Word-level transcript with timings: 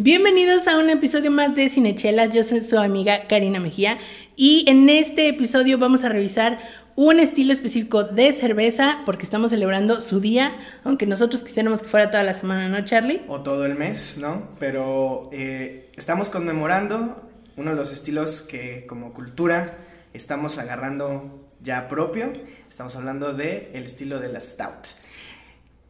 Bienvenidos 0.00 0.68
a 0.68 0.78
un 0.78 0.90
episodio 0.90 1.32
más 1.32 1.56
de 1.56 1.68
Cinechelas. 1.68 2.32
Yo 2.32 2.44
soy 2.44 2.60
su 2.60 2.78
amiga 2.78 3.26
Karina 3.26 3.58
Mejía 3.58 3.98
y 4.36 4.64
en 4.68 4.88
este 4.88 5.26
episodio 5.26 5.76
vamos 5.76 6.04
a 6.04 6.08
revisar 6.08 6.60
un 6.94 7.18
estilo 7.18 7.52
específico 7.52 8.04
de 8.04 8.32
cerveza 8.32 9.02
porque 9.04 9.24
estamos 9.24 9.50
celebrando 9.50 10.00
su 10.00 10.20
día, 10.20 10.56
aunque 10.84 11.04
nosotros 11.04 11.42
quisiéramos 11.42 11.82
que 11.82 11.88
fuera 11.88 12.12
toda 12.12 12.22
la 12.22 12.34
semana, 12.34 12.68
¿no, 12.68 12.84
Charlie? 12.84 13.22
O 13.26 13.40
todo 13.40 13.66
el 13.66 13.74
mes, 13.74 14.18
¿no? 14.20 14.50
Pero 14.60 15.30
eh, 15.32 15.90
estamos 15.96 16.30
conmemorando 16.30 17.20
uno 17.56 17.70
de 17.70 17.76
los 17.76 17.92
estilos 17.92 18.42
que 18.42 18.86
como 18.86 19.12
cultura 19.12 19.78
estamos 20.14 20.58
agarrando 20.58 21.48
ya 21.60 21.88
propio. 21.88 22.32
Estamos 22.68 22.94
hablando 22.94 23.32
de 23.32 23.72
el 23.74 23.82
estilo 23.82 24.20
de 24.20 24.28
la 24.28 24.40
stout. 24.40 24.86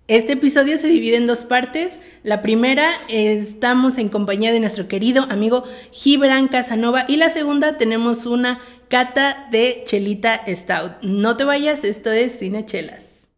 Este 0.08 0.32
episodio 0.32 0.78
se 0.78 0.86
divide 0.88 1.18
en 1.18 1.26
dos 1.26 1.44
partes. 1.44 1.92
La 2.22 2.40
primera, 2.40 2.94
estamos 3.08 3.98
en 3.98 4.08
compañía 4.08 4.52
de 4.52 4.60
nuestro 4.60 4.88
querido 4.88 5.24
amigo 5.24 5.64
Gibran 5.92 6.48
Casanova. 6.48 7.04
Y 7.08 7.18
la 7.18 7.28
segunda, 7.28 7.76
tenemos 7.76 8.24
una 8.24 8.58
cata 8.88 9.48
de 9.52 9.82
Chelita 9.84 10.44
Stout. 10.48 11.02
No 11.02 11.36
te 11.36 11.44
vayas, 11.44 11.84
esto 11.84 12.10
es 12.10 12.38
Cine 12.38 12.64
Chelas. 12.64 13.28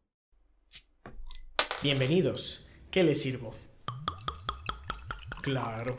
Bienvenidos. 1.83 2.69
¿Qué 2.93 3.03
les 3.03 3.21
sirvo? 3.21 3.53
Claro. 5.43 5.99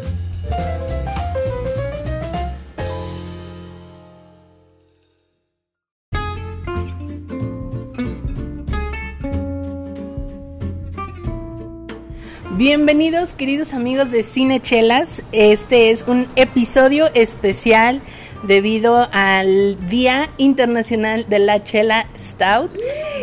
Bienvenidos 12.63 13.33
queridos 13.33 13.73
amigos 13.73 14.11
de 14.11 14.21
Cinechelas. 14.21 15.23
Este 15.31 15.89
es 15.89 16.05
un 16.05 16.27
episodio 16.35 17.09
especial 17.15 18.03
debido 18.43 19.09
al 19.13 19.83
Día 19.89 20.29
Internacional 20.37 21.25
de 21.27 21.39
la 21.39 21.63
Chela 21.63 22.07
Stout. 22.15 22.69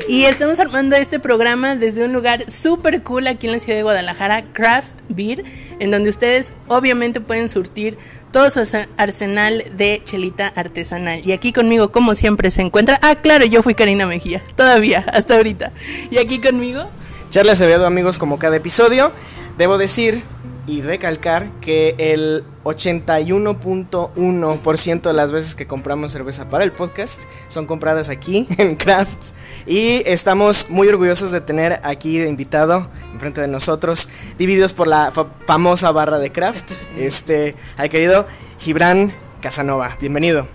Y 0.09 0.25
estamos 0.25 0.59
armando 0.59 0.97
este 0.97 1.21
programa 1.21 1.77
desde 1.77 2.05
un 2.05 2.13
lugar 2.13 2.51
súper 2.51 3.05
cool 3.05 3.29
aquí 3.29 3.47
en 3.47 3.53
la 3.53 3.61
ciudad 3.61 3.77
de 3.77 3.85
Guadalajara, 3.85 4.43
Craft 4.53 5.03
Beer, 5.09 5.45
en 5.79 5.93
donde 5.93 6.11
ustedes 6.11 6.53
obviamente 6.67 7.21
pueden 7.21 7.49
surtir 7.49 7.97
todo 8.33 8.51
su 8.51 8.59
arse- 8.59 8.89
arsenal 8.97 9.63
de 9.77 10.03
chelita 10.05 10.49
artesanal. 10.49 11.23
Y 11.25 11.31
aquí 11.31 11.53
conmigo, 11.53 11.93
como 11.93 12.17
siempre, 12.17 12.51
se 12.51 12.63
encuentra... 12.63 12.99
Ah, 13.03 13.15
claro, 13.15 13.45
yo 13.45 13.63
fui 13.63 13.77
Karina 13.77 14.05
Mejía, 14.05 14.43
todavía, 14.57 15.07
hasta 15.13 15.37
ahorita. 15.37 15.71
Y 16.11 16.19
aquí 16.19 16.41
conmigo... 16.41 16.91
Charlie 17.31 17.53
Acevedo, 17.53 17.87
amigos, 17.87 18.19
como 18.19 18.39
cada 18.39 18.57
episodio. 18.57 19.13
Debo 19.59 19.77
decir 19.79 20.23
y 20.67 20.83
recalcar 20.83 21.49
que 21.61 21.95
el 21.99 22.45
81.1% 22.65 25.03
de 25.03 25.13
las 25.13 25.33
veces 25.33 25.55
que 25.55 25.67
compramos 25.67 26.13
cerveza 26.13 26.49
para 26.51 26.65
el 26.65 26.73
podcast 26.73 27.21
son 27.49 27.67
compradas 27.67 28.09
aquí 28.11 28.47
en 28.59 28.77
Craft. 28.77 29.31
Y 29.67 30.03
estamos 30.07 30.69
muy 30.71 30.89
orgullosos 30.89 31.33
de 31.33 31.41
tener 31.41 31.81
aquí 31.85 32.19
de 32.19 32.29
invitado 32.29 32.89
enfrente 33.13 33.41
de 33.41 33.49
nosotros, 33.49 34.09
divididos 34.39 34.73
por 34.73 34.87
la 34.89 35.11
fa- 35.11 35.27
famosa 35.47 35.91
barra 35.91 36.19
de 36.19 36.31
Craft, 36.33 36.73
este, 36.97 37.55
al 37.77 37.89
querido 37.89 38.27
Gibran 38.59 39.13
Casanova. 39.41 39.97
Bienvenido. 40.01 40.49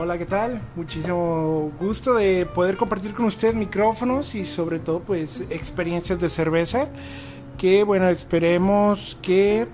Hola, 0.00 0.16
¿qué 0.16 0.26
tal? 0.26 0.62
Muchísimo 0.76 1.72
gusto 1.80 2.14
de 2.14 2.46
poder 2.46 2.76
compartir 2.76 3.14
con 3.14 3.24
ustedes 3.24 3.56
micrófonos 3.56 4.36
y 4.36 4.46
sobre 4.46 4.78
todo 4.78 5.00
pues 5.00 5.40
experiencias 5.50 6.20
de 6.20 6.30
cerveza 6.30 6.88
que 7.56 7.82
bueno, 7.82 8.08
esperemos 8.08 9.18
que 9.20 9.66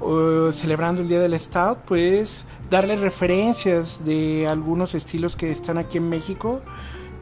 uh, 0.00 0.50
celebrando 0.50 1.02
el 1.02 1.08
Día 1.08 1.20
del 1.20 1.38
Stout 1.38 1.78
pues 1.86 2.44
darle 2.70 2.96
referencias 2.96 4.04
de 4.04 4.48
algunos 4.48 4.96
estilos 4.96 5.36
que 5.36 5.52
están 5.52 5.78
aquí 5.78 5.98
en 5.98 6.08
México 6.08 6.60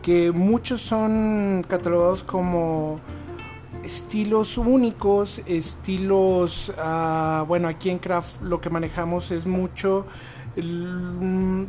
que 0.01 0.33
muchos 0.33 0.81
son 0.81 1.63
catalogados 1.69 2.25
como 2.25 3.01
estilos 3.85 4.57
únicos, 4.57 5.43
estilos, 5.45 6.73
ah, 6.79 7.45
bueno, 7.47 7.69
aquí 7.69 7.91
en 7.91 7.99
Craft 7.99 8.41
lo 8.41 8.63
que 8.63 8.71
manejamos 8.71 9.31
es 9.31 9.45
mucho 9.45 10.07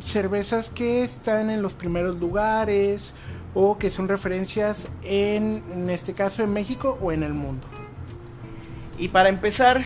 cervezas 0.00 0.68
que 0.68 1.04
están 1.04 1.50
en 1.50 1.62
los 1.62 1.74
primeros 1.74 2.18
lugares 2.18 3.14
o 3.54 3.78
que 3.78 3.90
son 3.90 4.08
referencias 4.08 4.88
en, 5.02 5.64
en 5.72 5.90
este 5.90 6.12
caso 6.12 6.42
en 6.42 6.52
México 6.52 6.98
o 7.00 7.12
en 7.12 7.22
el 7.22 7.34
mundo. 7.34 7.66
Y 8.98 9.08
para 9.08 9.28
empezar 9.28 9.84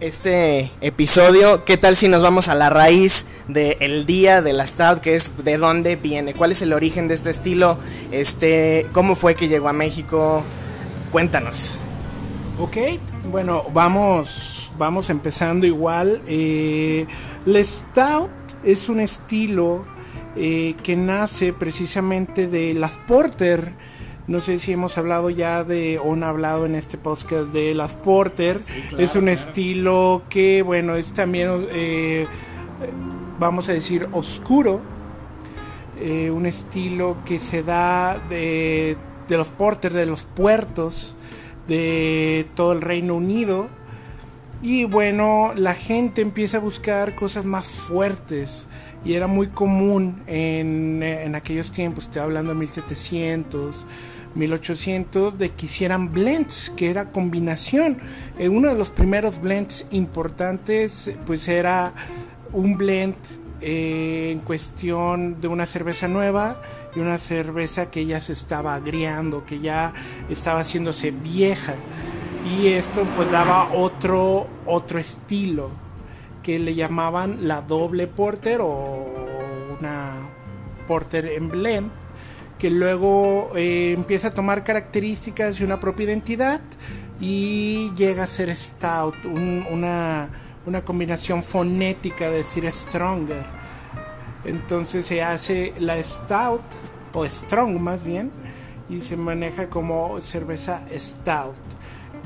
este 0.00 0.70
episodio, 0.80 1.64
¿qué 1.64 1.76
tal 1.76 1.96
si 1.96 2.08
nos 2.08 2.22
vamos 2.22 2.48
a 2.48 2.54
la 2.54 2.70
raíz 2.70 3.26
del 3.48 4.04
día 4.06 4.42
de 4.42 4.52
la 4.52 4.66
Stout, 4.66 5.00
que 5.00 5.14
es 5.14 5.42
de 5.42 5.56
dónde 5.56 5.96
viene? 5.96 6.34
¿Cuál 6.34 6.52
es 6.52 6.62
el 6.62 6.72
origen 6.72 7.08
de 7.08 7.14
este 7.14 7.30
estilo? 7.30 7.78
Este, 8.12 8.86
¿Cómo 8.92 9.14
fue 9.14 9.34
que 9.34 9.48
llegó 9.48 9.68
a 9.68 9.72
México? 9.72 10.42
Cuéntanos. 11.12 11.78
Ok, 12.58 12.76
bueno, 13.30 13.64
vamos, 13.72 14.55
vamos 14.78 15.10
empezando 15.10 15.66
igual. 15.66 16.22
Eh, 16.26 17.06
Stout 17.46 18.30
es 18.64 18.88
un 18.88 19.00
estilo 19.00 19.84
eh, 20.36 20.74
que 20.82 20.96
nace 20.96 21.52
precisamente 21.52 22.48
de 22.48 22.74
las 22.74 22.98
Porter. 22.98 23.72
No 24.26 24.40
sé 24.40 24.58
si 24.58 24.72
hemos 24.72 24.98
hablado 24.98 25.30
ya 25.30 25.62
de, 25.62 26.00
o 26.02 26.12
han 26.12 26.24
hablado 26.24 26.66
en 26.66 26.74
este 26.74 26.98
podcast 26.98 27.48
de 27.52 27.74
las 27.74 27.94
Porter. 27.94 28.58
claro, 28.58 29.04
es 29.04 29.14
un 29.14 29.26
claro. 29.26 29.40
estilo 29.40 30.22
que, 30.28 30.62
bueno, 30.62 30.96
es 30.96 31.12
también, 31.12 31.66
eh, 31.70 32.26
vamos 33.38 33.68
a 33.68 33.72
decir, 33.72 34.08
oscuro. 34.12 34.80
Eh, 35.98 36.30
un 36.30 36.44
estilo 36.44 37.16
que 37.24 37.38
se 37.38 37.62
da 37.62 38.20
de, 38.28 38.98
de 39.28 39.36
los 39.38 39.48
Porter, 39.48 39.94
de 39.94 40.04
los 40.04 40.24
puertos 40.24 41.16
de 41.68 42.46
todo 42.54 42.72
el 42.72 42.80
Reino 42.80 43.14
Unido. 43.14 43.68
Y 44.62 44.84
bueno, 44.84 45.52
la 45.54 45.74
gente 45.74 46.22
empieza 46.22 46.56
a 46.56 46.60
buscar 46.60 47.14
cosas 47.14 47.44
más 47.44 47.66
fuertes. 47.66 48.68
Y 49.04 49.14
era 49.14 49.26
muy 49.26 49.48
común 49.48 50.22
en, 50.26 51.02
en 51.02 51.34
aquellos 51.34 51.70
tiempos, 51.70 52.04
estoy 52.04 52.22
hablando 52.22 52.52
de 52.52 52.58
1700, 52.58 53.86
1800, 54.34 55.38
de 55.38 55.50
que 55.50 55.66
hicieran 55.66 56.12
blends, 56.12 56.72
que 56.76 56.90
era 56.90 57.12
combinación. 57.12 57.98
Eh, 58.38 58.48
uno 58.48 58.68
de 58.68 58.74
los 58.74 58.90
primeros 58.90 59.40
blends 59.40 59.86
importantes, 59.90 61.10
pues 61.24 61.46
era 61.46 61.92
un 62.52 62.76
blend 62.76 63.16
eh, 63.60 64.30
en 64.32 64.40
cuestión 64.40 65.40
de 65.40 65.48
una 65.48 65.66
cerveza 65.66 66.08
nueva 66.08 66.60
y 66.94 67.00
una 67.00 67.18
cerveza 67.18 67.90
que 67.90 68.06
ya 68.06 68.20
se 68.20 68.32
estaba 68.32 68.74
agriando, 68.74 69.46
que 69.46 69.60
ya 69.60 69.92
estaba 70.28 70.60
haciéndose 70.60 71.10
vieja. 71.10 71.74
Y 72.46 72.68
esto 72.68 73.04
pues 73.16 73.30
daba 73.30 73.72
otro, 73.72 74.46
otro 74.66 74.98
estilo 74.98 75.70
que 76.42 76.58
le 76.58 76.74
llamaban 76.74 77.48
la 77.48 77.60
doble 77.62 78.06
porter 78.06 78.60
o 78.62 79.06
una 79.80 80.12
porter 80.86 81.26
en 81.26 81.48
blend 81.48 81.90
que 82.58 82.70
luego 82.70 83.50
eh, 83.56 83.92
empieza 83.96 84.28
a 84.28 84.30
tomar 84.34 84.62
características 84.64 85.60
y 85.60 85.64
una 85.64 85.78
propia 85.80 86.04
identidad 86.06 86.60
y 87.20 87.90
llega 87.96 88.22
a 88.22 88.26
ser 88.26 88.54
stout, 88.54 89.14
un- 89.24 89.66
una, 89.70 90.30
una 90.64 90.82
combinación 90.84 91.42
fonética 91.42 92.30
de 92.30 92.38
decir 92.38 92.70
stronger. 92.70 93.44
Entonces 94.44 95.04
se 95.04 95.22
hace 95.22 95.74
la 95.80 96.02
stout, 96.02 96.62
o 97.12 97.24
strong 97.26 97.78
más 97.80 98.04
bien, 98.04 98.30
y 98.88 99.00
se 99.00 99.16
maneja 99.16 99.68
como 99.68 100.20
cerveza 100.20 100.80
stout. 100.96 101.56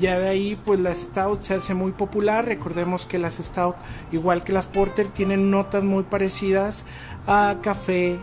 Ya 0.01 0.17
de 0.17 0.29
ahí, 0.29 0.55
pues 0.55 0.79
la 0.79 0.95
stout 0.95 1.41
se 1.41 1.53
hace 1.53 1.75
muy 1.75 1.91
popular. 1.91 2.43
Recordemos 2.43 3.05
que 3.05 3.19
las 3.19 3.35
stout, 3.35 3.75
igual 4.11 4.43
que 4.43 4.51
las 4.51 4.65
porter, 4.65 5.09
tienen 5.09 5.51
notas 5.51 5.83
muy 5.83 6.01
parecidas 6.01 6.85
a 7.27 7.57
café, 7.61 8.17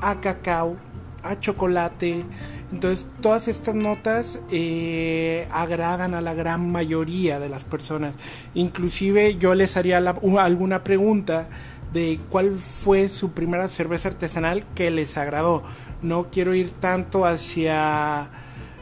a 0.00 0.22
cacao, 0.22 0.78
a 1.22 1.38
chocolate. 1.38 2.24
Entonces, 2.72 3.06
todas 3.20 3.46
estas 3.46 3.74
notas 3.74 4.40
eh, 4.50 5.46
agradan 5.52 6.14
a 6.14 6.22
la 6.22 6.32
gran 6.32 6.72
mayoría 6.72 7.38
de 7.38 7.50
las 7.50 7.64
personas. 7.64 8.16
Inclusive 8.54 9.36
yo 9.36 9.54
les 9.54 9.76
haría 9.76 9.98
alguna 9.98 10.82
pregunta 10.82 11.50
de 11.92 12.20
cuál 12.30 12.58
fue 12.58 13.10
su 13.10 13.32
primera 13.32 13.68
cerveza 13.68 14.08
artesanal 14.08 14.64
que 14.74 14.90
les 14.90 15.18
agradó. 15.18 15.62
No 16.00 16.28
quiero 16.30 16.54
ir 16.54 16.70
tanto 16.70 17.26
hacia 17.26 18.30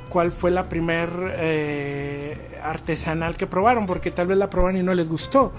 cuál 0.08 0.32
fue 0.32 0.50
la 0.50 0.68
primer 0.68 1.08
eh, 1.36 2.58
artesanal 2.62 3.36
que 3.36 3.46
probaron, 3.46 3.86
porque 3.86 4.10
tal 4.10 4.26
vez 4.26 4.38
la 4.38 4.50
probaron 4.50 4.78
y 4.78 4.82
no 4.82 4.94
les 4.94 5.08
gustó. 5.08 5.52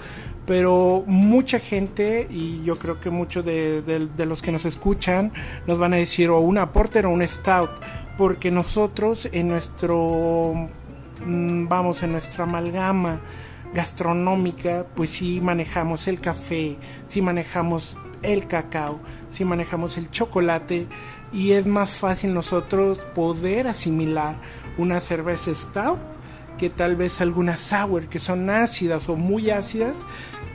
Pero 0.46 1.04
mucha 1.08 1.60
gente, 1.60 2.28
y 2.30 2.64
yo 2.64 2.78
creo 2.78 3.02
que 3.02 3.10
muchos 3.10 3.44
de, 3.44 4.10
los 4.18 4.42
que 4.42 4.52
nos 4.52 4.66
escuchan, 4.66 5.34
nos 5.66 5.78
van 5.78 5.94
a 5.94 5.98
decir 5.98 6.30
o 6.30 6.40
una 6.40 6.72
porter 6.72 7.06
o 7.06 7.10
un 7.10 7.26
stout, 7.28 7.70
porque 8.18 8.50
nosotros 8.50 9.28
en 9.34 9.50
nuestro, 9.50 10.70
mm, 11.26 11.68
vamos, 11.68 12.02
en 12.04 12.14
nuestra 12.14 12.46
amalgama 12.46 13.20
gastronómica, 13.74 14.86
pues 14.96 15.10
sí 15.10 15.42
manejamos 15.42 16.08
el 16.08 16.22
café, 16.22 16.78
sí 17.10 17.22
manejamos 17.22 17.98
el 18.22 18.48
cacao, 18.48 19.00
sí 19.30 19.44
manejamos 19.46 19.98
el 19.98 20.10
chocolate 20.10 20.88
y 21.32 21.52
es 21.52 21.66
más 21.66 21.92
fácil 21.92 22.34
nosotros 22.34 23.00
poder 23.14 23.68
asimilar 23.68 24.38
una 24.78 25.00
cerveza 25.00 25.54
stout 25.54 26.00
que 26.58 26.70
tal 26.70 26.96
vez 26.96 27.22
algunas 27.22 27.60
sour 27.60 28.08
que 28.08 28.20
son 28.20 28.50
ácidas 28.50 29.10
o 29.10 29.16
muy 29.16 29.52
ácidas 29.52 30.06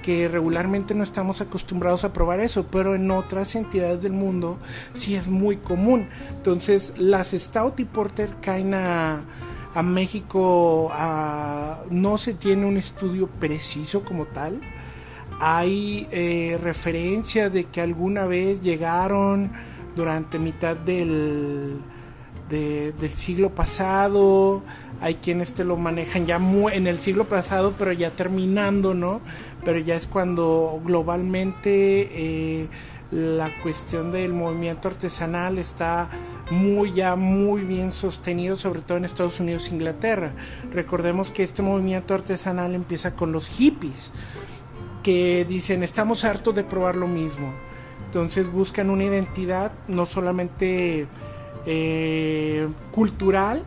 que 0.02 0.26
regularmente 0.28 0.94
no 0.94 1.04
estamos 1.04 1.40
acostumbrados 1.40 2.02
a 2.02 2.12
probar 2.12 2.40
eso, 2.40 2.66
pero 2.66 2.96
en 2.96 3.08
otras 3.12 3.54
entidades 3.54 4.02
del 4.02 4.12
mundo 4.12 4.58
sí 4.94 5.14
es 5.14 5.28
muy 5.28 5.58
común. 5.58 6.08
Entonces 6.30 6.92
las 6.98 7.30
stout 7.30 7.78
y 7.78 7.84
porter 7.84 8.30
caen 8.40 8.74
a, 8.74 9.22
a 9.74 9.82
México, 9.82 10.92
no 11.90 12.19
se 12.19 12.34
tiene 12.34 12.66
un 12.66 12.76
estudio 12.76 13.28
preciso 13.28 14.04
como 14.04 14.26
tal. 14.26 14.60
Hay 15.40 16.06
eh, 16.10 16.58
referencia 16.62 17.48
de 17.48 17.64
que 17.64 17.80
alguna 17.80 18.26
vez 18.26 18.60
llegaron 18.60 19.52
durante 19.94 20.38
mitad 20.38 20.76
del, 20.76 21.80
del 22.48 23.10
siglo 23.10 23.54
pasado. 23.54 24.62
Hay 25.00 25.16
quienes 25.16 25.52
te 25.52 25.64
lo 25.64 25.76
manejan 25.76 26.26
ya 26.26 26.36
en 26.36 26.86
el 26.86 26.98
siglo 26.98 27.24
pasado, 27.24 27.74
pero 27.78 27.92
ya 27.92 28.10
terminando, 28.10 28.94
¿no? 28.94 29.20
Pero 29.64 29.78
ya 29.78 29.96
es 29.96 30.06
cuando 30.06 30.80
globalmente 30.84 32.08
eh, 32.12 32.68
la 33.10 33.50
cuestión 33.62 34.12
del 34.12 34.32
movimiento 34.32 34.88
artesanal 34.88 35.58
está 35.58 36.08
muy 36.50 36.92
ya 36.92 37.16
muy 37.16 37.62
bien 37.62 37.90
sostenido, 37.90 38.56
sobre 38.56 38.82
todo 38.82 38.98
en 38.98 39.04
Estados 39.04 39.40
Unidos 39.40 39.68
e 39.68 39.74
Inglaterra. 39.74 40.32
Recordemos 40.72 41.30
que 41.30 41.42
este 41.42 41.62
movimiento 41.62 42.14
artesanal 42.14 42.74
empieza 42.74 43.16
con 43.16 43.32
los 43.32 43.48
hippies, 43.48 44.10
que 45.02 45.44
dicen 45.44 45.82
estamos 45.82 46.24
hartos 46.24 46.54
de 46.54 46.62
probar 46.62 46.94
lo 46.94 47.08
mismo 47.08 47.52
entonces 48.12 48.52
buscan 48.52 48.90
una 48.90 49.04
identidad 49.04 49.72
no 49.88 50.04
solamente 50.04 51.06
eh, 51.64 52.68
cultural, 52.90 53.62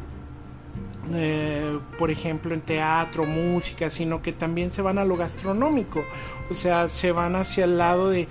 eh, 1.12 1.80
por 1.98 2.12
ejemplo 2.12 2.54
en 2.54 2.62
teatro, 2.62 3.26
música, 3.26 3.90
sino 3.90 4.22
que 4.22 4.34
también 4.34 4.72
se 4.72 4.84
van 4.84 5.00
a 5.00 5.04
lo 5.04 5.18
gastronómico, 5.18 6.04
o 6.52 6.54
sea, 6.54 6.88
se 6.90 7.12
van 7.12 7.36
hacia 7.36 7.64
el 7.64 7.80
lado 7.80 8.12
de 8.12 8.28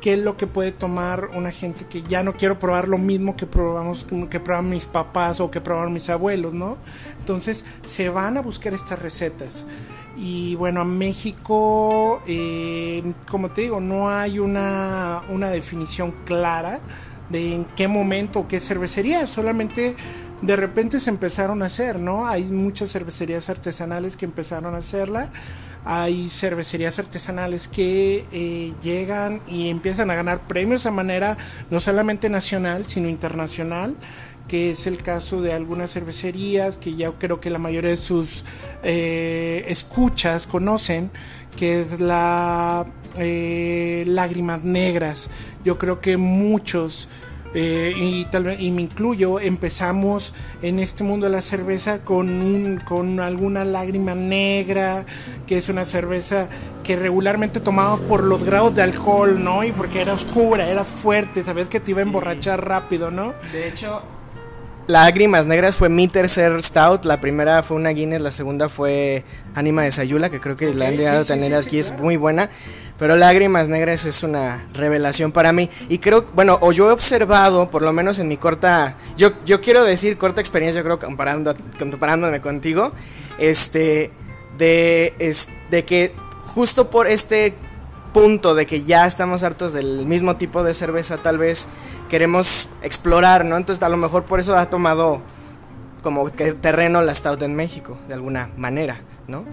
qué 0.00 0.12
es 0.12 0.20
lo 0.20 0.36
que 0.36 0.46
puede 0.46 0.70
tomar 0.70 1.30
una 1.34 1.50
gente 1.50 1.84
que 1.84 2.04
ya 2.04 2.22
no 2.22 2.34
quiero 2.34 2.60
probar 2.60 2.88
lo 2.88 2.96
mismo 2.96 3.36
que 3.36 3.46
probamos 3.46 4.06
que 4.30 4.38
probaban 4.38 4.70
mis 4.70 4.84
papás 4.84 5.40
o 5.40 5.50
que 5.50 5.60
probaron 5.60 5.92
mis 5.92 6.08
abuelos, 6.10 6.52
¿no? 6.52 6.76
Entonces 7.18 7.64
se 7.82 8.08
van 8.08 8.36
a 8.36 8.40
buscar 8.40 8.72
estas 8.72 9.00
recetas. 9.00 9.66
Y 10.16 10.54
bueno, 10.56 10.82
en 10.82 10.98
México, 10.98 12.20
eh, 12.26 13.12
como 13.28 13.50
te 13.50 13.62
digo, 13.62 13.80
no 13.80 14.10
hay 14.10 14.38
una, 14.38 15.22
una 15.28 15.50
definición 15.50 16.12
clara 16.24 16.80
de 17.28 17.54
en 17.54 17.64
qué 17.76 17.88
momento, 17.88 18.46
qué 18.48 18.60
cervecería, 18.60 19.26
solamente 19.26 19.94
de 20.42 20.56
repente 20.56 21.00
se 21.00 21.10
empezaron 21.10 21.62
a 21.62 21.66
hacer, 21.66 21.98
¿no? 21.98 22.26
Hay 22.26 22.44
muchas 22.44 22.92
cervecerías 22.92 23.48
artesanales 23.48 24.16
que 24.16 24.24
empezaron 24.24 24.74
a 24.74 24.78
hacerla, 24.78 25.30
hay 25.84 26.28
cervecerías 26.28 26.98
artesanales 26.98 27.68
que 27.68 28.26
eh, 28.32 28.72
llegan 28.82 29.40
y 29.46 29.68
empiezan 29.68 30.10
a 30.10 30.14
ganar 30.14 30.40
premios 30.46 30.86
a 30.86 30.90
manera 30.90 31.36
no 31.70 31.80
solamente 31.80 32.28
nacional, 32.28 32.84
sino 32.86 33.08
internacional 33.08 33.96
que 34.50 34.72
es 34.72 34.88
el 34.88 35.00
caso 35.00 35.40
de 35.40 35.52
algunas 35.52 35.92
cervecerías 35.92 36.76
que 36.76 36.96
ya 36.96 37.12
creo 37.12 37.38
que 37.38 37.50
la 37.50 37.60
mayoría 37.60 37.90
de 37.90 37.96
sus 37.96 38.44
eh, 38.82 39.64
escuchas 39.68 40.48
conocen, 40.48 41.12
que 41.56 41.82
es 41.82 42.00
la 42.00 42.84
eh, 43.16 44.02
Lágrimas 44.08 44.64
Negras. 44.64 45.30
Yo 45.64 45.78
creo 45.78 46.00
que 46.00 46.16
muchos 46.16 47.08
eh, 47.54 47.92
y 47.96 48.24
tal 48.24 48.60
y 48.60 48.72
me 48.72 48.82
incluyo 48.82 49.38
empezamos 49.38 50.34
en 50.62 50.80
este 50.80 51.04
mundo 51.04 51.26
de 51.26 51.32
la 51.32 51.42
cerveza 51.42 52.00
con 52.00 52.28
un, 52.28 52.80
con 52.80 53.20
alguna 53.20 53.64
lágrima 53.64 54.16
negra 54.16 55.06
que 55.46 55.58
es 55.58 55.68
una 55.68 55.84
cerveza 55.84 56.48
que 56.82 56.96
regularmente 56.96 57.60
tomamos 57.60 58.00
por 58.00 58.22
los 58.24 58.44
grados 58.44 58.74
de 58.76 58.82
alcohol 58.82 59.42
no 59.42 59.64
y 59.64 59.72
porque 59.72 60.00
era 60.00 60.12
oscura 60.12 60.68
era 60.68 60.84
fuerte 60.84 61.42
sabes 61.42 61.68
que 61.68 61.80
te 61.80 61.90
iba 61.90 61.98
a 61.98 62.04
emborrachar 62.04 62.64
rápido 62.64 63.10
no 63.10 63.34
de 63.52 63.66
hecho 63.66 64.00
Lágrimas 64.90 65.46
Negras 65.46 65.76
fue 65.76 65.88
mi 65.88 66.08
tercer 66.08 66.60
stout. 66.62 67.04
La 67.04 67.20
primera 67.20 67.62
fue 67.62 67.76
una 67.76 67.90
Guinness, 67.90 68.20
la 68.20 68.32
segunda 68.32 68.68
fue 68.68 69.24
Anima 69.54 69.84
de 69.84 69.92
Sayula, 69.92 70.30
que 70.30 70.40
creo 70.40 70.56
que 70.56 70.74
la 70.74 70.88
han 70.88 70.96
llegado 70.96 71.20
a 71.20 71.24
tener 71.24 71.54
aquí, 71.54 71.78
es 71.78 71.96
muy 71.98 72.16
buena. 72.16 72.50
Pero 72.98 73.16
Lágrimas 73.16 73.68
Negras 73.68 74.04
es 74.04 74.22
una 74.22 74.66
revelación 74.74 75.32
para 75.32 75.52
mí. 75.52 75.70
Y 75.88 75.98
creo, 75.98 76.26
bueno, 76.34 76.58
o 76.60 76.72
yo 76.72 76.90
he 76.90 76.92
observado, 76.92 77.70
por 77.70 77.82
lo 77.82 77.92
menos 77.92 78.18
en 78.18 78.28
mi 78.28 78.36
corta, 78.36 78.96
yo, 79.16 79.32
yo 79.44 79.60
quiero 79.60 79.84
decir 79.84 80.18
corta 80.18 80.40
experiencia, 80.40 80.82
creo, 80.82 80.98
comparando, 80.98 81.54
comparándome 81.78 82.40
contigo, 82.40 82.92
este, 83.38 84.10
de, 84.58 85.14
es, 85.18 85.48
de 85.70 85.84
que 85.84 86.12
justo 86.46 86.90
por 86.90 87.06
este 87.06 87.54
punto 88.12 88.54
de 88.54 88.66
que 88.66 88.82
ya 88.82 89.06
estamos 89.06 89.42
hartos 89.42 89.72
del 89.72 90.06
mismo 90.06 90.36
tipo 90.36 90.62
de 90.62 90.74
cerveza, 90.74 91.18
tal 91.18 91.38
vez 91.38 91.68
queremos 92.08 92.68
explorar, 92.82 93.44
¿no? 93.44 93.56
Entonces 93.56 93.82
a 93.82 93.88
lo 93.88 93.96
mejor 93.96 94.24
por 94.24 94.40
eso 94.40 94.56
ha 94.56 94.68
tomado 94.68 95.22
como 96.02 96.28
terreno 96.30 97.02
la 97.02 97.14
Stout 97.14 97.42
en 97.42 97.54
México, 97.54 97.98
de 98.08 98.14
alguna 98.14 98.50
manera, 98.56 99.00
¿no? 99.28 99.44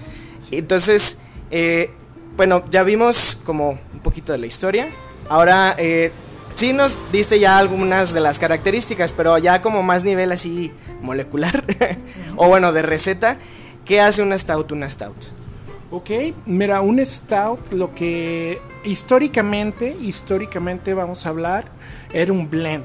Entonces, 0.52 1.20
eh, 1.52 1.92
bueno, 2.36 2.64
ya 2.70 2.84
vimos 2.84 3.38
como 3.44 3.72
un 3.94 4.00
poquito 4.02 4.32
de 4.32 4.40
la 4.40 4.48
historia. 4.48 4.88
Ahora, 5.30 5.76
eh, 5.78 6.12
sí 6.56 6.74
nos 6.74 6.98
diste 7.12 7.40
ya 7.40 7.58
algunas 7.58 8.14
de 8.14 8.22
las 8.22 8.40
características, 8.40 9.12
pero 9.12 9.38
ya 9.38 9.62
como 9.62 9.84
más 9.84 10.04
nivel 10.04 10.32
así 10.32 10.72
molecular, 11.02 11.64
o 12.36 12.48
bueno, 12.48 12.72
de 12.74 12.82
receta, 12.82 13.38
¿qué 13.86 14.02
hace 14.02 14.22
una 14.22 14.38
Stout 14.38 14.72
una 14.72 14.90
Stout? 14.90 15.47
Ok, 15.90 16.10
mira, 16.46 16.82
un 16.82 17.00
stout, 17.06 17.72
lo 17.72 17.96
que 17.96 18.60
históricamente, 18.84 19.96
históricamente 20.02 20.94
vamos 20.94 21.26
a 21.26 21.30
hablar, 21.30 21.66
era 22.12 22.34
un 22.34 22.50
blend. 22.50 22.84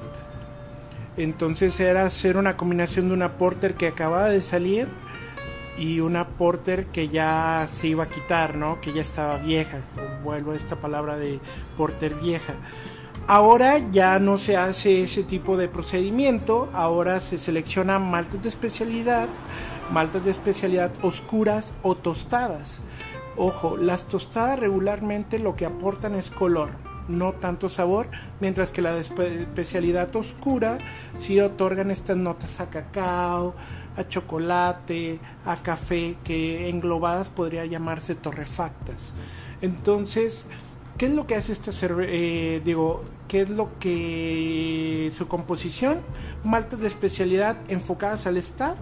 Entonces 1.17 1.81
era 1.81 2.07
hacer 2.07 2.37
una 2.37 2.57
combinación 2.57 3.09
de 3.09 3.15
una 3.15 3.39
porter 3.39 3.75
que 3.75 3.89
acababa 3.89 4.29
de 4.29 4.41
salir 4.41 4.87
y 5.77 5.99
una 5.99 6.29
porter 6.29 6.87
que 6.87 7.09
ya 7.09 7.67
se 7.73 7.89
iba 7.89 8.05
a 8.05 8.09
quitar, 8.09 8.57
¿no? 8.57 8.81
Que 8.81 8.93
ya 8.93 9.03
estaba 9.03 9.37
vieja. 9.39 9.81
Vuelvo 10.23 10.53
a 10.53 10.57
esta 10.57 10.77
palabra 10.77 11.17
de 11.17 11.41
porter 11.77 12.15
vieja. 12.15 12.55
Ahora 13.27 13.79
ya 13.91 14.21
no 14.21 14.39
se 14.39 14.57
hace 14.57 15.03
ese 15.03 15.25
tipo 15.25 15.57
de 15.57 15.69
procedimiento, 15.69 16.71
ahora 16.73 17.19
se 17.19 17.39
seleccionan 17.39 18.09
maltas 18.09 18.43
de 18.43 18.49
especialidad, 18.49 19.29
maltas 19.93 20.25
de 20.25 20.31
especialidad 20.31 20.93
oscuras 21.03 21.75
o 21.83 21.95
tostadas. 21.95 22.83
Ojo, 23.37 23.77
las 23.77 24.07
tostadas 24.07 24.59
regularmente 24.59 25.39
lo 25.39 25.57
que 25.57 25.65
aportan 25.65 26.15
es 26.15 26.31
color, 26.31 26.71
no 27.09 27.33
tanto 27.33 27.69
sabor, 27.69 28.09
mientras 28.41 28.73
que 28.73 28.83
la 28.83 28.97
especialidad 28.99 30.15
oscura 30.15 30.79
sí 31.17 31.41
otorgan 31.41 31.91
estas 31.91 32.19
notas 32.19 32.61
a 32.61 32.69
cacao, 32.69 33.55
a 33.97 34.07
chocolate, 34.07 35.19
a 35.47 35.63
café, 35.63 36.17
que 36.25 36.69
englobadas 36.69 37.31
podría 37.31 37.65
llamarse 37.65 38.15
torrefactas. 38.15 39.15
Entonces, 39.63 40.47
¿Qué 40.99 41.07
es 41.07 41.15
lo 41.15 41.27
que 41.27 41.35
hace 41.35 41.53
esta 41.53 41.73
cerveza? 41.73 42.13
Eh, 42.13 42.61
digo, 42.65 43.03
¿qué 43.27 43.41
es 43.41 43.51
lo 43.51 43.79
que 43.79 45.11
su 45.17 45.27
composición? 45.27 46.01
Maltas 46.45 46.81
de 46.81 46.87
especialidad 46.87 47.57
enfocadas 47.69 48.27
al 48.27 48.41
stout. 48.41 48.77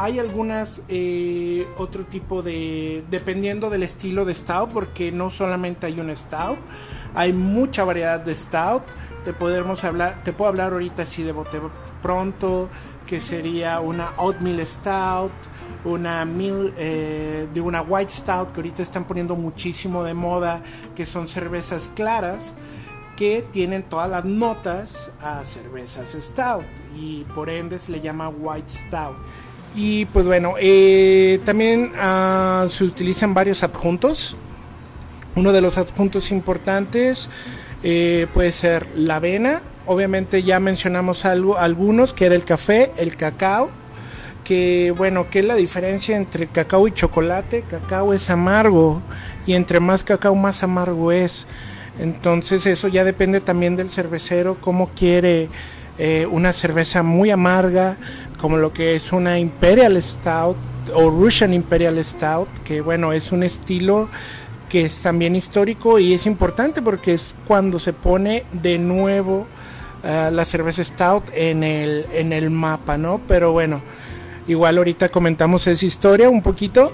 Hay 0.00 0.20
algunas 0.20 0.80
eh, 0.88 1.66
otro 1.76 2.06
tipo 2.06 2.40
de 2.42 3.04
dependiendo 3.10 3.68
del 3.68 3.82
estilo 3.82 4.24
de 4.24 4.32
stout, 4.32 4.70
porque 4.72 5.10
no 5.10 5.28
solamente 5.28 5.86
hay 5.86 5.98
un 5.98 6.14
stout, 6.14 6.58
hay 7.14 7.32
mucha 7.32 7.82
variedad 7.82 8.20
de 8.20 8.32
stout. 8.32 8.84
Te 9.24 9.32
podemos 9.32 9.82
hablar, 9.82 10.22
te 10.22 10.32
puedo 10.32 10.50
hablar 10.50 10.72
ahorita 10.72 11.02
así 11.02 11.24
de 11.24 11.32
bote 11.32 11.60
pronto, 12.00 12.68
que 13.08 13.18
sería 13.18 13.80
una 13.80 14.12
Oatmeal 14.18 14.64
Stout, 14.64 15.32
una 15.84 16.24
Mil, 16.24 16.72
eh, 16.76 17.48
una 17.60 17.82
White 17.82 18.12
Stout, 18.12 18.52
que 18.52 18.60
ahorita 18.60 18.82
están 18.82 19.04
poniendo 19.04 19.34
muchísimo 19.34 20.04
de 20.04 20.14
moda, 20.14 20.62
que 20.94 21.06
son 21.06 21.26
cervezas 21.26 21.90
claras 21.96 22.54
que 23.16 23.44
tienen 23.50 23.82
todas 23.82 24.08
las 24.08 24.24
notas 24.24 25.10
a 25.20 25.44
cervezas 25.44 26.16
stout 26.20 26.64
y 26.94 27.24
por 27.34 27.50
ende 27.50 27.80
se 27.80 27.90
le 27.90 28.00
llama 28.00 28.28
white 28.28 28.68
stout. 28.68 29.16
Y 29.74 30.06
pues 30.06 30.26
bueno, 30.26 30.54
eh, 30.58 31.40
también 31.44 31.92
ah, 31.98 32.66
se 32.70 32.84
utilizan 32.84 33.34
varios 33.34 33.62
adjuntos. 33.62 34.36
Uno 35.36 35.52
de 35.52 35.60
los 35.60 35.78
adjuntos 35.78 36.30
importantes 36.32 37.28
eh, 37.82 38.26
puede 38.32 38.52
ser 38.52 38.86
la 38.96 39.16
avena. 39.16 39.62
Obviamente 39.86 40.42
ya 40.42 40.58
mencionamos 40.60 41.24
algo, 41.24 41.58
algunos, 41.58 42.12
que 42.12 42.26
era 42.26 42.34
el 42.34 42.44
café, 42.44 42.92
el 42.96 43.16
cacao. 43.16 43.70
Que 44.44 44.92
bueno, 44.96 45.28
¿qué 45.30 45.40
es 45.40 45.44
la 45.44 45.54
diferencia 45.54 46.16
entre 46.16 46.46
cacao 46.46 46.88
y 46.88 46.92
chocolate? 46.92 47.62
Cacao 47.68 48.14
es 48.14 48.30
amargo 48.30 49.02
y 49.46 49.54
entre 49.54 49.78
más 49.78 50.04
cacao 50.04 50.34
más 50.34 50.62
amargo 50.62 51.12
es. 51.12 51.46
Entonces 51.98 52.64
eso 52.66 52.88
ya 52.88 53.04
depende 53.04 53.40
también 53.40 53.76
del 53.76 53.90
cervecero, 53.90 54.56
cómo 54.60 54.88
quiere 54.96 55.48
eh, 55.98 56.26
una 56.30 56.52
cerveza 56.52 57.02
muy 57.02 57.30
amarga, 57.30 57.96
como 58.40 58.56
lo 58.56 58.72
que 58.72 58.94
es 58.94 59.12
una 59.12 59.38
Imperial 59.38 60.00
Stout 60.02 60.56
o 60.94 61.10
Russian 61.10 61.52
Imperial 61.52 62.02
Stout, 62.04 62.48
que 62.64 62.80
bueno, 62.80 63.12
es 63.12 63.32
un 63.32 63.42
estilo 63.42 64.08
que 64.68 64.82
es 64.82 64.96
también 65.02 65.36
histórico 65.36 65.98
y 65.98 66.12
es 66.12 66.26
importante 66.26 66.82
porque 66.82 67.14
es 67.14 67.34
cuando 67.46 67.78
se 67.78 67.92
pone 67.92 68.44
de 68.52 68.78
nuevo 68.78 69.46
uh, 70.04 70.30
la 70.30 70.44
cerveza 70.44 70.84
Stout 70.84 71.30
en 71.34 71.64
el, 71.64 72.06
en 72.12 72.32
el 72.32 72.50
mapa, 72.50 72.96
¿no? 72.98 73.20
Pero 73.26 73.52
bueno, 73.52 73.82
igual 74.46 74.78
ahorita 74.78 75.08
comentamos 75.08 75.66
esa 75.66 75.86
historia 75.86 76.28
un 76.28 76.42
poquito. 76.42 76.92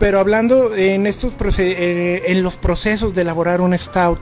Pero 0.00 0.18
hablando 0.18 0.74
en 0.74 1.06
estos 1.06 1.34
eh, 1.58 2.22
en 2.26 2.42
los 2.42 2.56
procesos 2.56 3.14
de 3.14 3.20
elaborar 3.20 3.60
un 3.60 3.76
stout, 3.76 4.18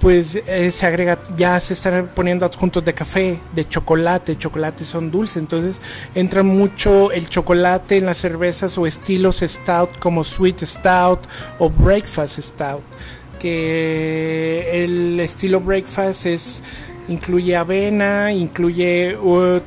pues 0.00 0.36
eh, 0.46 0.70
se 0.70 0.86
agrega, 0.86 1.18
ya 1.36 1.58
se 1.60 1.74
están 1.74 2.10
poniendo 2.14 2.46
adjuntos 2.46 2.84
de 2.84 2.94
café, 2.94 3.38
de 3.54 3.68
chocolate, 3.68 4.38
chocolate 4.38 4.84
son 4.84 5.10
dulces, 5.10 5.38
entonces 5.38 5.80
entra 6.14 6.42
mucho 6.42 7.10
el 7.10 7.28
chocolate 7.28 7.96
en 7.96 8.06
las 8.06 8.18
cervezas 8.18 8.78
o 8.78 8.86
estilos 8.86 9.40
stout 9.40 9.98
como 9.98 10.22
sweet 10.22 10.64
stout 10.64 11.20
o 11.58 11.68
breakfast 11.68 12.38
stout, 12.38 12.82
que 13.40 14.84
el 14.84 15.18
estilo 15.18 15.60
breakfast 15.60 16.26
es 16.26 16.62
incluye 17.08 17.56
avena, 17.56 18.32
incluye 18.32 19.16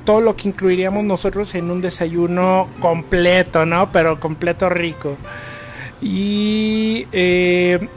todo 0.05 0.21
lo 0.21 0.35
que 0.35 0.50
incluiríamos 0.50 1.03
nosotros 1.03 1.53
en 1.55 1.71
un 1.71 1.81
desayuno 1.81 2.69
completo, 2.79 3.65
¿no? 3.65 3.91
Pero 3.91 4.19
completo 4.19 4.69
rico. 4.69 5.17
Y 6.01 7.07
eh, 7.11 7.88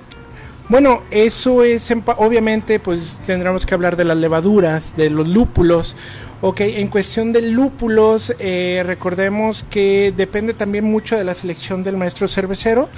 bueno, 0.68 1.02
eso 1.11 1.62
es, 1.62 1.92
obviamente, 2.16 2.80
pues 2.80 3.21
tendremos 3.26 3.66
que 3.66 3.75
hablar 3.75 3.97
de 3.97 4.04
las 4.04 4.16
levaduras, 4.16 4.97
de 4.97 5.11
los 5.11 5.28
lúpulos. 5.28 5.94
Ok, 6.40 6.61
en 6.61 6.88
cuestión 6.88 7.33
de 7.33 7.42
lúpulos, 7.42 8.35
eh, 8.38 8.83
recordemos 8.85 9.62
que 9.62 10.12
depende 10.16 10.52
también 10.52 10.85
mucho 10.85 11.16
de 11.16 11.25
la 11.25 11.35
selección 11.35 11.83
del 11.83 11.97
maestro 11.97 12.28
cervecero. 12.28 12.88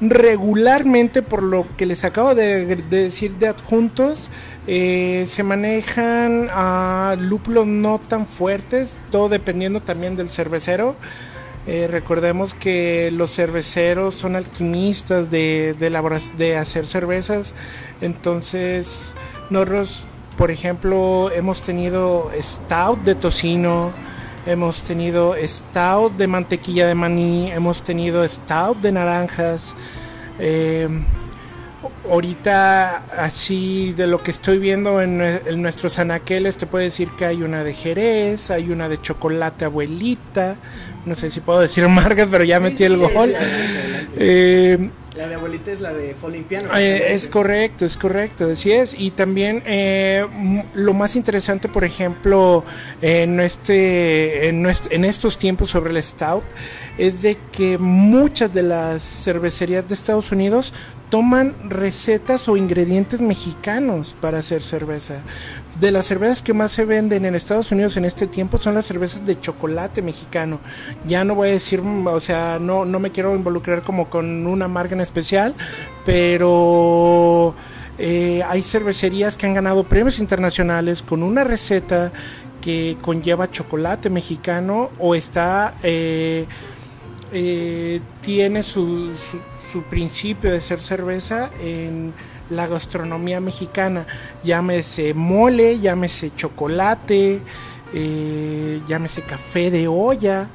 Regularmente, 0.00 1.22
por 1.22 1.42
lo 1.42 1.66
que 1.76 1.86
les 1.86 2.04
acabo 2.04 2.34
de 2.34 2.76
decir 2.76 3.32
de 3.36 3.48
adjuntos, 3.48 4.30
eh, 4.66 5.26
se 5.28 5.42
manejan 5.42 6.48
a 6.50 7.16
lúpulos 7.18 7.66
no 7.66 7.98
tan 7.98 8.26
fuertes, 8.26 8.96
todo 9.10 9.28
dependiendo 9.28 9.80
también 9.80 10.16
del 10.16 10.28
cervecero. 10.28 10.96
Eh, 11.66 11.88
recordemos 11.90 12.54
que 12.54 13.10
los 13.10 13.32
cerveceros 13.32 14.14
son 14.14 14.36
alquimistas 14.36 15.30
de, 15.30 15.74
de, 15.74 16.56
hacer 16.56 16.86
cervezas, 16.86 17.54
entonces 18.00 19.14
nosotros, 19.50 20.04
por 20.36 20.52
ejemplo, 20.52 21.28
hemos 21.32 21.62
tenido 21.62 22.30
stout 22.40 23.00
de 23.00 23.16
tocino, 23.16 23.92
hemos 24.46 24.82
tenido 24.82 25.34
stout 25.42 26.16
de 26.16 26.28
mantequilla 26.28 26.86
de 26.86 26.94
maní, 26.94 27.50
hemos 27.50 27.82
tenido 27.82 28.26
stout 28.28 28.78
de 28.80 28.92
naranjas. 28.92 29.74
Eh, 30.38 30.88
ahorita 32.08 32.96
así 33.18 33.92
de 33.96 34.06
lo 34.06 34.22
que 34.22 34.30
estoy 34.30 34.58
viendo 34.58 35.00
en, 35.00 35.18
nuestros 35.60 35.98
anaqueles 35.98 36.56
te 36.56 36.66
puedo 36.66 36.84
decir 36.84 37.10
que 37.18 37.26
hay 37.26 37.42
una 37.42 37.64
de 37.64 37.72
Jerez, 37.72 38.50
hay 38.50 38.70
una 38.70 38.88
de 38.88 39.00
chocolate 39.00 39.64
abuelita, 39.64 40.56
no 41.04 41.14
sé 41.14 41.30
si 41.30 41.40
puedo 41.40 41.60
decir 41.60 41.88
marcas, 41.88 42.28
pero 42.30 42.44
ya 42.44 42.60
metí 42.60 42.84
el 42.84 42.96
gol. 42.96 43.34
Eh, 44.18 44.90
la 45.16 45.26
de 45.28 45.34
abuelita 45.34 45.72
es 45.72 45.80
la 45.80 45.94
de 45.94 46.14
Folimpiano. 46.14 46.76
Eh, 46.76 47.14
es 47.14 47.26
correcto, 47.28 47.86
es 47.86 47.96
correcto, 47.96 48.50
así 48.52 48.70
es. 48.70 49.00
Y 49.00 49.12
también 49.12 49.62
eh, 49.64 50.26
lo 50.74 50.92
más 50.92 51.16
interesante, 51.16 51.68
por 51.68 51.84
ejemplo, 51.84 52.64
en, 53.00 53.40
este, 53.40 54.48
en, 54.48 54.66
en 54.66 55.04
estos 55.06 55.38
tiempos 55.38 55.70
sobre 55.70 55.92
el 55.92 56.02
Stout, 56.02 56.44
es 56.98 57.22
de 57.22 57.38
que 57.50 57.78
muchas 57.78 58.52
de 58.52 58.62
las 58.62 59.02
cervecerías 59.02 59.88
de 59.88 59.94
Estados 59.94 60.32
Unidos 60.32 60.74
toman 61.10 61.54
recetas 61.68 62.48
o 62.48 62.56
ingredientes 62.56 63.20
mexicanos 63.20 64.16
para 64.20 64.38
hacer 64.38 64.62
cerveza. 64.62 65.22
De 65.80 65.90
las 65.90 66.06
cervezas 66.06 66.42
que 66.42 66.54
más 66.54 66.72
se 66.72 66.84
venden 66.84 67.24
en 67.24 67.34
Estados 67.34 67.70
Unidos 67.70 67.96
en 67.96 68.04
este 68.04 68.26
tiempo 68.26 68.58
son 68.58 68.74
las 68.74 68.86
cervezas 68.86 69.24
de 69.24 69.38
chocolate 69.38 70.02
mexicano. 70.02 70.60
Ya 71.06 71.24
no 71.24 71.34
voy 71.34 71.50
a 71.50 71.52
decir, 71.52 71.80
o 71.80 72.20
sea, 72.20 72.58
no, 72.60 72.84
no 72.84 72.98
me 72.98 73.12
quiero 73.12 73.36
involucrar 73.36 73.82
como 73.82 74.08
con 74.08 74.46
una 74.46 74.68
marca 74.68 74.94
en 74.94 75.00
especial, 75.00 75.54
pero 76.04 77.54
eh, 77.98 78.42
hay 78.48 78.62
cervecerías 78.62 79.36
que 79.36 79.46
han 79.46 79.54
ganado 79.54 79.84
premios 79.84 80.18
internacionales 80.18 81.02
con 81.02 81.22
una 81.22 81.44
receta 81.44 82.10
que 82.60 82.96
conlleva 83.02 83.50
chocolate 83.50 84.10
mexicano 84.10 84.90
o 84.98 85.14
está... 85.14 85.74
Eh, 85.82 86.46
eh, 87.32 88.00
tiene 88.20 88.62
su 88.62 89.10
su 89.30 89.38
principio 89.88 90.50
de 90.50 90.60
ser 90.60 90.82
cerveza 90.82 91.50
en 91.60 92.14
la 92.50 92.66
gastronomía 92.66 93.40
mexicana. 93.40 94.06
Llámese 94.44 95.14
mole, 95.14 95.80
llámese 95.80 96.32
chocolate, 96.34 97.40
eh, 97.94 98.80
llámese 98.88 99.22
café 99.22 99.70
de 99.70 99.88
olla. 99.88 100.48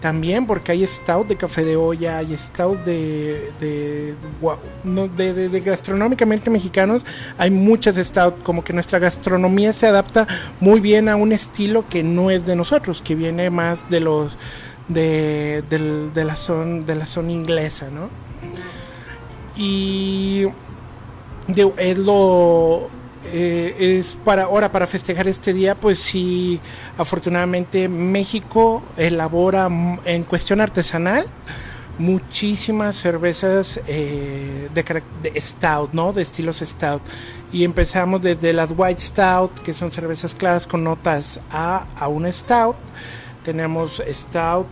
También 0.00 0.46
porque 0.48 0.72
hay 0.72 0.84
stout 0.84 1.28
de 1.28 1.36
café 1.36 1.64
de 1.64 1.76
olla, 1.76 2.18
hay 2.18 2.36
stout 2.36 2.82
de, 2.82 3.52
de, 3.60 4.16
de, 5.16 5.48
de, 5.48 5.60
gastronómicamente 5.60 6.50
mexicanos, 6.50 7.06
hay 7.38 7.52
muchas 7.52 7.94
stout, 7.94 8.42
como 8.42 8.64
que 8.64 8.72
nuestra 8.72 8.98
gastronomía 8.98 9.72
se 9.72 9.86
adapta 9.86 10.26
muy 10.58 10.80
bien 10.80 11.08
a 11.08 11.14
un 11.14 11.30
estilo 11.30 11.88
que 11.88 12.02
no 12.02 12.32
es 12.32 12.44
de 12.44 12.56
nosotros, 12.56 13.00
que 13.00 13.14
viene 13.14 13.48
más 13.50 13.88
de 13.90 14.00
los 14.00 14.36
de, 14.88 15.62
de 15.70 16.24
la 16.24 16.34
zona 16.34 16.82
de 16.84 16.96
la 16.96 17.06
zona 17.06 17.30
inglesa, 17.30 17.88
¿no? 17.88 18.31
Y 19.56 20.46
es 21.76 21.98
lo 21.98 22.88
eh, 23.24 23.98
es 23.98 24.18
para 24.24 24.44
ahora 24.44 24.72
para 24.72 24.86
festejar 24.86 25.28
este 25.28 25.52
día 25.52 25.74
pues 25.74 25.98
sí 25.98 26.60
afortunadamente 26.98 27.88
México 27.88 28.82
elabora 28.96 29.68
en 30.04 30.24
cuestión 30.24 30.60
artesanal 30.60 31.26
muchísimas 31.98 32.96
cervezas 32.96 33.80
eh, 33.86 34.68
de, 34.74 35.40
stout 35.40 35.92
no 35.92 36.12
de 36.12 36.22
estilos 36.22 36.60
stout. 36.60 37.02
Y 37.52 37.64
empezamos 37.64 38.22
desde 38.22 38.52
las 38.52 38.70
white 38.74 39.00
stout 39.00 39.60
que 39.60 39.74
son 39.74 39.92
cervezas 39.92 40.34
claras 40.34 40.66
con 40.66 40.84
notas 40.84 41.40
a 41.50 41.86
a 41.96 42.08
un 42.08 42.30
stout. 42.32 42.76
Tenemos 43.44 44.02
stout 44.10 44.66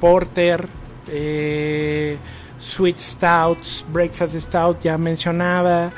porter 0.00 0.68
eh, 1.08 2.18
Sweet 2.58 2.98
Stouts, 2.98 3.84
Breakfast 3.92 4.34
Stout 4.36 4.80
ya 4.82 4.98
mencionaba, 4.98 5.92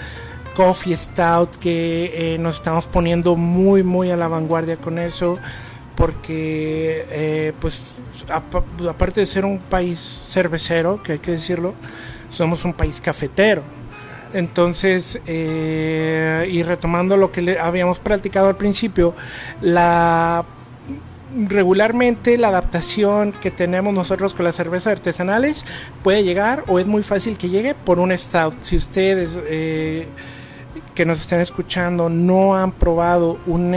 Coffee 0.56 0.96
Stout 0.96 1.56
que 1.56 2.34
eh, 2.34 2.38
nos 2.38 2.56
estamos 2.56 2.86
poniendo 2.86 3.36
muy 3.36 3.82
muy 3.82 4.10
a 4.10 4.16
la 4.16 4.28
vanguardia 4.28 4.76
con 4.76 4.98
eso 4.98 5.38
porque 5.96 7.06
eh, 7.10 7.52
pues 7.60 7.94
aparte 8.88 9.20
de 9.20 9.26
ser 9.26 9.44
un 9.44 9.58
país 9.58 9.98
cervecero, 10.28 11.02
que 11.02 11.12
hay 11.12 11.18
que 11.18 11.32
decirlo, 11.32 11.74
somos 12.30 12.64
un 12.64 12.72
país 12.72 13.00
cafetero. 13.00 13.62
Entonces, 14.32 15.20
eh, 15.26 16.48
y 16.50 16.62
retomando 16.62 17.16
lo 17.16 17.32
que 17.32 17.58
habíamos 17.58 17.98
practicado 17.98 18.48
al 18.48 18.56
principio, 18.56 19.14
la 19.60 20.44
regularmente 21.48 22.38
la 22.38 22.48
adaptación 22.48 23.32
que 23.32 23.50
tenemos 23.50 23.92
nosotros 23.92 24.34
con 24.34 24.44
las 24.44 24.56
cervezas 24.56 24.94
artesanales 24.94 25.64
puede 26.02 26.24
llegar 26.24 26.64
o 26.66 26.78
es 26.78 26.86
muy 26.86 27.02
fácil 27.02 27.36
que 27.36 27.48
llegue 27.48 27.74
por 27.74 27.98
un 27.98 28.16
stout. 28.16 28.54
Si 28.62 28.76
ustedes 28.76 29.30
eh, 29.46 30.06
que 30.94 31.04
nos 31.04 31.20
estén 31.20 31.40
escuchando 31.40 32.08
no 32.08 32.56
han 32.56 32.72
probado 32.72 33.38
un 33.46 33.74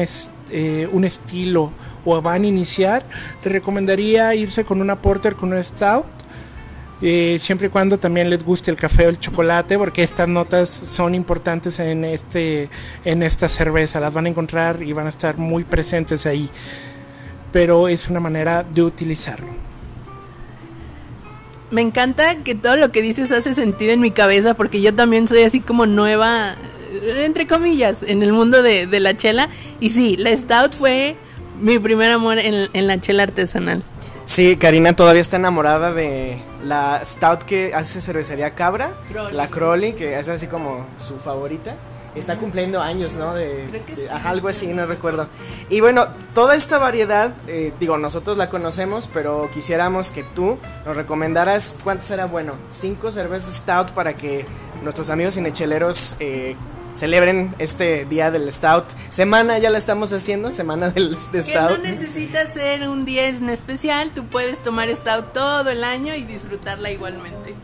eh, 0.50 0.88
un 0.92 1.04
estilo 1.06 1.72
o 2.04 2.22
van 2.22 2.44
a 2.44 2.48
iniciar, 2.48 3.04
les 3.44 3.54
recomendaría 3.54 4.34
irse 4.36 4.64
con 4.64 4.82
una 4.82 5.02
porter, 5.02 5.36
con 5.36 5.50
una 5.52 5.64
stout. 5.64 6.06
eh, 7.04 7.38
siempre 7.40 7.68
y 7.68 7.70
cuando 7.72 7.98
también 7.98 8.30
les 8.30 8.44
guste 8.46 8.70
el 8.70 8.78
café 8.78 9.08
o 9.08 9.10
el 9.10 9.20
chocolate, 9.20 9.78
porque 9.78 10.04
estas 10.04 10.28
notas 10.28 10.70
son 10.70 11.16
importantes 11.16 11.80
en 11.80 12.06
este 12.06 12.70
en 13.06 13.24
esta 13.24 13.50
cerveza, 13.50 14.00
las 14.00 14.14
van 14.14 14.28
a 14.28 14.30
encontrar 14.30 14.84
y 14.84 14.94
van 14.94 15.08
a 15.08 15.10
estar 15.10 15.38
muy 15.38 15.64
presentes 15.64 16.26
ahí. 16.26 16.50
Pero 17.52 17.88
es 17.88 18.08
una 18.10 18.20
manera 18.20 18.64
de 18.64 18.82
utilizarlo. 18.84 19.48
Me 21.70 21.82
encanta 21.82 22.36
que 22.44 22.54
todo 22.56 22.76
lo 22.76 22.92
que 22.92 23.02
dices 23.02 23.32
hace 23.32 23.54
sentido 23.54 23.94
en 23.94 24.02
mi 24.02 24.12
cabeza 24.12 24.54
porque 24.56 24.82
yo 24.82 24.94
también 24.94 25.28
soy 25.28 25.44
así 25.44 25.62
como 25.62 25.86
nueva, 25.86 26.56
entre 27.18 27.48
comillas, 27.48 27.98
en 28.06 28.24
el 28.24 28.34
mundo 28.34 28.62
de, 28.62 28.88
de 28.88 29.00
la 29.00 29.16
chela. 29.16 29.50
Y 29.80 29.92
sí, 29.92 30.18
la 30.18 30.36
Stout 30.36 30.74
fue 30.74 31.16
mi 31.62 31.80
primer 31.80 32.12
amor 32.12 32.40
en, 32.40 32.70
en 32.74 32.88
la 32.88 33.00
chela 33.00 33.24
artesanal. 33.24 33.84
Sí, 34.26 34.56
Karina 34.56 34.94
todavía 34.96 35.22
está 35.22 35.38
enamorada 35.38 35.92
de 35.92 36.40
la 36.64 37.02
stout 37.04 37.44
que 37.44 37.74
hace 37.74 38.00
cervecería 38.02 38.52
Cabra, 38.54 38.92
Crowley. 39.12 39.36
la 39.36 39.48
Crowley, 39.48 39.94
que 39.94 40.18
es 40.18 40.30
así 40.30 40.48
como 40.48 40.86
su 40.98 41.18
favorita. 41.18 41.76
Está 42.16 42.36
cumpliendo 42.38 42.82
años, 42.82 43.16
¿no? 43.16 43.34
De, 43.34 43.68
Creo 43.70 43.86
que 43.86 43.96
de- 43.96 44.04
sí. 44.04 44.08
ajá, 44.14 44.30
algo 44.30 44.48
así, 44.50 44.68
no 44.68 44.86
recuerdo. 44.86 45.28
Y 45.70 45.80
bueno, 45.80 46.08
toda 46.34 46.56
esta 46.56 46.78
variedad, 46.78 47.32
eh, 47.48 47.72
digo, 47.80 47.98
nosotros 47.98 48.38
la 48.38 48.50
conocemos, 48.50 49.10
pero 49.14 49.50
quisiéramos 49.54 50.12
que 50.12 50.24
tú 50.24 50.58
nos 50.86 50.96
recomendaras 50.98 51.76
cuánto 51.84 52.04
será 52.06 52.26
bueno. 52.26 52.54
Cinco 52.70 53.12
cervezas 53.12 53.56
stout 53.56 53.92
para 53.92 54.16
que 54.16 54.46
nuestros 54.84 55.10
amigos 55.10 55.36
cinecheleros 55.36 56.18
eh, 56.20 56.56
celebren 56.96 57.56
este 57.60 58.04
día 58.04 58.30
del 58.32 58.52
stout. 58.52 58.84
Semana 59.08 59.58
ya 59.60 59.70
la 59.70 59.78
estamos 59.78 60.12
haciendo, 60.12 60.52
semana 60.52 60.90
del 60.90 61.12
de 61.32 61.44
Que 61.46 61.56
no 61.56 61.70
stout. 61.70 61.80
necesitas 61.84 62.54
ser 62.54 62.90
un 62.90 63.06
día 63.06 63.28
en 63.30 63.50
especial, 63.50 64.12
tú 64.12 64.26
puedes 64.26 64.62
tomar 64.62 64.90
Stout 64.94 65.32
todo 65.34 65.70
el 65.70 65.86
año 65.86 66.14
y 66.16 66.24
disfrutarla 66.24 66.92
igualmente. 66.92 67.56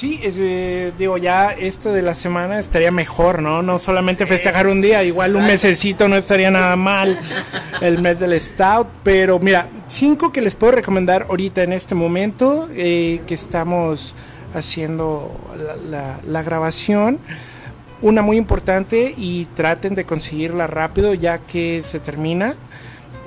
Sí, 0.00 0.18
es, 0.22 0.36
eh, 0.40 0.94
digo, 0.96 1.18
ya 1.18 1.50
esto 1.50 1.92
de 1.92 2.00
la 2.00 2.14
semana 2.14 2.58
estaría 2.58 2.90
mejor, 2.90 3.42
¿no? 3.42 3.60
No 3.60 3.78
solamente 3.78 4.24
festejar 4.24 4.66
un 4.66 4.80
día, 4.80 5.04
igual 5.04 5.36
un 5.36 5.44
mesecito 5.46 6.08
no 6.08 6.16
estaría 6.16 6.50
nada 6.50 6.74
mal 6.74 7.18
el 7.82 8.00
mes 8.00 8.18
del 8.18 8.40
Stout, 8.40 8.86
pero 9.02 9.38
mira, 9.40 9.68
cinco 9.88 10.32
que 10.32 10.40
les 10.40 10.54
puedo 10.54 10.72
recomendar 10.72 11.26
ahorita 11.28 11.64
en 11.64 11.74
este 11.74 11.94
momento 11.94 12.66
eh, 12.74 13.20
que 13.26 13.34
estamos 13.34 14.14
haciendo 14.54 15.38
la, 15.58 15.76
la- 15.90 16.20
la 16.26 16.42
grabación. 16.42 17.18
Una 18.00 18.22
muy 18.22 18.38
importante 18.38 19.12
y 19.14 19.44
traten 19.54 19.94
de 19.94 20.06
conseguirla 20.06 20.66
rápido 20.66 21.12
ya 21.12 21.40
que 21.40 21.82
se 21.84 22.00
termina 22.00 22.54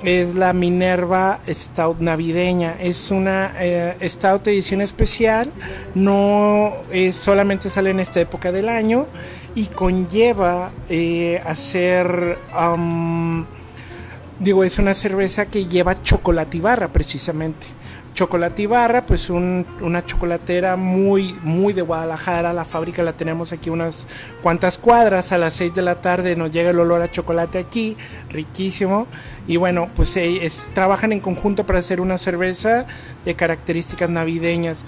es 0.04 0.34
la 0.34 0.52
Minerva 0.52 1.40
Stout 1.48 1.98
navideña. 2.00 2.76
Es 2.80 3.10
una 3.10 3.52
eh, 3.58 3.96
Stout 4.08 4.46
edición 4.48 4.80
especial. 4.82 5.50
No 5.94 6.72
solamente 7.12 7.70
sale 7.70 7.90
en 7.90 8.00
esta 8.00 8.20
época 8.20 8.52
del 8.52 8.68
año 8.68 9.06
y 9.54 9.66
conlleva 9.66 10.72
eh, 10.88 11.40
hacer. 11.44 12.38
am, 12.52 13.46
digo, 14.38 14.64
es 14.64 14.78
una 14.78 14.94
cerveza 14.94 15.46
que 15.46 15.66
lleva 15.66 16.02
chocolatibarra 16.02 16.88
precisamente. 16.88 17.66
Chocolatibarra, 18.14 19.04
pues 19.06 19.28
un- 19.28 19.66
una 19.80 20.06
chocolatera 20.06 20.76
muy, 20.76 21.32
muy 21.42 21.72
de 21.72 21.82
Guadalajara. 21.82 22.52
La 22.52 22.64
fábrica 22.64 23.02
la 23.02 23.12
tenemos 23.12 23.52
aquí 23.52 23.70
unas 23.70 24.06
cuantas 24.40 24.78
cuadras. 24.78 25.32
A 25.32 25.38
las 25.38 25.54
6 25.54 25.74
de 25.74 25.82
la 25.82 26.00
tarde 26.00 26.36
nos 26.36 26.52
llega 26.52 26.70
el 26.70 26.78
olor 26.78 27.02
a 27.02 27.10
chocolate 27.10 27.58
aquí, 27.58 27.96
riquísimo. 28.30 29.08
Y 29.48 29.56
bueno, 29.56 29.90
pues 29.96 30.16
eh, 30.16 30.46
es- 30.46 30.70
trabajan 30.74 31.10
en 31.12 31.18
conjunto 31.18 31.66
para 31.66 31.80
hacer 31.80 32.00
una 32.00 32.16
cerveza 32.16 32.86
de 33.24 33.34
características 33.34 34.08
navideñas. 34.08 34.78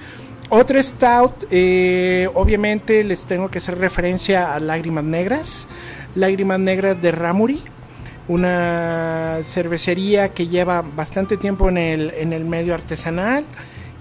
Otra 0.49 0.81
stout, 0.81 1.33
eh, 1.51 2.29
obviamente 2.35 3.03
les 3.03 3.23
tengo 3.27 3.51
que 3.51 3.59
hacer 3.59 3.77
referencia 3.79 4.55
a 4.55 4.61
Lágrimas 4.61 5.03
Negras. 5.03 5.67
Lágrimas 6.15 6.61
Negras 6.61 7.03
de 7.03 7.11
Ramuri 7.11 7.61
una 8.29 9.39
cervecería 9.45 10.31
que 10.31 10.49
lleva 10.49 10.83
bastante 10.83 11.37
tiempo 11.37 11.69
en 11.69 11.79
el, 11.79 12.13
en 12.17 12.33
el 12.33 12.45
medio 12.45 12.75
artesanal. 12.75 13.45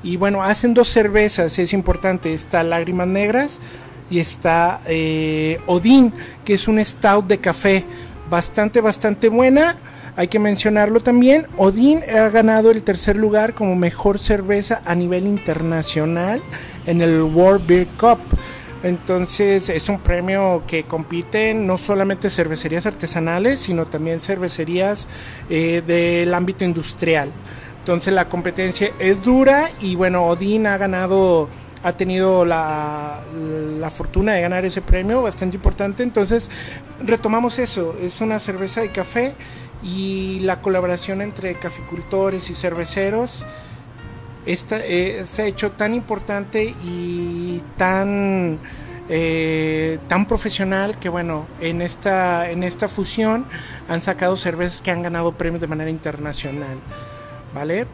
Y 0.03 0.17
bueno, 0.17 0.43
hacen 0.43 0.73
dos 0.73 0.89
cervezas, 0.89 1.57
es 1.59 1.73
importante. 1.73 2.33
Está 2.33 2.63
Lágrimas 2.63 3.07
Negras 3.07 3.59
y 4.09 4.19
está 4.19 4.81
eh, 4.87 5.59
Odín, 5.65 6.13
que 6.43 6.53
es 6.53 6.67
un 6.67 6.83
stout 6.83 7.27
de 7.27 7.39
café 7.39 7.83
bastante, 8.29 8.81
bastante 8.81 9.29
buena. 9.29 9.77
Hay 10.15 10.27
que 10.27 10.39
mencionarlo 10.39 11.01
también. 11.01 11.47
Odín 11.57 12.01
ha 12.15 12.29
ganado 12.29 12.71
el 12.71 12.83
tercer 12.83 13.17
lugar 13.17 13.53
como 13.53 13.75
mejor 13.75 14.17
cerveza 14.17 14.81
a 14.85 14.95
nivel 14.95 15.25
internacional 15.25 16.41
en 16.85 17.01
el 17.01 17.21
World 17.21 17.67
Beer 17.67 17.87
Cup. 17.99 18.19
Entonces 18.85 19.69
es 19.69 19.89
un 19.89 19.97
premio 19.97 20.61
que 20.67 20.83
compiten 20.83 21.65
no 21.65 21.79
solamente 21.79 22.29
cervecerías 22.29 22.85
artesanales, 22.85 23.59
sino 23.59 23.87
también 23.87 24.19
cervecerías 24.19 25.07
eh, 25.49 25.81
del 25.81 26.31
ámbito 26.35 26.65
industrial. 26.65 27.31
Entonces 27.79 28.13
la 28.13 28.29
competencia 28.29 28.91
es 28.99 29.23
dura 29.23 29.71
y 29.81 29.95
bueno, 29.95 30.27
Odín 30.27 30.67
ha 30.67 30.77
ganado, 30.77 31.49
ha 31.81 31.93
tenido 31.93 32.45
la, 32.45 33.21
la 33.79 33.89
fortuna 33.89 34.33
de 34.33 34.41
ganar 34.41 34.65
ese 34.65 34.83
premio 34.83 35.23
bastante 35.23 35.55
importante. 35.55 36.03
Entonces 36.03 36.51
retomamos 37.03 37.57
eso, 37.57 37.95
es 37.99 38.21
una 38.21 38.37
cerveza 38.37 38.81
de 38.81 38.91
café 38.91 39.33
y 39.81 40.41
la 40.41 40.61
colaboración 40.61 41.23
entre 41.23 41.55
caficultores 41.57 42.51
y 42.51 42.53
cerveceros 42.53 43.47
esta, 44.45 44.77
eh, 44.77 45.25
se 45.25 45.43
ha 45.43 45.45
hecho 45.47 45.71
tan 45.71 45.93
importante 45.93 46.63
y 46.63 47.61
tan 47.77 48.59
eh, 49.09 49.99
tan 50.07 50.27
profesional 50.27 50.97
que 50.99 51.09
bueno 51.09 51.47
en 51.61 51.81
esta 51.81 52.49
en 52.49 52.63
esta 52.63 52.87
fusión 52.87 53.45
han 53.87 54.01
sacado 54.01 54.35
cervezas 54.35 54.81
que 54.81 54.91
han 54.91 55.01
ganado 55.01 55.31
premios 55.33 55.61
de 55.61 55.67
manera 55.67 55.89
internacional 55.89 56.77
vale 57.53 57.87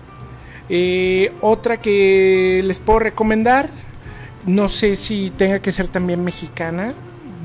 Eh, 0.74 1.34
otra 1.42 1.82
que 1.82 2.62
les 2.64 2.80
puedo 2.80 3.00
recomendar 3.00 3.70
no 4.46 4.70
sé 4.70 4.96
si 4.96 5.30
tenga 5.32 5.60
que 5.60 5.74
ser 5.74 5.90
también 5.90 6.24
mexicana 6.24 6.94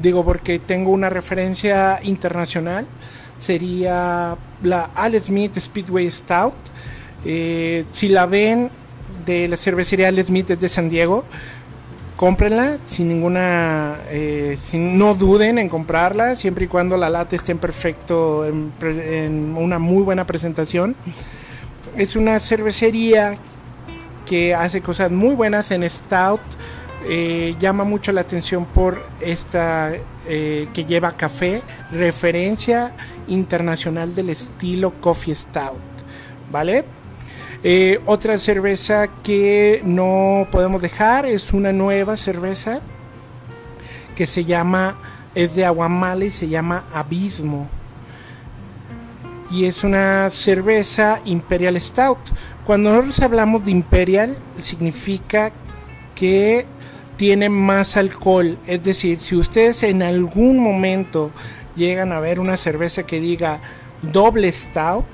digo 0.01 0.25
porque 0.25 0.61
tengo 0.61 0.93
una 0.93 1.11
referencia 1.11 1.99
internacional 2.05 2.87
sería 3.41 4.37
la 4.63 4.91
Al 4.95 5.21
Smith 5.21 5.59
Speedway 5.59 6.09
Stout. 6.11 6.55
Si 7.91 8.09
la 8.09 8.27
ven 8.27 8.71
de 9.27 9.49
la 9.49 9.57
cervecería 9.57 10.09
Al 10.09 10.25
Smith 10.25 10.47
desde 10.49 10.69
San 10.69 10.89
Diego, 10.89 11.25
cómprenla 12.17 12.79
sin 12.87 13.09
ninguna, 13.09 13.97
eh, 14.11 14.57
sin- 14.59 14.97
no 14.99 15.15
duden 15.15 15.59
en 15.59 15.69
comprarla, 15.69 16.35
siempre 16.37 16.65
y 16.65 16.69
cuando 16.69 16.97
la 16.97 17.11
lata 17.11 17.37
esté 17.37 17.53
en 17.53 17.59
perfecto, 17.59 18.47
en, 18.47 19.55
una 19.59 19.79
muy 19.79 20.03
buena 20.03 20.25
presentación. 20.27 20.97
Es 21.97 22.17
una 22.17 22.41
cervecería 22.41 23.37
que 24.25 24.55
hace 24.55 24.81
cosas 24.81 25.11
muy 25.11 25.35
buenas 25.35 25.71
en 25.71 25.89
Stout. 25.89 26.41
eh, 27.09 27.55
llama 27.61 27.85
mucho 27.85 28.11
la 28.11 28.23
atención 28.23 28.65
por 28.65 29.01
esta 29.21 29.93
eh, 30.27 30.67
que 30.75 30.85
lleva 30.85 31.13
café, 31.13 31.63
referencia 31.93 32.97
internacional 33.29 34.13
del 34.13 34.31
estilo 34.31 34.93
Coffee 35.01 35.35
Stout, 35.35 35.79
¿vale? 36.51 36.85
Eh, 37.69 37.99
otra 38.07 38.39
cerveza 38.39 39.09
que 39.09 39.83
no 39.85 40.47
podemos 40.53 40.81
dejar 40.81 41.27
es 41.27 41.53
una 41.53 41.73
nueva 41.73 42.17
cerveza 42.17 42.81
que 44.15 44.25
se 44.25 44.45
llama, 44.45 45.01
es 45.35 45.57
de 45.57 45.65
Aguamala 45.65 46.27
y 46.27 46.31
se 46.31 46.49
llama 46.49 46.87
Abismo. 46.95 47.69
Y 49.51 49.65
es 49.65 49.83
una 49.83 50.31
cerveza 50.31 51.19
Imperial 51.25 51.81
Stout. 51.81 52.21
Cuando 52.65 52.91
nosotros 52.91 53.19
hablamos 53.19 53.65
de 53.65 53.73
Imperial, 53.73 54.39
significa 54.61 55.51
que 56.15 56.67
tiene 57.17 57.49
más 57.49 57.97
alcohol. 57.97 58.59
Es 58.69 58.85
decir, 58.85 59.19
si 59.19 59.35
ustedes 59.35 59.83
en 59.83 60.05
algún 60.05 60.61
momento 60.61 61.33
llegan 61.75 62.13
a 62.13 62.21
ver 62.21 62.39
una 62.39 62.57
cerveza 62.57 63.03
que 63.03 63.19
diga 63.19 63.61
doble 64.03 64.53
stout, 64.53 65.05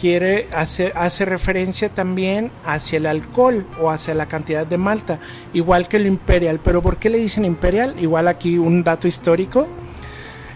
quiere 0.00 0.48
hace 0.52 1.24
referencia 1.24 1.90
también 1.90 2.50
hacia 2.64 2.96
el 2.96 3.06
alcohol 3.06 3.66
o 3.80 3.90
hacia 3.90 4.14
la 4.14 4.26
cantidad 4.26 4.66
de 4.66 4.78
malta, 4.78 5.20
igual 5.52 5.88
que 5.88 5.98
el 5.98 6.06
imperial. 6.06 6.60
Pero 6.62 6.80
¿por 6.80 6.96
qué 6.96 7.10
le 7.10 7.18
dicen 7.18 7.44
imperial? 7.44 7.94
Igual 8.00 8.28
aquí 8.28 8.56
un 8.56 8.82
dato 8.82 9.06
histórico 9.06 9.68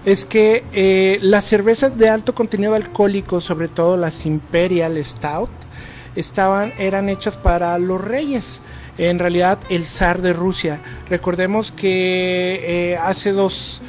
es 0.04 0.24
que 0.24 0.64
eh, 0.72 1.18
las 1.22 1.44
cervezas 1.44 1.96
de 1.96 2.08
alto 2.08 2.34
contenido 2.34 2.74
alcohólico, 2.74 3.40
sobre 3.40 3.68
todo 3.68 3.96
las 3.96 4.26
Imperial 4.26 5.02
Stout, 5.02 5.50
estaban, 6.14 6.72
eran 6.78 7.08
hechas 7.08 7.36
para 7.36 7.78
los 7.78 8.00
reyes. 8.00 8.60
En 8.96 9.18
realidad, 9.18 9.58
el 9.70 9.86
zar 9.86 10.22
de 10.22 10.32
Rusia. 10.32 10.80
Recordemos 11.08 11.72
que 11.72 12.92
eh, 12.92 12.96
hace 12.96 13.32
dos, 13.32 13.82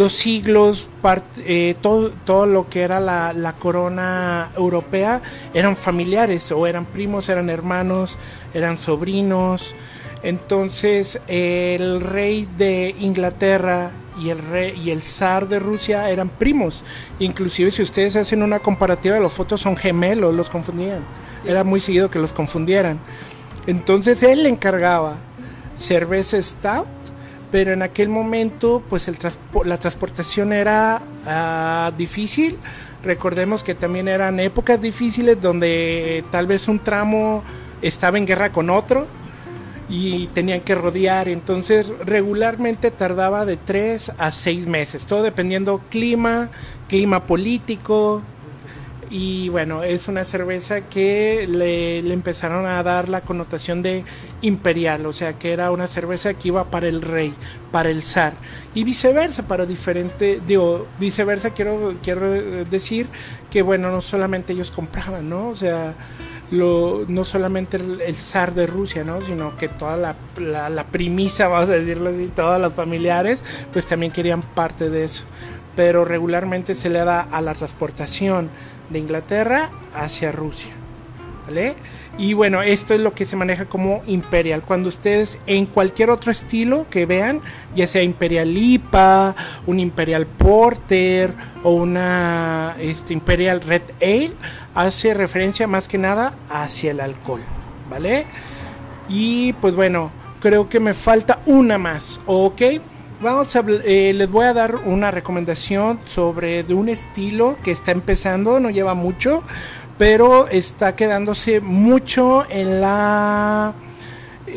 dos 0.00 0.14
siglos, 0.14 0.88
part- 1.02 1.36
eh, 1.44 1.74
todo, 1.82 2.10
todo 2.24 2.46
lo 2.46 2.70
que 2.70 2.80
era 2.80 3.00
la, 3.00 3.34
la 3.34 3.52
corona 3.52 4.50
europea 4.56 5.20
eran 5.52 5.76
familiares 5.76 6.50
o 6.52 6.66
eran 6.66 6.86
primos, 6.86 7.28
eran 7.28 7.50
hermanos, 7.50 8.18
eran 8.54 8.78
sobrinos. 8.78 9.74
Entonces 10.22 11.20
el 11.28 12.00
rey 12.00 12.48
de 12.56 12.94
Inglaterra 12.98 13.90
y 14.18 14.30
el 14.30 14.38
rey 14.38 14.80
y 14.82 14.90
el 14.90 15.02
zar 15.02 15.48
de 15.48 15.58
Rusia 15.58 16.08
eran 16.08 16.30
primos. 16.30 16.82
Inclusive 17.18 17.70
si 17.70 17.82
ustedes 17.82 18.16
hacen 18.16 18.42
una 18.42 18.58
comparativa 18.60 19.16
de 19.16 19.20
las 19.20 19.32
fotos 19.32 19.60
son 19.60 19.76
gemelos, 19.76 20.34
los 20.34 20.48
confundían. 20.48 21.02
Era 21.44 21.62
muy 21.62 21.80
seguido 21.80 22.10
que 22.10 22.18
los 22.18 22.32
confundieran. 22.32 22.98
Entonces 23.66 24.22
él 24.22 24.44
le 24.44 24.48
encargaba 24.48 25.16
cerveza 25.76 26.42
stout, 26.42 26.86
pero 27.50 27.72
en 27.72 27.82
aquel 27.82 28.08
momento 28.08 28.82
pues 28.88 29.08
el 29.08 29.18
transpo- 29.18 29.64
la 29.64 29.78
transportación 29.78 30.52
era 30.52 31.02
ah, 31.26 31.92
difícil. 31.96 32.58
Recordemos 33.02 33.64
que 33.64 33.74
también 33.74 34.08
eran 34.08 34.40
épocas 34.40 34.80
difíciles 34.80 35.40
donde 35.40 36.22
tal 36.30 36.46
vez 36.46 36.68
un 36.68 36.78
tramo 36.80 37.42
estaba 37.80 38.18
en 38.18 38.26
guerra 38.26 38.52
con 38.52 38.68
otro 38.68 39.06
y 39.88 40.28
tenían 40.28 40.60
que 40.60 40.74
rodear, 40.76 41.28
entonces 41.28 41.92
regularmente 42.04 42.92
tardaba 42.92 43.44
de 43.44 43.56
3 43.56 44.12
a 44.18 44.30
6 44.30 44.66
meses, 44.68 45.04
todo 45.04 45.22
dependiendo 45.24 45.80
clima, 45.90 46.50
clima 46.88 47.26
político, 47.26 48.22
y 49.10 49.48
bueno, 49.48 49.82
es 49.82 50.06
una 50.06 50.24
cerveza 50.24 50.82
que 50.82 51.46
le, 51.50 52.00
le 52.00 52.14
empezaron 52.14 52.64
a 52.64 52.80
dar 52.84 53.08
la 53.08 53.22
connotación 53.22 53.82
de 53.82 54.04
imperial, 54.40 55.04
o 55.04 55.12
sea 55.12 55.36
que 55.36 55.52
era 55.52 55.72
una 55.72 55.88
cerveza 55.88 56.34
que 56.34 56.48
iba 56.48 56.70
para 56.70 56.86
el 56.86 57.02
rey, 57.02 57.34
para 57.72 57.90
el 57.90 58.04
zar, 58.04 58.34
y 58.72 58.84
viceversa, 58.84 59.48
para 59.48 59.66
diferente, 59.66 60.40
digo, 60.46 60.86
viceversa 61.00 61.50
quiero, 61.50 61.96
quiero 62.02 62.30
decir 62.30 63.08
que 63.50 63.62
bueno, 63.62 63.90
no 63.90 64.00
solamente 64.00 64.52
ellos 64.52 64.70
compraban, 64.70 65.28
¿no? 65.28 65.48
O 65.48 65.56
sea, 65.56 65.96
lo, 66.52 67.04
no 67.08 67.24
solamente 67.24 67.78
el, 67.78 68.14
zar 68.16 68.54
de 68.54 68.68
Rusia, 68.68 69.02
¿no? 69.02 69.20
Sino 69.22 69.56
que 69.56 69.68
toda 69.68 69.96
la, 69.96 70.14
la, 70.38 70.70
la 70.70 70.84
primisa, 70.84 71.48
vamos 71.48 71.68
a 71.68 71.72
decirlo 71.72 72.10
así, 72.10 72.28
todos 72.28 72.60
los 72.60 72.72
familiares, 72.74 73.44
pues 73.72 73.86
también 73.86 74.12
querían 74.12 74.42
parte 74.42 74.88
de 74.88 75.04
eso. 75.04 75.24
Pero 75.74 76.04
regularmente 76.04 76.74
se 76.74 76.90
le 76.90 77.04
da 77.04 77.20
a 77.20 77.40
la 77.40 77.54
transportación 77.54 78.50
de 78.90 78.98
Inglaterra 78.98 79.70
hacia 79.94 80.32
Rusia, 80.32 80.72
¿vale? 81.46 81.74
Y 82.18 82.34
bueno, 82.34 82.60
esto 82.60 82.92
es 82.92 83.00
lo 83.00 83.14
que 83.14 83.24
se 83.24 83.36
maneja 83.36 83.64
como 83.64 84.02
Imperial. 84.06 84.62
Cuando 84.62 84.88
ustedes 84.88 85.38
en 85.46 85.64
cualquier 85.66 86.10
otro 86.10 86.30
estilo 86.30 86.86
que 86.90 87.06
vean, 87.06 87.40
ya 87.74 87.86
sea 87.86 88.02
Imperial 88.02 88.54
IPA, 88.56 89.34
un 89.66 89.80
Imperial 89.80 90.26
Porter 90.26 91.32
o 91.62 91.72
una 91.72 92.76
este, 92.78 93.14
Imperial 93.14 93.60
Red 93.62 93.82
Ale, 94.02 94.32
hace 94.74 95.14
referencia 95.14 95.66
más 95.66 95.88
que 95.88 95.98
nada 95.98 96.34
hacia 96.50 96.90
el 96.90 97.00
alcohol, 97.00 97.40
¿vale? 97.88 98.26
Y 99.08 99.54
pues 99.54 99.74
bueno, 99.74 100.10
creo 100.40 100.68
que 100.68 100.80
me 100.80 100.94
falta 100.94 101.40
una 101.46 101.78
más, 101.78 102.20
¿ok? 102.26 102.62
Vamos 103.22 103.54
a, 103.54 103.62
eh, 103.84 104.14
les 104.14 104.30
voy 104.30 104.46
a 104.46 104.54
dar 104.54 104.76
una 104.76 105.10
recomendación 105.10 106.00
sobre 106.06 106.62
de 106.62 106.72
un 106.72 106.88
estilo 106.88 107.58
que 107.62 107.70
está 107.70 107.92
empezando, 107.92 108.60
no 108.60 108.70
lleva 108.70 108.94
mucho, 108.94 109.42
pero 109.98 110.48
está 110.48 110.96
quedándose 110.96 111.60
mucho 111.60 112.46
en 112.48 112.80
la, 112.80 113.74
eh, 114.46 114.54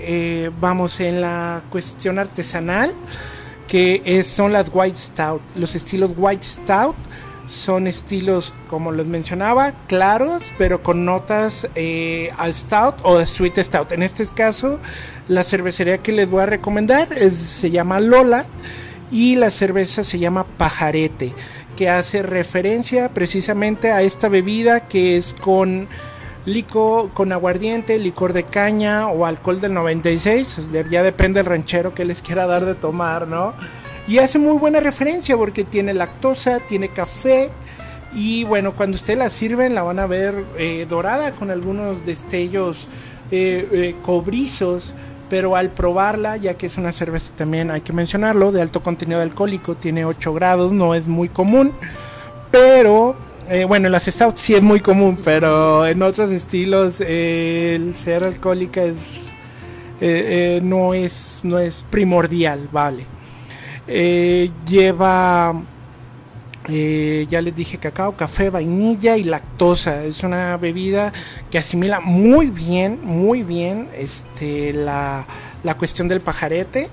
eh, 0.00 0.50
vamos, 0.58 0.98
en 1.00 1.20
la 1.20 1.62
cuestión 1.68 2.18
artesanal, 2.18 2.94
que 3.68 4.24
son 4.26 4.54
las 4.54 4.70
White 4.72 4.96
Stout. 4.96 5.42
Los 5.54 5.74
estilos 5.74 6.14
White 6.16 6.42
Stout 6.42 6.96
son 7.46 7.86
estilos, 7.86 8.52
como 8.68 8.90
les 8.92 9.06
mencionaba, 9.06 9.72
claros, 9.86 10.42
pero 10.58 10.82
con 10.82 11.04
notas 11.04 11.68
eh, 11.74 12.30
Stout 12.52 12.96
o 13.02 13.24
Sweet 13.24 13.58
Stout. 13.58 13.92
En 13.92 14.02
este 14.02 14.26
caso, 14.26 14.78
la 15.28 15.42
cervecería 15.44 15.98
que 15.98 16.12
les 16.12 16.28
voy 16.28 16.42
a 16.42 16.46
recomendar 16.46 17.12
es- 17.12 17.34
se 17.36 17.70
llama 17.70 18.00
Lola 18.00 18.46
y 19.10 19.36
la 19.36 19.50
cerveza 19.50 20.04
se 20.04 20.18
llama 20.18 20.44
Pajarete, 20.56 21.32
que 21.76 21.88
hace 21.90 22.22
referencia 22.22 23.10
precisamente 23.10 23.92
a 23.92 24.02
esta 24.02 24.28
bebida 24.28 24.88
que 24.88 25.16
es 25.16 25.34
con 25.34 25.88
licor, 26.46 27.10
con 27.12 27.32
aguardiente, 27.32 27.98
licor 27.98 28.32
de 28.32 28.44
caña 28.44 29.08
o 29.08 29.26
alcohol 29.26 29.60
del 29.60 29.72
96, 29.74 30.72
de- 30.72 30.86
ya 30.90 31.02
depende 31.02 31.38
del 31.40 31.46
ranchero 31.46 31.94
que 31.94 32.04
les 32.04 32.22
quiera 32.22 32.46
dar 32.46 32.64
de 32.64 32.74
tomar, 32.74 33.26
¿no? 33.28 33.54
Y 34.06 34.18
hace 34.18 34.38
muy 34.38 34.58
buena 34.58 34.80
referencia 34.80 35.36
porque 35.36 35.64
tiene 35.64 35.94
lactosa, 35.94 36.60
tiene 36.60 36.90
café 36.90 37.50
y 38.14 38.44
bueno, 38.44 38.76
cuando 38.76 38.96
ustedes 38.96 39.18
la 39.18 39.30
sirven 39.30 39.74
la 39.74 39.82
van 39.82 39.98
a 39.98 40.06
ver 40.06 40.44
eh, 40.58 40.86
dorada 40.88 41.32
con 41.32 41.50
algunos 41.50 42.04
destellos 42.04 42.86
eh, 43.30 43.68
eh, 43.72 43.96
cobrizos, 44.02 44.94
pero 45.28 45.56
al 45.56 45.70
probarla, 45.70 46.36
ya 46.36 46.54
que 46.54 46.66
es 46.66 46.76
una 46.76 46.92
cerveza 46.92 47.34
también 47.34 47.70
hay 47.70 47.80
que 47.80 47.92
mencionarlo, 47.92 48.52
de 48.52 48.62
alto 48.62 48.82
contenido 48.82 49.20
alcohólico, 49.20 49.74
tiene 49.74 50.04
8 50.04 50.34
grados, 50.34 50.70
no 50.70 50.94
es 50.94 51.08
muy 51.08 51.28
común, 51.28 51.72
pero 52.50 53.16
bueno, 53.68 53.86
en 53.88 53.92
las 53.92 54.04
stouts 54.04 54.40
sí 54.40 54.54
es 54.54 54.62
muy 54.62 54.80
común, 54.80 55.18
pero 55.22 55.86
en 55.86 56.02
otros 56.02 56.30
estilos 56.30 57.00
el 57.00 57.94
ser 57.94 58.24
alcohólica 58.24 58.82
es, 58.82 60.62
no, 60.62 60.94
es, 60.94 61.40
no 61.42 61.58
es 61.58 61.84
primordial, 61.90 62.68
vale. 62.72 63.13
Eh, 63.86 64.50
lleva, 64.66 65.54
eh, 66.68 67.26
ya 67.28 67.42
les 67.42 67.54
dije, 67.54 67.78
cacao, 67.78 68.16
café, 68.16 68.50
vainilla 68.50 69.16
y 69.16 69.24
lactosa. 69.24 70.04
Es 70.04 70.22
una 70.22 70.56
bebida 70.56 71.12
que 71.50 71.58
asimila 71.58 72.00
muy 72.00 72.50
bien, 72.50 73.00
muy 73.02 73.42
bien 73.42 73.88
este, 73.96 74.72
la, 74.72 75.26
la 75.62 75.74
cuestión 75.76 76.08
del 76.08 76.20
pajarete. 76.20 76.88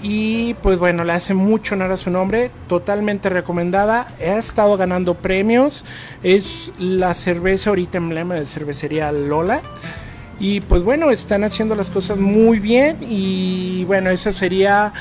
Y 0.00 0.54
pues 0.62 0.78
bueno, 0.78 1.02
le 1.02 1.12
hace 1.12 1.34
mucho 1.34 1.74
honor 1.74 1.90
a 1.90 1.96
su 1.96 2.10
nombre, 2.10 2.52
totalmente 2.68 3.28
recomendada. 3.28 4.06
Ha 4.20 4.38
estado 4.38 4.76
ganando 4.76 5.14
premios. 5.14 5.84
Es 6.22 6.70
la 6.78 7.14
cerveza 7.14 7.70
ahorita 7.70 7.98
emblema 7.98 8.34
de 8.36 8.46
cervecería 8.46 9.10
Lola. 9.10 9.60
Y 10.38 10.60
pues 10.60 10.84
bueno, 10.84 11.10
están 11.10 11.42
haciendo 11.42 11.74
las 11.74 11.90
cosas 11.90 12.18
muy 12.18 12.60
bien. 12.60 12.98
Y 13.00 13.84
bueno, 13.86 14.10
eso 14.10 14.32
sería 14.32 14.92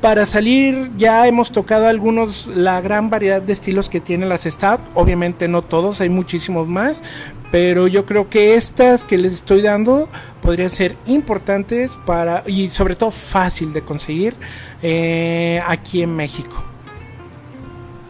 para 0.00 0.26
salir. 0.26 0.90
Ya 0.96 1.26
hemos 1.26 1.52
tocado 1.52 1.86
algunos, 1.86 2.46
la 2.46 2.80
gran 2.80 3.10
variedad 3.10 3.42
de 3.42 3.52
estilos 3.52 3.88
que 3.88 4.00
tiene 4.00 4.26
las 4.26 4.42
Stout. 4.42 4.80
Obviamente 4.94 5.48
no 5.48 5.62
todos, 5.62 6.00
hay 6.00 6.08
muchísimos 6.08 6.68
más. 6.68 7.02
Pero 7.50 7.88
yo 7.88 8.06
creo 8.06 8.30
que 8.30 8.54
estas 8.54 9.02
que 9.02 9.18
les 9.18 9.32
estoy 9.32 9.60
dando 9.60 10.08
podrían 10.40 10.70
ser 10.70 10.96
importantes 11.06 11.98
para 12.06 12.44
y 12.46 12.68
sobre 12.68 12.94
todo 12.94 13.10
fácil 13.10 13.72
de 13.72 13.82
conseguir 13.82 14.36
eh, 14.82 15.60
aquí 15.66 16.02
en 16.02 16.14
México. 16.14 16.64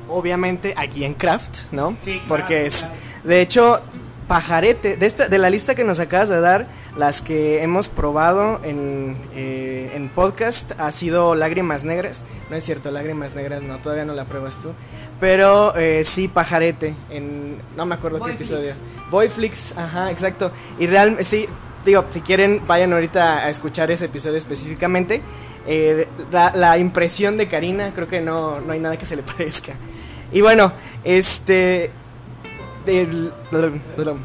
Obviamente 0.08 0.74
aquí 0.76 1.04
en 1.04 1.14
Craft, 1.14 1.72
¿no? 1.72 1.96
Sí, 2.02 2.12
claro, 2.12 2.26
Porque 2.28 2.66
es, 2.66 2.80
claro. 2.80 2.94
de 3.24 3.40
hecho, 3.40 3.80
pajarete, 4.30 4.96
de, 4.96 5.06
esta, 5.06 5.26
de 5.26 5.38
la 5.38 5.50
lista 5.50 5.74
que 5.74 5.82
nos 5.82 5.98
acabas 5.98 6.28
de 6.28 6.40
dar, 6.40 6.68
las 6.96 7.20
que 7.20 7.64
hemos 7.64 7.88
probado 7.88 8.60
en, 8.62 9.16
eh, 9.34 9.90
en 9.92 10.08
podcast 10.08 10.70
ha 10.78 10.92
sido 10.92 11.34
Lágrimas 11.34 11.82
Negras. 11.82 12.22
No 12.48 12.54
es 12.54 12.62
cierto, 12.62 12.92
Lágrimas 12.92 13.34
Negras 13.34 13.64
no, 13.64 13.78
todavía 13.78 14.04
no 14.04 14.14
la 14.14 14.26
pruebas 14.26 14.60
tú. 14.62 14.70
Pero 15.18 15.74
eh, 15.76 16.04
sí, 16.04 16.28
pajarete, 16.28 16.94
en, 17.10 17.56
no 17.76 17.86
me 17.86 17.96
acuerdo 17.96 18.20
qué 18.20 18.30
episodio. 18.30 18.72
Boyflix, 19.10 19.76
ajá, 19.76 20.12
exacto. 20.12 20.52
Y 20.78 20.86
realmente, 20.86 21.24
sí, 21.24 21.48
digo, 21.84 22.04
si 22.10 22.20
quieren, 22.20 22.62
vayan 22.68 22.92
ahorita 22.92 23.38
a 23.38 23.50
escuchar 23.50 23.90
ese 23.90 24.04
episodio 24.04 24.38
específicamente. 24.38 25.22
Eh, 25.66 26.06
la, 26.30 26.52
la 26.54 26.78
impresión 26.78 27.36
de 27.36 27.48
Karina, 27.48 27.90
creo 27.92 28.06
que 28.06 28.20
no, 28.20 28.60
no 28.60 28.74
hay 28.74 28.78
nada 28.78 28.96
que 28.96 29.06
se 29.06 29.16
le 29.16 29.22
parezca. 29.24 29.72
Y 30.30 30.40
bueno, 30.40 30.72
este. 31.02 31.90
Del- 32.86 33.32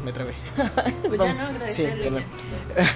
me 0.04 0.12
trabé. 0.12 0.32
Pues 1.06 1.18
Vamos. 1.18 1.36
ya 1.36 1.44
no, 1.44 1.50
Sí, 1.70 1.84
agradecerle. 1.84 2.04
perdón. 2.04 2.22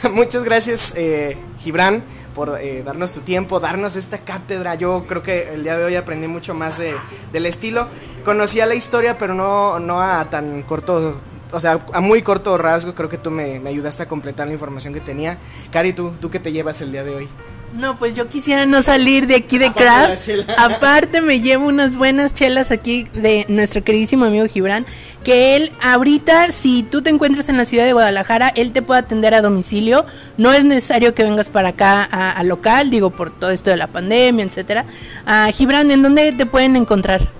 ya. 0.02 0.08
Muchas 0.10 0.44
gracias, 0.44 0.94
eh, 0.96 1.36
Gibran, 1.58 2.02
por 2.34 2.58
eh, 2.60 2.82
darnos 2.82 3.12
tu 3.12 3.20
tiempo, 3.20 3.60
darnos 3.60 3.96
esta 3.96 4.18
cátedra. 4.18 4.74
Yo 4.74 5.04
creo 5.06 5.22
que 5.22 5.52
el 5.54 5.62
día 5.62 5.76
de 5.76 5.84
hoy 5.84 5.96
aprendí 5.96 6.28
mucho 6.28 6.54
más 6.54 6.78
de, 6.78 6.94
del 7.32 7.46
estilo. 7.46 7.88
Conocía 8.24 8.66
la 8.66 8.74
historia, 8.74 9.18
pero 9.18 9.34
no, 9.34 9.78
no 9.80 10.00
a 10.00 10.28
tan 10.30 10.62
corto, 10.62 11.20
o 11.52 11.60
sea, 11.60 11.78
a 11.92 12.00
muy 12.00 12.22
corto 12.22 12.56
rasgo. 12.58 12.94
Creo 12.94 13.08
que 13.08 13.18
tú 13.18 13.30
me, 13.30 13.58
me 13.60 13.70
ayudaste 13.70 14.02
a 14.02 14.08
completar 14.08 14.46
la 14.46 14.52
información 14.54 14.92
que 14.94 15.00
tenía. 15.00 15.38
Cari, 15.72 15.92
¿tú, 15.92 16.12
¿tú 16.20 16.30
qué 16.30 16.38
te 16.40 16.52
llevas 16.52 16.80
el 16.80 16.92
día 16.92 17.04
de 17.04 17.14
hoy? 17.14 17.28
No, 17.72 17.98
pues 17.98 18.14
yo 18.14 18.28
quisiera 18.28 18.66
no 18.66 18.82
salir 18.82 19.26
de 19.26 19.36
aquí 19.36 19.58
de 19.58 19.66
Aparte 19.66 20.44
Craft. 20.44 20.50
Aparte 20.58 21.20
me 21.20 21.40
llevo 21.40 21.66
unas 21.66 21.96
buenas 21.96 22.34
chelas 22.34 22.70
aquí 22.70 23.04
de 23.12 23.46
nuestro 23.48 23.84
queridísimo 23.84 24.24
amigo 24.24 24.46
Gibran. 24.46 24.86
Que 25.22 25.54
él 25.54 25.70
ahorita, 25.80 26.46
si 26.46 26.82
tú 26.82 27.02
te 27.02 27.10
encuentras 27.10 27.48
en 27.48 27.56
la 27.56 27.66
ciudad 27.66 27.84
de 27.84 27.92
Guadalajara, 27.92 28.48
él 28.48 28.72
te 28.72 28.82
puede 28.82 29.00
atender 29.00 29.34
a 29.34 29.42
domicilio. 29.42 30.04
No 30.36 30.52
es 30.52 30.64
necesario 30.64 31.14
que 31.14 31.22
vengas 31.22 31.50
para 31.50 31.68
acá 31.68 32.08
a, 32.10 32.32
a 32.32 32.42
local, 32.42 32.90
digo, 32.90 33.10
por 33.10 33.30
todo 33.30 33.50
esto 33.50 33.70
de 33.70 33.76
la 33.76 33.86
pandemia, 33.86 34.44
etcétera. 34.44 34.86
Ah, 35.26 35.50
Gibran, 35.52 35.90
¿en 35.90 36.02
dónde 36.02 36.32
te 36.32 36.46
pueden 36.46 36.74
encontrar? 36.76 37.39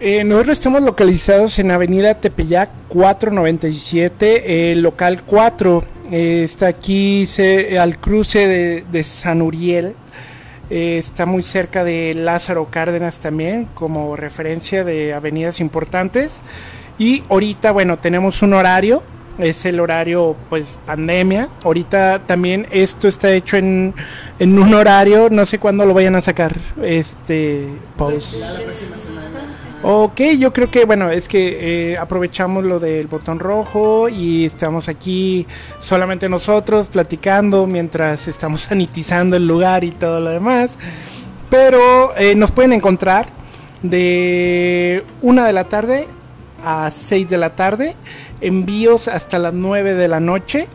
Eh, 0.00 0.24
nosotros 0.24 0.56
estamos 0.58 0.82
localizados 0.82 1.58
en 1.58 1.70
Avenida 1.70 2.14
Tepeyac 2.14 2.70
497, 2.88 4.72
eh, 4.72 4.74
local 4.76 5.22
4. 5.26 5.84
eh, 6.10 6.42
está 6.44 6.66
aquí 6.68 7.26
se- 7.26 7.78
al 7.78 7.98
cruce 8.00 8.82
de, 8.90 9.04
San 9.04 9.42
Uriel. 9.42 9.94
eh, 10.70 10.98
está 10.98 11.26
muy 11.26 11.42
cerca 11.42 11.82
de 11.84 12.14
Lázaro 12.14 12.68
Cárdenas 12.70 13.18
también, 13.18 13.66
como 13.74 14.14
referencia 14.16 14.84
de 14.84 15.12
avenidas 15.14 15.60
importantes. 15.60 16.40
Y 16.98 17.22
ahorita, 17.28 17.72
bueno, 17.72 17.98
tenemos 17.98 18.42
un 18.42 18.54
horario. 18.54 19.02
Es 19.38 19.64
el 19.64 19.80
horario, 19.80 20.36
pues, 20.50 20.78
pandemia. 20.86 21.48
Ahorita 21.64 22.22
también 22.26 22.66
esto 22.70 23.08
está 23.08 23.32
hecho 23.32 23.56
en, 23.56 23.94
en 24.38 24.58
un 24.58 24.74
horario. 24.74 25.28
No 25.30 25.46
sé 25.46 25.58
cuándo 25.58 25.84
lo 25.86 25.94
vayan 25.94 26.14
a 26.16 26.20
sacar. 26.20 26.54
Este, 26.82 27.66
pues. 27.96 28.34
Ok, 29.82 30.20
yo 30.38 30.52
creo 30.52 30.70
que, 30.70 30.84
bueno, 30.84 31.08
es 31.08 31.26
que 31.26 31.92
eh, 31.92 31.96
aprovechamos 31.96 32.64
lo 32.64 32.78
del 32.78 33.06
botón 33.06 33.38
rojo 33.38 34.10
y 34.10 34.44
estamos 34.44 34.90
aquí 34.90 35.46
solamente 35.80 36.28
nosotros 36.28 36.88
platicando 36.88 37.66
mientras 37.66 38.28
estamos 38.28 38.60
sanitizando 38.68 39.36
el 39.36 39.46
lugar 39.46 39.82
y 39.82 39.90
todo 39.90 40.20
lo 40.20 40.28
demás. 40.28 40.78
Pero 41.48 42.14
eh, 42.16 42.34
nos 42.34 42.50
pueden 42.50 42.74
encontrar 42.74 43.26
de 43.82 45.02
una 45.22 45.46
de 45.46 45.54
la 45.54 45.64
tarde 45.64 46.06
a 46.62 46.90
6 46.90 47.26
de 47.30 47.38
la 47.38 47.56
tarde, 47.56 47.96
envíos 48.42 49.08
hasta 49.08 49.38
las 49.38 49.54
9 49.54 49.94
de 49.94 50.08
la 50.08 50.20
noche 50.20 50.68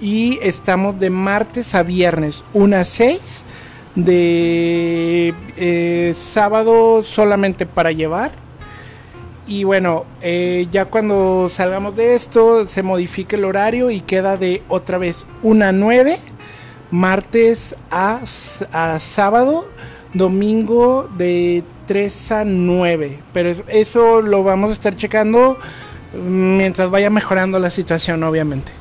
y 0.00 0.38
estamos 0.42 1.00
de 1.00 1.10
martes 1.10 1.74
a 1.74 1.82
viernes, 1.82 2.44
1 2.52 2.76
a 2.76 2.84
6, 2.84 3.44
de 3.96 5.34
eh, 5.56 6.14
sábado 6.16 7.02
solamente 7.02 7.66
para 7.66 7.90
llevar. 7.90 8.43
Y 9.46 9.64
bueno, 9.64 10.04
eh, 10.22 10.66
ya 10.70 10.86
cuando 10.86 11.48
salgamos 11.50 11.94
de 11.96 12.14
esto, 12.14 12.66
se 12.66 12.82
modifica 12.82 13.36
el 13.36 13.44
horario 13.44 13.90
y 13.90 14.00
queda 14.00 14.36
de 14.38 14.62
otra 14.68 14.96
vez 14.98 15.26
1 15.42 15.66
a 15.66 15.72
9, 15.72 16.18
martes 16.90 17.74
a, 17.90 18.20
a 18.72 19.00
sábado, 19.00 19.68
domingo 20.14 21.10
de 21.18 21.62
3 21.86 22.32
a 22.32 22.44
9. 22.46 23.18
Pero 23.34 23.50
es- 23.50 23.64
eso 23.68 24.22
lo 24.22 24.42
vamos 24.44 24.70
a 24.70 24.72
estar 24.72 24.96
checando 24.96 25.58
mientras 26.26 26.88
vaya 26.90 27.10
mejorando 27.10 27.58
la 27.58 27.68
situación, 27.70 28.22
obviamente. 28.22 28.72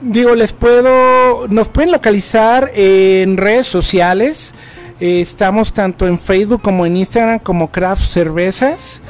Digo, 0.00 0.34
les 0.34 0.52
puedo, 0.52 1.48
nos 1.48 1.68
pueden 1.68 1.90
localizar 1.92 2.70
en 2.74 3.36
redes 3.36 3.66
sociales. 3.66 4.54
Eh, 5.00 5.20
estamos 5.20 5.72
tanto 5.72 6.06
en 6.06 6.18
Facebook 6.18 6.62
como 6.62 6.84
en 6.84 6.96
Instagram 6.96 7.38
como 7.38 7.70
Craft 7.70 8.08
Cervezas. 8.08 9.00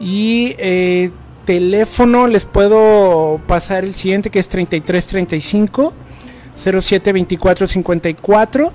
Y 0.00 0.54
eh, 0.58 1.10
teléfono 1.44 2.26
les 2.26 2.46
puedo 2.46 3.40
pasar 3.46 3.84
el 3.84 3.94
siguiente 3.94 4.30
que 4.30 4.38
es 4.38 4.48
3335 4.48 5.92
072454. 6.56 8.72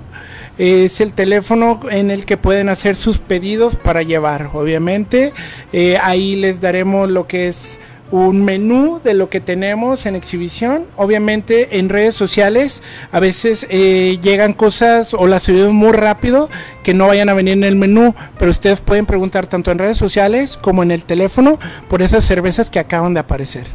Es 0.58 1.00
el 1.00 1.14
teléfono 1.14 1.80
en 1.90 2.10
el 2.10 2.26
que 2.26 2.36
pueden 2.36 2.68
hacer 2.68 2.96
sus 2.96 3.18
pedidos 3.18 3.76
para 3.76 4.02
llevar, 4.02 4.50
obviamente. 4.52 5.32
Eh, 5.72 5.96
ahí 6.02 6.36
les 6.36 6.60
daremos 6.60 7.08
lo 7.08 7.26
que 7.26 7.48
es 7.48 7.78
un 8.10 8.44
menú 8.44 9.00
de 9.02 9.14
lo 9.14 9.28
que 9.28 9.40
tenemos 9.40 10.06
en 10.06 10.16
exhibición. 10.16 10.86
Obviamente 10.96 11.78
en 11.78 11.88
redes 11.88 12.14
sociales 12.14 12.82
a 13.12 13.20
veces 13.20 13.66
eh, 13.70 14.18
llegan 14.22 14.52
cosas 14.52 15.14
o 15.14 15.26
las 15.26 15.44
subimos 15.44 15.72
muy 15.72 15.92
rápido 15.92 16.50
que 16.82 16.94
no 16.94 17.06
vayan 17.06 17.28
a 17.28 17.34
venir 17.34 17.54
en 17.54 17.64
el 17.64 17.76
menú, 17.76 18.14
pero 18.38 18.50
ustedes 18.50 18.80
pueden 18.80 19.06
preguntar 19.06 19.46
tanto 19.46 19.70
en 19.70 19.78
redes 19.78 19.98
sociales 19.98 20.56
como 20.56 20.82
en 20.82 20.90
el 20.90 21.04
teléfono 21.04 21.58
por 21.88 22.02
esas 22.02 22.24
cervezas 22.24 22.70
que 22.70 22.78
acaban 22.78 23.14
de 23.14 23.20
aparecer. 23.20 23.66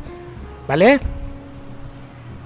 ¿Vale? 0.67 1.00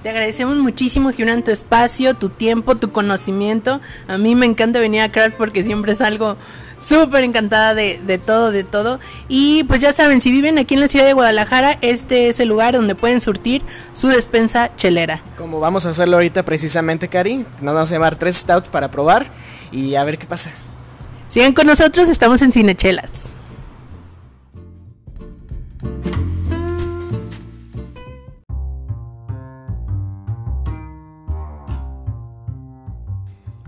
Te 0.02 0.08
agradecemos 0.08 0.56
muchísimo, 0.56 1.10
Gibran, 1.10 1.44
tu 1.44 1.50
espacio, 1.50 2.14
tu 2.14 2.30
tiempo, 2.30 2.76
tu 2.76 2.90
conocimiento. 2.90 3.82
A 4.08 4.16
mí 4.16 4.34
me 4.34 4.46
encanta 4.46 4.80
venir 4.80 5.02
a 5.02 5.12
Craft 5.12 5.36
porque 5.36 5.62
siempre 5.62 5.94
salgo 5.94 6.38
súper 6.80 7.24
encantada 7.24 7.74
de, 7.74 8.00
de 8.04 8.18
todo, 8.18 8.50
de 8.50 8.64
todo. 8.64 8.98
Y 9.28 9.64
pues 9.64 9.80
ya 9.80 9.92
saben, 9.92 10.20
si 10.20 10.30
viven 10.30 10.58
aquí 10.58 10.74
en 10.74 10.80
la 10.80 10.88
ciudad 10.88 11.06
de 11.06 11.12
Guadalajara, 11.12 11.78
este 11.82 12.28
es 12.28 12.40
el 12.40 12.48
lugar 12.48 12.74
donde 12.74 12.94
pueden 12.94 13.20
surtir 13.20 13.62
su 13.92 14.08
despensa 14.08 14.74
chelera. 14.76 15.22
Como 15.36 15.60
vamos 15.60 15.86
a 15.86 15.90
hacerlo 15.90 16.16
ahorita 16.16 16.44
precisamente, 16.44 17.08
Cari, 17.08 17.44
nos 17.60 17.74
vamos 17.74 17.90
a 17.90 17.94
llevar 17.94 18.16
tres 18.16 18.36
stouts 18.36 18.68
para 18.68 18.90
probar 18.90 19.26
y 19.70 19.94
a 19.94 20.04
ver 20.04 20.18
qué 20.18 20.26
pasa. 20.26 20.50
Sigan 21.28 21.52
con 21.52 21.66
nosotros, 21.66 22.08
estamos 22.08 22.42
en 22.42 22.52
Cinechelas. 22.52 23.28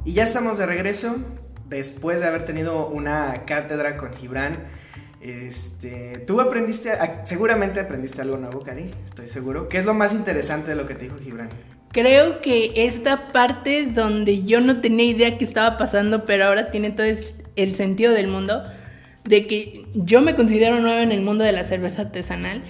Y 0.04 0.14
ya 0.14 0.24
estamos 0.24 0.58
de 0.58 0.66
regreso 0.66 1.14
después 1.76 2.20
de 2.20 2.26
haber 2.26 2.44
tenido 2.44 2.88
una 2.88 3.44
cátedra 3.46 3.96
con 3.96 4.14
Gibran. 4.14 4.58
Este, 5.20 6.18
tú 6.26 6.40
aprendiste, 6.40 6.92
seguramente 7.24 7.80
aprendiste 7.80 8.20
algo 8.20 8.36
nuevo, 8.36 8.60
Cari, 8.60 8.90
estoy 9.04 9.26
seguro. 9.26 9.68
¿Qué 9.68 9.78
es 9.78 9.84
lo 9.84 9.94
más 9.94 10.12
interesante 10.12 10.70
de 10.70 10.76
lo 10.76 10.86
que 10.86 10.94
te 10.94 11.04
dijo 11.04 11.16
Gibran? 11.18 11.48
Creo 11.92 12.40
que 12.40 12.72
esta 12.74 13.32
parte 13.32 13.86
donde 13.86 14.44
yo 14.44 14.60
no 14.60 14.80
tenía 14.80 15.06
idea 15.06 15.38
que 15.38 15.44
estaba 15.44 15.76
pasando, 15.76 16.24
pero 16.24 16.46
ahora 16.46 16.70
tiene 16.70 16.90
todo 16.90 17.06
el 17.56 17.74
sentido 17.74 18.12
del 18.12 18.28
mundo, 18.28 18.64
de 19.24 19.46
que 19.46 19.86
yo 19.94 20.20
me 20.22 20.34
considero 20.34 20.80
nueva 20.80 21.02
en 21.02 21.12
el 21.12 21.20
mundo 21.20 21.44
de 21.44 21.52
la 21.52 21.64
cerveza 21.64 22.02
artesanal 22.02 22.62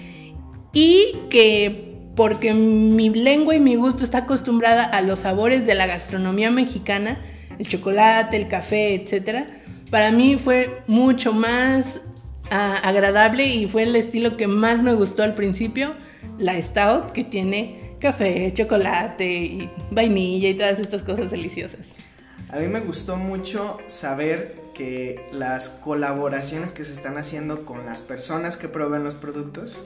y 0.73 1.15
que 1.29 1.93
porque 2.15 2.53
mi 2.53 3.09
lengua 3.09 3.55
y 3.55 3.59
mi 3.59 3.75
gusto 3.75 4.03
está 4.03 4.19
acostumbrada 4.19 4.83
a 4.83 5.01
los 5.01 5.21
sabores 5.21 5.65
de 5.65 5.73
la 5.73 5.87
gastronomía 5.87 6.51
mexicana, 6.51 7.19
el 7.59 7.67
chocolate, 7.67 8.37
el 8.37 8.47
café, 8.47 8.95
etcétera, 8.95 9.47
para 9.89 10.11
mí 10.11 10.37
fue 10.43 10.81
mucho 10.87 11.33
más 11.33 12.01
ah, 12.49 12.79
agradable 12.83 13.45
y 13.45 13.67
fue 13.67 13.83
el 13.83 13.95
estilo 13.95 14.37
que 14.37 14.47
más 14.47 14.81
me 14.81 14.93
gustó 14.93 15.23
al 15.23 15.35
principio, 15.35 15.95
la 16.37 16.59
stout 16.61 17.11
que 17.11 17.23
tiene 17.23 17.95
café, 17.99 18.51
chocolate 18.53 19.25
y 19.25 19.69
vainilla 19.91 20.49
y 20.49 20.55
todas 20.55 20.79
estas 20.79 21.03
cosas 21.03 21.31
deliciosas. 21.31 21.95
A 22.49 22.57
mí 22.57 22.67
me 22.67 22.81
gustó 22.81 23.17
mucho 23.17 23.77
saber 23.87 24.61
que 24.73 25.27
las 25.31 25.69
colaboraciones 25.69 26.71
que 26.71 26.83
se 26.83 26.93
están 26.93 27.17
haciendo 27.17 27.65
con 27.65 27.85
las 27.85 28.01
personas 28.01 28.57
que 28.57 28.67
prueban 28.67 29.03
los 29.03 29.15
productos 29.15 29.83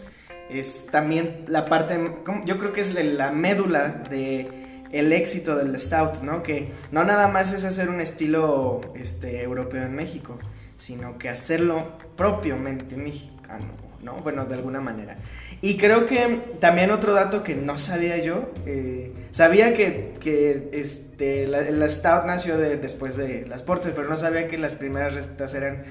es 0.49 0.87
también 0.87 1.45
la 1.47 1.65
parte, 1.65 1.99
yo 2.45 2.57
creo 2.57 2.73
que 2.73 2.81
es 2.81 2.93
la 2.93 3.31
médula 3.31 4.03
de 4.09 4.66
el 4.91 5.11
éxito 5.13 5.55
del 5.55 5.77
stout, 5.79 6.21
¿no? 6.21 6.43
Que 6.43 6.71
no 6.91 7.03
nada 7.03 7.27
más 7.27 7.53
es 7.53 7.65
hacer 7.65 7.89
un 7.89 8.01
estilo 8.01 8.81
este, 8.95 9.41
europeo 9.43 9.83
en 9.83 9.95
México, 9.95 10.37
sino 10.77 11.17
que 11.17 11.29
hacerlo 11.29 11.97
propiamente 12.15 12.97
mexicano, 12.97 13.65
¿no? 14.03 14.13
Bueno, 14.21 14.45
de 14.45 14.55
alguna 14.55 14.79
manera. 14.79 15.17
Y 15.61 15.77
creo 15.77 16.05
que 16.05 16.41
también 16.59 16.91
otro 16.91 17.13
dato 17.13 17.43
que 17.43 17.55
no 17.55 17.77
sabía 17.79 18.17
yo, 18.17 18.51
eh, 18.65 19.11
sabía 19.31 19.73
que, 19.73 20.13
que, 20.19 20.69
este, 20.73 21.47
la, 21.47 21.61
la 21.63 21.89
Stout 21.89 22.25
nació 22.25 22.57
de- 22.57 22.77
después 22.77 23.17
de 23.17 23.45
las 23.47 23.63
Porter, 23.63 23.93
pero 23.95 24.07
no 24.07 24.17
sabía 24.17 24.47
que 24.47 24.57
las 24.57 24.75
primeras 24.75 25.13
recetas 25.15 25.53
eran 25.55 25.83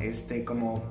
este, 0.00 0.44
como 0.44 0.82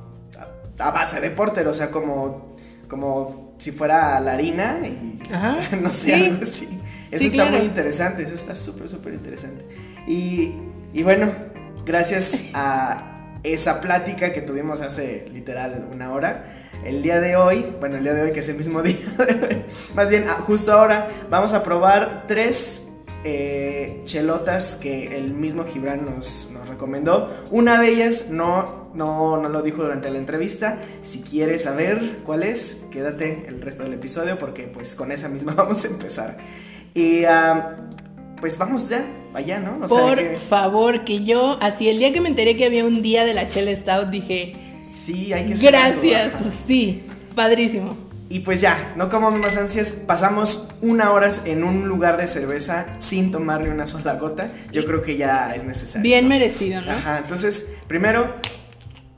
a, 0.78 0.88
a 0.88 0.92
base 0.92 1.20
de 1.20 1.30
Porter, 1.32 1.68
o 1.68 1.74
sea, 1.74 1.92
como, 1.92 2.56
como 2.88 3.56
si 3.60 3.72
fuera 3.72 4.20
la 4.22 4.34
harina 4.34 4.80
y 4.88 5.20
Ajá, 5.32 5.76
no 5.82 5.92
sé, 5.92 6.08
sí. 6.08 6.14
algo 6.14 6.42
así. 6.44 6.81
Eso 7.12 7.20
Sí, 7.20 7.28
está 7.28 7.44
claro. 7.44 7.58
muy 7.58 7.66
interesante, 7.66 8.24
eso 8.24 8.34
está 8.34 8.56
súper, 8.56 8.88
súper 8.90 9.14
interesante. 9.14 9.66
Y, 10.08 10.54
y 10.94 11.04
bueno, 11.04 11.32
gracias 11.86 12.46
a 12.54 13.40
esa 13.44 13.82
plática 13.82 14.34
que 14.34 14.42
tuvimos 14.42 14.82
hace 14.82 15.28
literal 15.34 15.88
una 15.92 16.12
hora. 16.12 16.70
El 16.86 17.04
día 17.04 17.20
de 17.20 17.36
hoy, 17.36 17.76
bueno, 17.80 17.98
el 17.98 18.04
día 18.04 18.14
de 18.14 18.24
hoy 18.24 18.32
que 18.32 18.40
es 18.40 18.50
el 18.50 18.56
mismo 18.58 18.82
día, 18.84 18.96
más 19.94 20.10
bien 20.10 20.26
ah, 20.28 20.36
justo 20.40 20.72
ahora, 20.72 21.08
vamos 21.30 21.54
a 21.54 21.64
probar 21.64 22.26
tres 22.28 22.92
eh, 23.24 24.02
chelotas 24.06 24.76
que 24.78 25.16
el 25.16 25.34
mismo 25.34 25.64
Gibran 25.66 26.06
nos, 26.06 26.52
nos 26.54 26.68
recomendó. 26.68 27.30
Una 27.52 27.80
de 27.80 27.90
ellas 27.90 28.30
no, 28.30 28.90
no, 28.96 29.38
no 29.38 29.50
lo 29.50 29.62
dijo 29.62 29.84
durante 29.84 30.10
la 30.10 30.18
entrevista. 30.18 30.80
Si 31.02 31.22
quieres 31.22 31.64
saber 31.64 32.20
cuál 32.26 32.44
es, 32.44 32.86
quédate 32.90 33.46
el 33.48 33.62
resto 33.62 33.84
del 33.84 33.94
episodio 33.94 34.40
porque 34.40 34.64
pues 34.64 34.96
con 34.96 35.12
esa 35.12 35.30
misma 35.30 35.54
vamos 35.56 35.84
a 35.86 35.88
empezar. 35.88 36.38
Y 36.94 37.24
ah, 37.26 37.78
pues 38.40 38.58
vamos 38.58 38.90
ya, 38.90 39.06
allá, 39.34 39.60
¿no? 39.60 39.80
O 39.84 39.88
sea, 39.88 40.02
Por 40.02 40.18
que- 40.18 40.36
favor, 40.50 41.04
que 41.06 41.24
yo, 41.24 41.58
así 41.62 41.90
el 41.90 42.00
día 42.00 42.12
que 42.12 42.22
me 42.22 42.30
enteré 42.30 42.58
que 42.58 42.66
había 42.66 42.84
un 42.86 43.02
día 43.02 43.24
de 43.26 43.34
la 43.34 43.50
Chela 43.50 43.76
Stout, 43.76 44.10
dije, 44.10 44.56
sí, 44.92 45.32
hay 45.34 45.46
que 45.46 45.54
algo, 45.54 45.68
gracias, 45.68 46.32
sí, 46.68 47.04
padrísimo. 47.36 47.96
Y 48.30 48.40
pues 48.40 48.62
ya, 48.62 48.94
no 48.96 49.10
como 49.10 49.30
más 49.32 49.58
ansias, 49.58 49.92
pasamos 49.92 50.70
una 50.82 51.12
hora 51.12 51.28
en 51.46 51.66
un 51.66 51.88
lugar 51.90 52.16
de 52.16 52.28
cerveza 52.28 52.88
sin 52.98 53.30
tomar 53.30 53.60
ni 53.62 53.68
una 53.70 53.86
sola 53.86 54.14
gota. 54.16 54.52
Yo 54.72 54.86
creo 54.86 55.02
que 55.02 55.18
ya 55.18 55.54
es 55.54 55.66
necesario. 55.66 56.02
Bien 56.02 56.24
¿no? 56.26 56.30
merecido, 56.30 56.80
¿no? 56.82 56.92
Ajá, 56.92 57.18
entonces, 57.18 57.74
primero, 57.88 58.34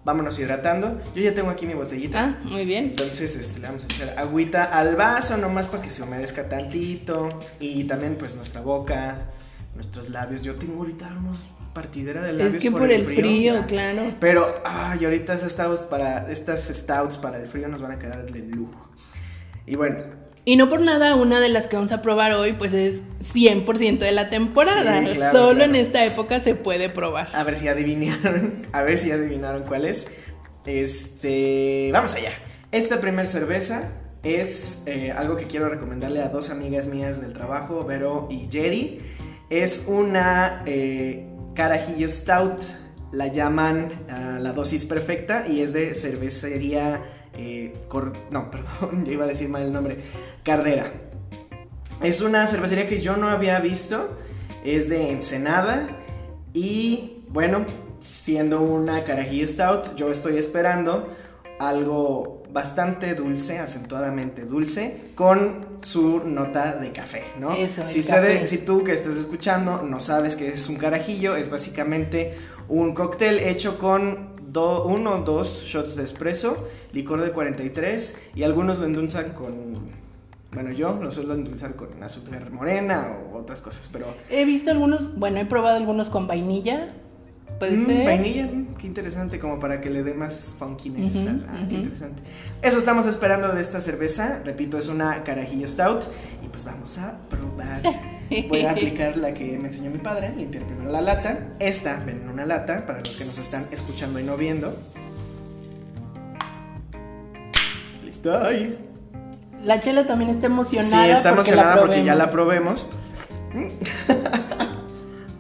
vámonos 0.06 0.38
hidratando. 0.40 1.02
Yo 1.16 1.22
ya 1.22 1.34
tengo 1.34 1.50
aquí 1.50 1.66
mi 1.66 1.74
botellita. 1.74 2.24
Ah, 2.24 2.40
muy 2.44 2.66
bien. 2.66 2.86
Entonces, 2.86 3.36
este, 3.36 3.60
le 3.60 3.68
vamos 3.68 3.84
a 3.84 3.88
echar 3.88 4.18
agüita 4.18 4.66
al 4.66 4.96
vaso, 4.96 5.38
nomás 5.38 5.68
para 5.68 5.84
que 5.84 5.90
se 5.90 6.04
humedezca 6.04 6.48
tantito. 6.50 7.30
Y 7.60 7.84
también, 7.86 8.16
pues, 8.18 8.36
nuestra 8.36 8.62
boca, 8.62 9.32
nuestros 9.76 10.10
labios. 10.10 10.42
Yo 10.42 10.56
tengo 10.56 10.80
ahorita 10.80 11.08
unos 11.18 11.46
partidera 11.74 12.22
de 12.22 12.34
labios. 12.34 12.56
Es 12.56 12.62
que 12.62 12.72
por, 12.72 12.92
el 12.92 13.06
frío, 13.06 13.66
claro. 13.68 14.14
Pero, 14.20 14.62
ay, 14.64 15.04
ahorita 15.06 15.34
esas 15.34 15.52
stouts 15.52 15.82
para, 15.82 16.32
estas 16.32 16.68
stouts 16.68 17.18
para 17.18 17.38
el 17.38 17.48
frío 17.48 17.68
nos 17.68 17.82
van 17.82 17.94
a 17.94 18.00
quedar 18.00 18.32
de 18.32 18.40
lujo. 18.40 18.90
Y 19.66 19.76
bueno, 19.76 20.04
Y 20.46 20.58
no 20.58 20.70
por 20.70 20.82
nada, 20.82 21.16
una 21.16 21.40
de 21.40 21.50
las 21.50 21.68
que 21.68 21.78
vamos 21.78 21.92
a 21.92 22.02
probar 22.02 22.34
hoy, 22.34 22.54
pues 22.54 22.74
es 22.74 23.02
100% 23.34 24.00
de 24.00 24.12
la 24.12 24.30
temporada. 24.30 25.00
Sí, 25.02 25.16
claro, 25.16 25.38
Solo 25.38 25.56
claro. 25.56 25.70
en 25.72 25.76
esta 25.78 26.06
época 26.06 26.42
se 26.42 26.56
puede 26.56 26.90
probar. 26.90 27.30
a 27.34 27.44
ver 27.44 27.58
si 27.58 27.68
adivinaron, 27.68 28.68
a 28.72 28.84
ver 28.84 28.98
si 28.98 29.12
adivinaron 29.12 29.64
cuál 29.64 29.86
es. 29.86 30.08
Este, 30.66 31.90
vamos 31.94 32.14
allá. 32.16 32.32
Esta 32.72 33.00
primer 33.00 33.28
cerveza 33.28 33.92
es 34.24 34.84
eh, 34.86 35.12
algo 35.12 35.36
que 35.36 35.46
quiero 35.46 35.70
recomendarle 35.70 36.22
a 36.22 36.30
dos 36.30 36.50
amigas 36.50 36.88
mías 36.88 37.22
del 37.22 37.34
trabajo, 37.34 37.84
Vero 37.86 38.28
y 38.32 38.48
Jerry. 38.52 39.00
Es 39.50 39.86
una 39.88 40.64
eh, 40.66 41.28
carajillo 41.54 42.10
stout, 42.10 42.64
la 43.12 43.28
llaman 43.28 44.06
ah, 44.10 44.40
la 44.42 44.54
dosis 44.54 44.86
perfecta 44.86 45.46
y 45.48 45.62
es 45.62 45.72
de 45.74 45.94
cervecería, 45.94 47.04
eh, 47.38 47.74
Cor- 47.88 48.14
no, 48.32 48.50
perdón, 48.52 49.06
yo 49.06 49.12
iba 49.12 49.26
a 49.26 49.28
decir 49.28 49.50
mal 49.50 49.64
el 49.64 49.74
nombre, 49.74 50.00
Cardera. 50.44 50.92
Es 52.02 52.22
una 52.22 52.46
cervecería 52.48 52.88
que 52.88 53.00
yo 53.00 53.16
no 53.18 53.30
había 53.30 53.60
visto, 53.60 54.10
es 54.66 54.90
de 54.90 55.12
Ensenada 55.12 55.88
y 56.54 57.24
bueno, 57.30 57.66
siendo 58.00 58.62
una 58.62 59.04
carajillo 59.04 59.48
stout, 59.48 59.96
yo 59.96 60.12
estoy 60.12 60.38
esperando 60.38 61.16
algo 61.60 62.44
bastante 62.52 63.16
dulce, 63.16 63.58
acentuadamente 63.60 64.44
dulce, 64.46 65.12
con 65.16 65.66
su 65.82 66.22
nota 66.26 66.76
de 66.76 66.92
café, 66.92 67.24
¿no? 67.40 67.54
Eso, 67.54 67.88
si, 67.88 68.04
café. 68.04 68.46
si 68.46 68.60
tú 68.60 68.84
que 68.84 68.94
estás 68.94 69.16
escuchando 69.18 69.82
no 69.82 70.00
sabes 70.00 70.36
que 70.36 70.50
es 70.50 70.70
un 70.70 70.76
carajillo, 70.76 71.36
es 71.36 71.50
básicamente 71.50 72.38
un 72.68 72.94
cóctel 72.94 73.40
hecho 73.40 73.80
con 73.80 74.33
do- 74.54 74.86
uno 74.86 75.16
o 75.16 75.24
dos 75.24 75.64
shots 75.66 75.96
de 75.96 76.04
espresso, 76.04 76.56
licor 76.94 77.20
de 77.22 77.32
43 77.32 78.30
y 78.36 78.44
algunos 78.44 78.78
lo 78.78 78.86
endulzan 78.86 79.32
con... 79.34 79.92
Bueno, 80.54 80.72
yo 80.72 80.94
lo 81.02 81.10
suelo 81.12 81.34
endulzar 81.34 81.76
con 81.76 82.02
azúcar 82.04 82.52
morena 82.52 83.18
o 83.34 83.38
otras 83.40 83.62
cosas, 83.62 83.90
pero... 83.92 84.06
He 84.30 84.46
visto 84.46 84.70
algunos, 84.70 85.18
bueno, 85.18 85.40
he 85.40 85.46
probado 85.46 85.78
algunos 85.78 86.10
con 86.10 86.28
vainilla. 86.28 86.94
Puede 87.64 87.78
Mm, 87.78 87.86
ser. 87.86 88.06
Vainilla, 88.06 88.46
mm, 88.48 88.76
qué 88.78 88.88
interesante, 88.88 89.40
como 89.40 89.60
para 89.60 89.80
que 89.80 89.90
le 89.90 90.04
dé 90.04 90.14
más 90.14 90.56
funkiness. 90.60 91.16
Ah, 91.48 91.66
qué 91.70 91.76
interesante. 91.76 92.22
Eso 92.62 92.78
estamos 92.78 93.08
esperando 93.08 93.48
de 93.54 93.62
esta 93.62 93.80
cerveza. 93.80 94.40
Repito, 94.44 94.78
es 94.78 94.90
una 94.90 95.24
carajillo 95.24 95.66
stout. 95.68 96.04
Y 96.44 96.50
pues 96.50 96.66
vamos 96.66 96.98
a 96.98 97.18
probar. 97.30 97.82
Voy 98.50 98.62
a 98.66 98.72
aplicar 98.72 99.16
la 99.16 99.34
que 99.34 99.58
me 99.60 99.68
enseñó 99.70 99.90
mi 99.92 100.00
padre, 100.00 100.34
limpiar 100.36 100.64
primero 100.66 100.92
la 100.92 101.02
lata. 101.02 101.38
Esta, 101.60 102.02
ven 102.06 102.22
en 102.24 102.30
una 102.30 102.46
lata, 102.46 102.86
para 102.86 103.00
los 103.00 103.16
que 103.16 103.24
nos 103.26 103.38
están 103.38 103.64
escuchando 103.72 104.20
y 104.20 104.24
no 104.24 104.36
viendo. 104.36 104.76
Listo. 108.04 108.40
La 109.64 109.80
chela 109.80 110.06
también 110.06 110.30
está 110.32 110.48
Sí, 110.48 110.54
emocionada. 110.54 111.08
está 111.14 111.30
porque 111.36 111.52
emocionada 111.52 111.76
la 111.76 111.82
porque 111.82 112.04
ya 112.04 112.16
la 112.16 112.30
probemos. 112.32 112.92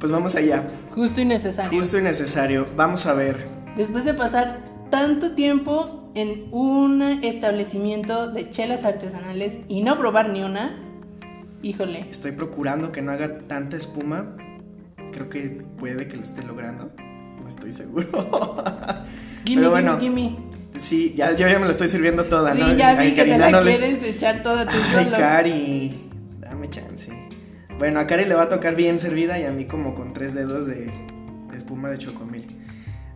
pues 0.04 0.12
vamos 0.12 0.36
allá. 0.36 0.64
Justo 0.94 1.22
y 1.22 1.26
necesario. 1.26 1.72
Justo 1.72 1.98
y 1.98 2.02
necesario. 2.02 2.68
Vamos 2.76 3.06
a 3.06 3.14
ver. 3.14 3.48
Después 3.78 4.04
de 4.04 4.14
pasar 4.14 4.60
tanto 4.90 5.32
tiempo 5.32 6.12
en 6.14 6.50
un 6.52 7.02
establecimiento 7.24 8.30
de 8.30 8.50
chelas 8.50 8.84
artesanales 8.84 9.60
y 9.70 9.82
no 9.82 9.98
probar 9.98 10.28
ni 10.28 10.44
una, 10.44 10.78
híjole. 11.62 12.06
Estoy 12.12 12.34
procurando 12.34 12.92
que 12.92 13.02
no 13.02 13.14
haga 13.14 13.38
tanta 13.48 13.78
espuma. 13.78 14.36
Creo 15.14 15.30
que 15.30 15.64
puede 15.80 16.10
que 16.10 16.18
lo 16.18 16.24
esté 16.24 16.44
logrando. 16.44 16.92
No 17.42 17.48
estoy 17.48 17.72
seguro. 17.72 18.08
Gimme, 19.46 19.62
Pero 19.62 19.72
bueno, 19.72 20.00
gimme, 20.02 20.22
gimme. 20.22 20.38
sí, 20.76 21.14
ya, 21.16 21.34
yo 21.34 21.48
ya 21.48 21.60
me 21.60 21.66
lo 21.66 21.72
estoy 21.72 21.88
sirviendo 21.88 22.26
toda, 22.26 22.54
Sí, 22.54 22.60
¿no? 22.60 22.74
ya 22.76 22.94
vi 22.96 23.04
Ay, 23.06 23.10
que 23.12 23.16
Cari, 23.16 23.32
te 23.32 23.38
la 23.38 23.52
no 23.52 23.62
les- 23.62 23.78
quieres 23.78 24.04
echar 24.04 24.44
toda 24.44 24.66
tu 24.66 24.72
Ay. 24.98 25.08
Cari. 25.18 26.10
Bueno, 27.80 28.00
a 28.00 28.08
Cari 28.08 28.26
le 28.26 28.36
va 28.36 28.44
a 28.44 28.50
tocar 28.50 28.76
bien 28.76 29.00
servida 29.00 29.40
y 29.40 29.44
a 29.46 29.52
mí 29.52 29.66
como 29.66 29.94
con 29.96 30.14
tres 30.14 30.34
dedos 30.34 30.66
de, 30.68 30.86
de 30.86 31.58
espuma 31.58 31.90
de 31.90 31.98
chocomil. 31.98 32.60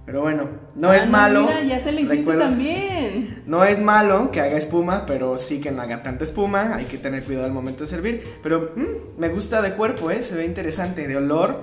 Pero 0.05 0.21
bueno, 0.21 0.47
no 0.75 0.89
Ah, 0.91 0.97
es 0.97 1.07
malo. 1.09 1.41
Mira, 1.41 1.63
ya 1.63 1.79
se 1.81 1.91
le 1.91 2.01
hiciste 2.01 2.17
Recuerda- 2.17 2.45
también. 2.49 3.43
No 3.45 3.63
es 3.65 3.81
malo 3.81 4.31
que 4.31 4.39
haga 4.41 4.57
espuma, 4.57 5.05
pero 5.05 5.37
sí 5.37 5.59
que 5.59 5.69
no 5.71 5.81
haga 5.81 6.01
tanta 6.01 6.23
espuma. 6.23 6.75
Hay 6.75 6.85
que 6.85 6.97
tener 6.97 7.23
cuidado 7.23 7.45
al 7.45 7.51
momento 7.51 7.83
de 7.83 7.89
servir. 7.89 8.23
Pero 8.41 8.71
mm, 8.75 9.19
me 9.19 9.27
gusta 9.29 9.61
de 9.61 9.73
cuerpo, 9.73 10.09
¿eh? 10.11 10.23
Se 10.23 10.35
ve 10.35 10.45
interesante. 10.45 11.07
De 11.07 11.17
olor. 11.17 11.61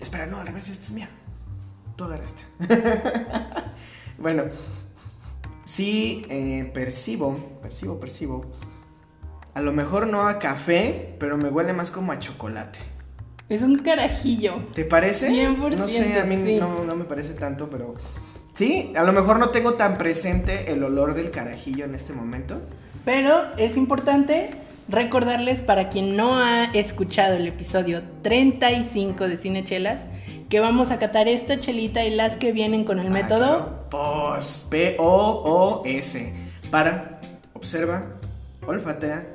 Espera, 0.00 0.26
no, 0.26 0.38
al 0.40 0.46
revés, 0.46 0.68
esta 0.68 0.84
es 0.84 0.92
mía. 0.92 1.08
Tú 1.96 2.04
agarra 2.04 2.24
esta. 2.24 2.42
bueno, 4.18 4.44
sí 5.64 6.26
eh, 6.28 6.70
percibo, 6.74 7.58
percibo, 7.62 7.98
percibo. 8.00 8.50
A 9.54 9.60
lo 9.60 9.72
mejor 9.72 10.06
no 10.06 10.26
a 10.26 10.38
café, 10.38 11.14
pero 11.18 11.36
me 11.36 11.48
huele 11.50 11.72
más 11.72 11.90
como 11.90 12.12
a 12.12 12.18
chocolate. 12.18 12.78
Es 13.48 13.60
un 13.62 13.78
carajillo. 13.78 14.54
¿Te 14.74 14.84
parece? 14.84 15.28
100%, 15.30 15.76
No 15.76 15.88
sé, 15.88 16.18
a 16.18 16.24
mí 16.24 16.36
sí. 16.44 16.58
no, 16.58 16.84
no 16.84 16.96
me 16.96 17.04
parece 17.04 17.34
tanto, 17.34 17.68
pero... 17.68 17.94
Sí, 18.54 18.92
a 18.96 19.02
lo 19.02 19.12
mejor 19.12 19.38
no 19.38 19.48
tengo 19.50 19.74
tan 19.74 19.96
presente 19.98 20.72
el 20.72 20.82
olor 20.84 21.14
del 21.14 21.30
carajillo 21.30 21.84
en 21.84 21.94
este 21.94 22.12
momento. 22.12 22.60
Pero 23.04 23.44
es 23.58 23.76
importante 23.76 24.50
recordarles 24.88 25.60
para 25.60 25.88
quien 25.90 26.16
no 26.16 26.38
ha 26.38 26.64
escuchado 26.74 27.34
el 27.36 27.46
episodio 27.46 28.02
35 28.22 29.26
de 29.28 29.36
Cinechelas 29.36 30.02
que 30.48 30.60
vamos 30.60 30.90
a 30.90 30.98
catar 30.98 31.28
esta 31.28 31.60
chelita 31.60 32.04
y 32.04 32.10
las 32.14 32.36
que 32.36 32.52
vienen 32.52 32.84
con 32.84 32.98
el 32.98 33.06
Ah, 33.06 33.10
método. 33.10 33.38
claro. 33.38 33.88
POS, 33.90 34.66
P-O-O-S. 34.70 36.32
Para, 36.70 37.20
observa, 37.54 38.04
olfatea 38.66 39.26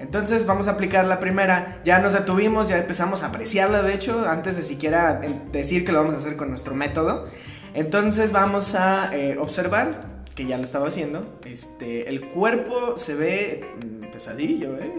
Entonces 0.00 0.46
vamos 0.46 0.66
a 0.66 0.72
aplicar 0.72 1.04
la 1.06 1.20
primera. 1.20 1.80
Ya 1.84 2.00
nos 2.00 2.12
detuvimos, 2.12 2.68
ya 2.68 2.78
empezamos 2.78 3.22
a 3.22 3.28
apreciarla, 3.28 3.82
de 3.82 3.94
hecho, 3.94 4.28
antes 4.28 4.56
de 4.56 4.62
siquiera 4.62 5.20
decir 5.52 5.84
que 5.84 5.92
lo 5.92 5.98
vamos 5.98 6.14
a 6.14 6.18
hacer 6.18 6.36
con 6.36 6.48
nuestro 6.48 6.74
método. 6.74 7.28
Entonces 7.74 8.32
vamos 8.32 8.74
a 8.74 9.16
eh, 9.16 9.38
observar, 9.38 10.00
que 10.34 10.46
ya 10.46 10.56
lo 10.56 10.64
estaba 10.64 10.88
haciendo, 10.88 11.38
este, 11.44 12.08
el 12.08 12.26
cuerpo 12.28 12.96
se 12.96 13.14
ve 13.14 13.64
mm, 13.76 14.12
pesadillo, 14.12 14.76
¿eh? 14.76 14.92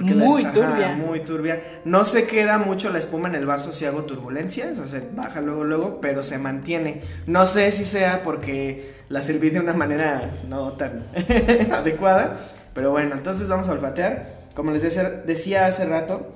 Muy 0.00 0.44
ajá, 0.44 0.52
turbia. 0.52 0.88
muy 0.94 1.20
turbia. 1.20 1.62
No 1.84 2.04
se 2.04 2.26
queda 2.26 2.58
mucho 2.58 2.90
la 2.90 2.98
espuma 2.98 3.28
en 3.28 3.34
el 3.34 3.46
vaso 3.46 3.72
si 3.72 3.84
hago 3.84 4.04
turbulencias, 4.04 4.78
o 4.78 4.86
sea, 4.86 5.02
baja 5.14 5.40
luego, 5.40 5.64
luego, 5.64 6.00
pero 6.00 6.22
se 6.22 6.38
mantiene. 6.38 7.02
No 7.26 7.46
sé 7.46 7.72
si 7.72 7.84
sea 7.84 8.22
porque 8.22 8.94
la 9.08 9.22
serví 9.22 9.50
de 9.50 9.60
una 9.60 9.74
manera 9.74 10.30
no 10.48 10.72
tan 10.72 11.04
adecuada, 11.72 12.38
pero 12.78 12.92
bueno, 12.92 13.16
entonces 13.16 13.48
vamos 13.48 13.68
a 13.68 13.72
olfatear. 13.72 14.46
Como 14.54 14.70
les 14.70 14.82
decía, 14.82 15.66
hace 15.66 15.84
rato, 15.84 16.28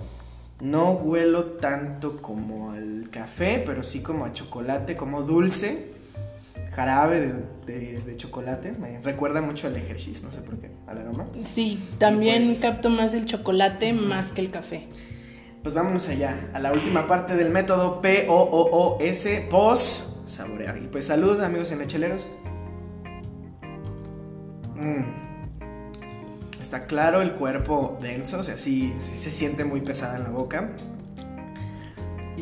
no 0.61 0.91
huelo 0.95 1.45
tanto 1.53 2.21
como 2.21 2.73
al 2.73 3.11
café, 3.13 3.63
pero 3.65 3.85
sí 3.85 4.03
como 4.03 4.25
a 4.25 4.33
chocolate, 4.33 4.97
como 4.97 5.23
dulce, 5.23 5.93
jarabe 6.75 7.21
de, 7.21 7.33
de- 7.73 8.01
de 8.01 8.17
chocolate. 8.17 8.73
Me 8.73 9.01
recuerda 9.03 9.41
mucho 9.41 9.69
al 9.69 9.77
Hershey's, 9.77 10.25
no 10.25 10.33
sé 10.33 10.41
por 10.41 10.59
qué, 10.59 10.73
al 10.89 10.99
aroma. 10.99 11.27
Sí, 11.55 11.89
también 11.99 12.43
pues- 12.43 12.59
capto 12.61 12.91
más 12.91 13.15
el 13.15 13.25
chocolate 13.25 13.93
más 13.93 14.33
que 14.33 14.41
el 14.41 14.51
café. 14.51 14.89
Pues 15.63 15.77
vámonos 15.77 16.09
allá, 16.09 16.51
a 16.55 16.59
la 16.59 16.73
última 16.73 17.07
parte 17.07 17.37
del 17.37 17.51
método 17.51 18.01
P-O-O-O-S, 18.01 19.47
pos, 19.49 20.17
saborear. 20.25 20.77
Y 20.79 20.89
pues 20.89 21.07
salud, 21.07 21.41
amigos 21.41 21.71
enecheleros. 21.71 22.27
Mm 24.75 25.22
está 26.73 26.87
claro, 26.87 27.21
el 27.21 27.33
cuerpo 27.33 27.99
denso, 28.01 28.39
o 28.39 28.45
sea, 28.45 28.57
sí, 28.57 28.95
se 28.99 29.31
siente 29.31 29.63
muy 29.63 29.83
pesada 29.83 30.17
en 30.17 30.23
la 30.23 30.31
boca. 30.31 30.71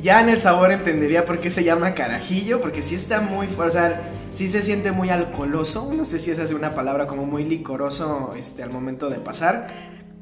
Ya 0.01 0.21
en 0.21 0.29
el 0.29 0.39
sabor 0.39 0.71
entendería 0.71 1.25
por 1.25 1.41
qué 1.41 1.51
se 1.51 1.65
llama 1.65 1.95
carajillo, 1.95 2.61
porque 2.61 2.81
sí 2.81 2.95
está 2.95 3.21
muy 3.21 3.49
fuerte, 3.49 3.79
o 3.79 3.81
sea, 3.81 4.03
sí 4.31 4.47
se 4.47 4.63
siente 4.63 4.93
muy 4.93 5.11
alcoholoso, 5.11 5.93
no 5.93 6.05
sé 6.05 6.21
si 6.21 6.31
esa 6.31 6.45
es 6.45 6.53
una 6.53 6.77
palabra 6.77 7.09
como 7.09 7.27
muy 7.27 7.43
licoroso 7.45 8.33
este, 8.39 8.63
al 8.63 8.71
momento 8.71 9.11
de 9.11 9.17
pasar. 9.17 9.67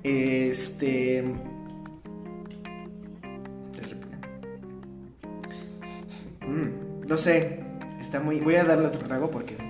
Este... 0.03 1.23
Mm, 6.47 7.07
no 7.07 7.17
sé, 7.19 7.61
está 8.01 8.21
muy... 8.21 8.41
Voy 8.41 8.57
a 8.57 8.65
darle 8.65 8.87
otro 8.87 9.07
trago 9.07 9.31
porque 9.31 9.68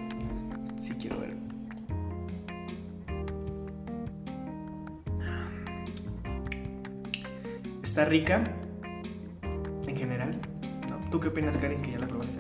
Está 7.99 8.09
rica 8.11 8.45
en 9.89 9.97
general. 9.97 10.37
¿no? 10.89 11.11
¿Tú 11.11 11.19
qué 11.19 11.27
opinas, 11.27 11.57
Karen, 11.57 11.83
que 11.83 11.91
ya 11.91 11.99
la 11.99 12.07
probaste? 12.07 12.39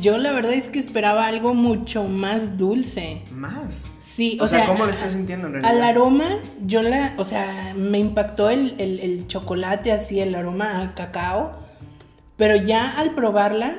Yo 0.00 0.16
la 0.16 0.32
verdad 0.32 0.54
es 0.54 0.68
que 0.68 0.78
esperaba 0.78 1.26
algo 1.26 1.52
mucho 1.52 2.04
más 2.04 2.56
dulce. 2.56 3.20
Más. 3.30 3.92
Sí, 4.14 4.38
O, 4.40 4.44
o, 4.44 4.46
sea, 4.46 4.60
sea, 4.60 4.66
¿cómo 4.68 4.86
lo 4.86 4.90
estás 4.90 5.12
sintiendo 5.12 5.48
en 5.48 5.52
realidad? 5.54 5.74
Al 5.76 5.82
aroma, 5.82 6.38
yo 6.64 6.80
la, 6.80 7.12
o 7.18 7.24
sea, 7.24 7.74
me 7.76 7.98
impactó 7.98 8.48
el, 8.48 8.76
el- 8.78 8.98
el 9.00 9.26
chocolate 9.26 9.92
así, 9.92 10.20
el 10.20 10.34
aroma 10.34 10.80
a 10.80 10.94
cacao. 10.94 11.52
Pero 12.38 12.56
ya 12.56 12.90
al 12.98 13.14
probarla, 13.14 13.74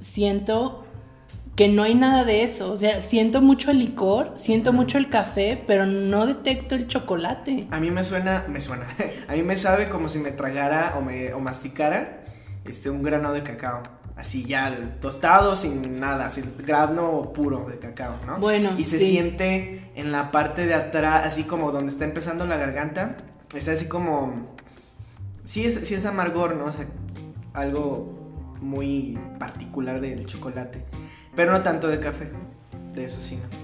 siento 0.00 0.79
que 1.56 1.68
no 1.68 1.82
hay 1.82 1.94
nada 1.94 2.24
de 2.24 2.42
eso. 2.44 2.72
O 2.72 2.76
sea, 2.76 3.00
siento 3.00 3.42
mucho 3.42 3.70
el 3.70 3.78
licor, 3.78 4.32
siento 4.36 4.72
mucho 4.72 4.98
el 4.98 5.08
café, 5.10 5.62
pero 5.66 5.86
no 5.86 6.26
detecto 6.26 6.74
el 6.74 6.86
chocolate. 6.86 7.66
A 7.70 7.80
mí 7.80 7.90
me 7.90 8.04
suena, 8.04 8.44
me 8.48 8.60
suena. 8.60 8.86
A 9.28 9.34
mí 9.34 9.42
me 9.42 9.56
sabe 9.56 9.88
como 9.88 10.08
si 10.08 10.18
me 10.18 10.32
tragara 10.32 10.94
o 10.98 11.02
me 11.02 11.32
o 11.34 11.40
masticara 11.40 12.22
este 12.64 12.90
un 12.90 13.02
grano 13.02 13.32
de 13.32 13.42
cacao. 13.42 13.82
Así 14.16 14.44
ya 14.44 14.98
tostado 15.00 15.56
sin 15.56 15.98
nada, 15.98 16.26
así 16.26 16.42
grano 16.66 17.32
puro 17.32 17.64
de 17.68 17.78
cacao, 17.78 18.16
¿no? 18.26 18.38
Bueno, 18.38 18.72
Y 18.76 18.84
se 18.84 18.98
sí. 18.98 19.06
siente 19.06 19.90
en 19.94 20.12
la 20.12 20.30
parte 20.30 20.66
de 20.66 20.74
atrás, 20.74 21.24
así 21.24 21.44
como 21.44 21.72
donde 21.72 21.90
está 21.90 22.04
empezando 22.04 22.44
la 22.46 22.56
garganta, 22.58 23.16
está 23.54 23.72
así 23.72 23.88
como 23.88 24.46
sí 25.44 25.64
es 25.64 25.86
sí 25.88 25.94
es 25.94 26.04
amargor, 26.04 26.54
¿no? 26.54 26.66
O 26.66 26.72
sea, 26.72 26.84
algo 27.54 28.14
muy 28.60 29.18
particular 29.38 30.02
del 30.02 30.26
chocolate, 30.26 30.84
pero 31.34 31.52
no 31.52 31.62
tanto 31.62 31.88
de 31.88 32.00
café. 32.00 32.28
De 32.94 33.04
eso 33.04 33.20
sí 33.20 33.36
no. 33.36 33.60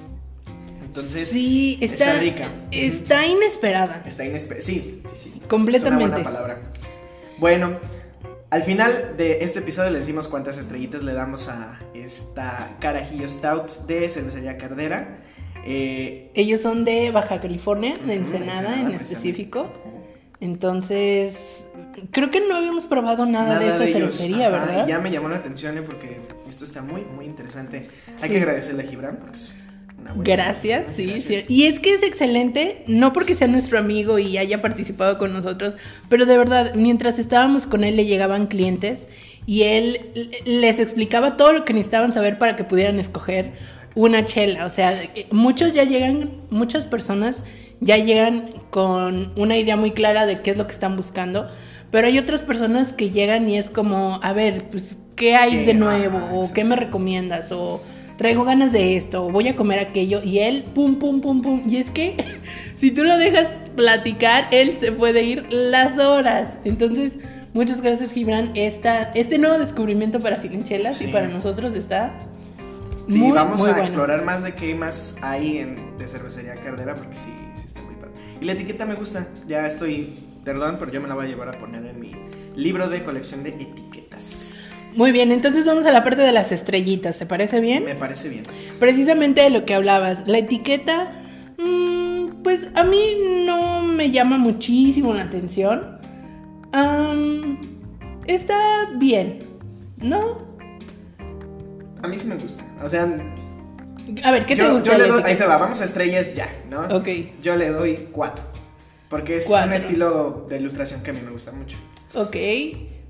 Entonces, 0.85 1.29
Sí, 1.29 1.79
está, 1.81 2.11
está 2.13 2.21
rica. 2.21 2.51
Está 2.71 3.27
inesperada. 3.27 4.03
Está 4.07 4.25
inesperado. 4.25 4.65
Sí, 4.65 5.03
sí, 5.11 5.17
sí. 5.17 5.43
Completamente. 5.49 6.05
Es 6.05 6.09
una 6.09 6.17
buena 6.17 6.25
palabra. 6.25 6.59
Bueno, 7.39 7.79
al 8.49 8.63
final 8.63 9.15
de 9.17 9.39
este 9.43 9.59
episodio 9.59 9.91
les 9.91 10.07
dimos 10.07 10.29
cuántas 10.29 10.57
estrellitas 10.57 11.03
le 11.03 11.13
damos 11.13 11.49
a 11.49 11.79
esta 11.95 12.77
Carajillo 12.81 13.29
Stout 13.29 13.87
de 13.87 14.09
Cervecería 14.09 14.57
Cardera. 14.57 15.19
Eh, 15.67 16.31
Ellos 16.35 16.61
son 16.61 16.85
de 16.85 17.11
Baja 17.11 17.41
California, 17.41 17.99
de 17.99 18.15
Ensenada, 18.15 18.53
Ensenada, 18.61 18.81
en 18.81 18.91
específico. 18.93 19.73
Entonces, 20.41 21.65
creo 22.11 22.31
que 22.31 22.41
no 22.47 22.57
habíamos 22.57 22.85
probado 22.85 23.25
nada, 23.27 23.59
de 23.59 23.69
esta 23.69 23.87
cervecería, 23.87 24.49
Ajá, 24.49 24.67
¿verdad? 24.67 24.87
Y 24.87 24.91
ya 24.91 24.99
me 24.99 25.11
llamó 25.11 25.29
la 25.29 25.37
atención 25.37 25.77
eh, 25.79 25.83
porque 25.83 26.21
esto 26.49 26.65
está 26.65 26.83
muy, 26.83 27.03
muy 27.03 27.25
interesante. 27.25 27.89
Hay 28.21 28.29
Sí. 28.29 28.29
que 28.31 28.37
agradecerle 28.39 28.83
a 28.83 28.87
Gibran 28.87 29.17
porque 29.17 29.35
es 29.37 29.55
una 29.99 30.13
buena 30.13 30.25
Gracias, 30.35 30.85
sí, 30.95 31.07
Gracias. 31.07 31.45
sí. 31.47 31.55
Y 31.55 31.67
es 31.67 31.81
que 31.81 31.95
es 31.95 32.03
excelente, 32.03 32.85
no 32.87 33.13
porque 33.13 33.35
sea 33.35 33.49
nuestro 33.49 33.79
amigo 33.79 34.19
y 34.19 34.37
haya 34.39 34.61
participado 34.61 35.17
con 35.19 35.33
nosotros, 35.33 35.75
pero 36.09 36.27
de 36.27 36.37
verdad, 36.37 36.75
mientras 36.75 37.19
estábamos 37.19 37.67
con 37.67 37.83
él 37.83 37.97
le 37.97 38.05
llegaban 38.05 38.47
clientes 38.47 39.09
y 39.47 39.63
él 39.63 40.01
les 40.45 40.79
explicaba 40.81 41.37
todo 41.37 41.53
lo 41.53 41.65
que 41.65 41.73
necesitaban 41.73 42.13
saber 42.13 42.39
para 42.39 42.57
que 42.57 42.65
pudieran 42.65 42.99
escoger 43.01 43.53
una 43.95 44.25
chela. 44.27 44.67
O 44.67 44.71
sea, 44.71 45.01
muchos 45.31 45.73
ya 45.73 45.85
llegan, 45.85 46.31
muchas 46.51 46.85
personas 46.85 47.43
ya 47.81 47.97
llegan 47.99 48.51
con 48.71 49.33
una 49.37 49.57
idea 49.57 49.77
muy 49.77 49.93
clara 49.93 50.27
de 50.27 50.41
qué 50.43 50.53
es 50.53 50.57
lo 50.57 50.67
que 50.67 50.73
están 50.73 50.97
buscando, 50.97 51.49
pero 51.91 52.07
hay 52.09 52.19
otras 52.19 52.43
personas 52.43 52.93
que 52.93 53.11
llegan 53.11 53.49
y 53.49 53.59
es 53.59 53.71
como, 53.71 54.19
a 54.23 54.33
ver, 54.33 54.65
pues, 54.71 54.97
¿qué 55.15 55.37
hay 55.37 55.51
¿Qué? 55.51 55.67
de 55.67 55.75
nuevo? 55.75 56.19
Ajá, 56.19 56.35
¿O 56.35 56.53
qué 56.53 56.65
me 56.65 56.77
recomiendas? 56.77 57.53
O 57.53 57.83
traigo 58.19 58.45
ganas 58.45 58.73
de 58.73 58.97
esto, 58.97 59.25
o 59.27 59.31
voy 59.31 59.49
a 59.49 59.57
comer 59.57 59.79
aquello, 59.79 60.23
y 60.23 60.39
él, 60.39 60.65
pum, 60.75 60.97
pum, 60.97 61.21
pum, 61.21 61.43
pum. 61.43 61.63
Y 61.69 61.77
es 61.77 61.91
que 61.91 62.17
si 62.77 62.91
tú 62.91 63.05
lo 63.05 63.19
dejas 63.19 63.47
platicar, 63.77 64.49
él 64.51 64.77
se 64.81 64.91
puede 64.93 65.23
ir 65.23 65.47
las 65.51 65.99
horas. 65.99 66.49
Entonces, 66.65 67.13
muchas 67.53 67.83
gracias, 67.83 68.11
Gibran. 68.13 68.53
Esta, 68.55 69.13
este 69.15 69.37
nuevo 69.39 69.59
descubrimiento 69.59 70.21
para 70.21 70.39
Silenchelas 70.39 71.01
y 71.03 71.07
Sí. 71.07 71.13
para 71.13 71.29
nosotros 71.29 71.75
está. 71.75 72.15
Sí, 73.09 73.19
muy, 73.19 73.33
vamos 73.33 73.61
muy 73.61 73.69
a 73.69 73.73
bueno. 73.75 73.85
explorar 73.85 74.25
más 74.25 74.43
de 74.43 74.55
qué 74.55 74.75
más 74.75 75.19
hay 75.23 75.59
en, 75.59 75.97
de 75.99 76.09
cervecería 76.09 76.55
Cardera 76.57 76.95
porque 76.97 77.15
sí, 77.15 77.31
Y 78.41 78.45
la 78.45 78.53
etiqueta 78.53 78.87
me 78.87 78.95
gusta, 78.95 79.29
ya 79.47 79.67
estoy, 79.67 80.15
perdón, 80.45 80.77
pero 80.79 80.93
yo 80.93 81.01
me 81.01 81.09
la 81.09 81.15
voy 81.15 81.27
a 81.27 81.29
llevar 81.29 81.49
a 81.49 81.59
poner 81.59 81.85
en 81.87 82.01
mi 82.01 82.13
libro 82.55 82.89
de 82.89 83.03
colección 83.03 83.43
de 83.43 83.51
etiquetas. 83.51 84.57
Muy 84.95 85.13
bien, 85.13 85.31
entonces 85.33 85.67
vamos 85.67 85.85
a 85.85 85.93
la 85.93 86.05
parte 86.05 86.23
de 86.23 86.33
las 86.33 86.53
estrellitas, 86.53 87.19
¿te 87.19 87.27
parece 87.27 87.61
bien? 87.61 87.85
Me 87.85 87.95
parece 87.95 88.29
bien. 88.29 88.45
Precisamente 88.79 89.43
de 89.43 89.51
lo 89.51 89.65
que 89.67 89.75
hablabas, 89.75 90.27
la 90.27 90.39
etiqueta, 90.39 91.13
mm, 91.59 92.43
pues 92.43 92.69
a 92.75 92.85
mí 92.85 93.01
no 93.47 93.83
me 93.83 94.11
llama 94.11 94.39
muchísimo 94.39 95.13
la 95.13 95.23
atención. 95.23 95.97
Está 98.27 98.91
bien, 98.97 99.41
¿no? 99.99 100.39
A 102.03 102.09
mí 102.09 102.19
sí 102.19 102.27
me 102.27 102.37
gusta. 102.37 102.65
O 102.83 102.89
sea, 102.89 103.07
A 104.25 104.31
ver, 104.31 104.47
¿qué 104.47 104.57
te 104.57 104.69
gusta? 104.71 104.93
yo 104.93 104.99
le 105.03 105.09
doy, 105.09 105.23
ahí 105.25 105.37
te 105.37 105.45
va, 105.47 105.57
vamos 105.57 105.81
a 105.81 105.85
estrellas 105.85 106.35
ya, 106.35 106.49
¿no? 106.71 106.83
Ok, 106.97 107.09
Yo 107.43 107.57
le 107.57 107.71
doy 107.71 108.09
cuatro. 108.13 108.45
Porque 109.09 109.37
es 109.37 109.45
Cuatro. 109.47 109.69
un 109.69 109.75
estilo 109.75 110.47
de 110.49 110.57
ilustración 110.59 111.03
que 111.03 111.11
a 111.11 111.15
mí 111.15 111.21
me 111.25 111.31
gusta 111.31 111.53
mucho. 111.53 111.77
ok. 112.15 112.37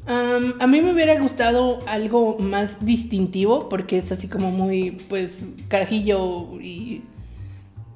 A 0.09 0.67
mí 0.69 0.81
me 0.83 0.93
hubiera 0.93 1.19
gustado 1.21 1.81
algo 1.89 2.39
más 2.39 2.77
distintivo 2.85 3.69
porque 3.69 3.99
es 3.99 4.13
así 4.13 4.29
como 4.29 4.51
muy, 4.53 4.93
pues, 5.09 5.45
carajillo 5.69 6.61
y 6.61 7.03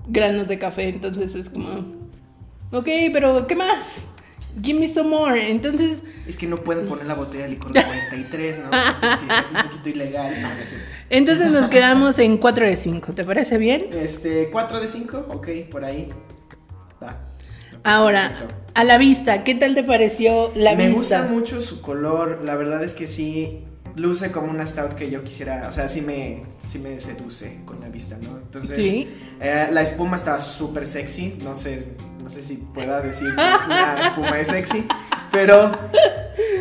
granos 0.09 0.49
de 0.49 0.59
café, 0.59 0.89
entonces 0.89 1.35
es 1.37 1.49
como, 1.49 1.69
ok, 2.73 2.89
pero 3.13 3.47
¿qué 3.47 3.55
más? 3.55 4.03
Give 4.63 4.79
me 4.79 4.93
some 4.93 5.09
more. 5.11 5.51
Entonces, 5.51 6.03
Es 6.27 6.37
que 6.37 6.47
no 6.47 6.59
pueden 6.59 6.87
poner 6.87 7.07
la 7.07 7.15
botella 7.15 7.45
de 7.45 7.51
licor 7.51 7.73
de 7.73 7.83
43, 7.85 8.59
¿no? 8.61 8.71
Sí, 8.71 9.27
es 9.29 9.45
un 9.63 9.71
poquito 9.71 9.89
ilegal. 9.89 10.41
No, 10.43 10.49
no. 10.49 10.55
Entonces 11.11 11.51
nos 11.51 11.69
quedamos 11.69 12.19
en 12.19 12.37
4 12.39 12.67
de 12.67 12.77
5, 12.77 13.13
¿te 13.15 13.25
parece 13.25 13.59
bien? 13.59 13.87
Este, 13.93 14.49
4 14.51 14.81
de 14.81 14.89
5, 14.89 15.27
ok, 15.31 15.49
por 15.71 15.85
ahí. 15.85 16.09
Va. 17.03 17.19
Ahora, 17.83 18.33
a 18.75 18.85
la 18.85 18.99
vista, 18.99 19.43
¿qué 19.43 19.55
tal 19.55 19.75
te 19.75 19.83
pareció 19.83 20.53
la 20.55 20.75
Me 20.75 20.89
vista? 20.89 20.99
gusta 20.99 21.23
mucho 21.25 21.61
su 21.61 21.81
color, 21.81 22.41
la 22.45 22.55
verdad 22.57 22.85
es 22.85 22.93
que 22.95 23.07
sí 23.07 23.65
luce 23.97 24.31
como 24.31 24.51
una 24.51 24.67
stout 24.67 24.95
que 24.95 25.11
yo 25.11 25.25
quisiera, 25.25 25.67
o 25.69 25.73
sea, 25.73 25.89
sí 25.89 26.01
me, 26.03 26.43
sí 26.69 26.79
me 26.79 27.01
seduce 27.01 27.61
con 27.65 27.81
la 27.81 27.89
vista, 27.89 28.19
¿no? 28.21 28.37
Entonces, 28.39 28.79
Sí. 28.79 29.09
eh, 29.41 29.69
la 29.73 29.83
espuma 29.83 30.17
está 30.17 30.41
súper 30.41 30.87
sexy, 30.87 31.39
no 31.43 31.55
sé, 31.55 31.87
no 32.31 32.37
sé 32.37 32.43
si 32.45 32.59
pueda 32.59 33.01
decir 33.03 33.27
que 33.35 33.35
una 33.67 33.97
espuma 33.99 34.39
es 34.39 34.47
sexy, 34.47 34.87
pero, 35.33 35.73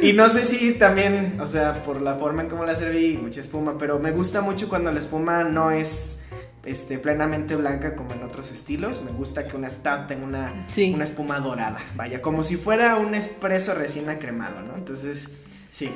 y 0.01 0.13
no 0.13 0.28
sé 0.32 0.43
si 0.43 0.74
también, 0.74 1.39
o 1.39 1.45
sea, 1.45 1.84
por 1.84 2.01
la 2.01 2.15
forma 2.15 2.41
en 2.41 2.49
cómo 2.49 2.65
la 2.65 2.74
serví, 2.74 3.17
mucha 3.17 3.39
espuma, 3.39 3.78
pero 3.78 3.99
me 3.99 4.09
gusta 4.09 4.41
mucho 4.41 4.67
cuando 4.67 4.91
la 4.91 4.97
espuma 4.99 5.43
no 5.43 5.70
es... 5.72 6.22
Este, 6.65 6.99
plenamente 6.99 7.55
blanca 7.55 7.95
como 7.95 8.11
en 8.13 8.22
otros 8.22 8.51
estilos. 8.51 9.01
Me 9.01 9.11
gusta 9.11 9.47
que 9.47 9.55
una 9.55 9.70
stout 9.70 10.07
tenga 10.07 10.26
una, 10.26 10.67
Sí. 10.70 10.91
una 10.93 11.05
espuma 11.05 11.39
dorada. 11.39 11.80
Vaya, 11.95 12.22
como 12.22 12.43
si 12.43 12.57
fuera 12.57 12.97
un 12.97 13.15
espresso 13.15 13.74
recién 13.76 14.09
acremado, 14.09 14.61
¿no? 14.61 14.76
Entonces, 14.76 15.30
sí. 15.72 15.89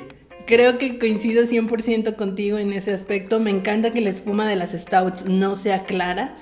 Creo 0.46 0.78
que 0.78 0.98
coincido 0.98 1.44
100% 1.44 2.16
contigo 2.16 2.56
en 2.58 2.72
ese 2.72 2.94
aspecto. 2.94 3.40
Me 3.40 3.50
encanta 3.50 3.90
que 3.92 4.00
la 4.00 4.08
espuma 4.10 4.48
de 4.48 4.56
las 4.56 4.72
stouts 4.72 5.26
no 5.26 5.54
sea 5.56 5.84
clara. 5.84 6.34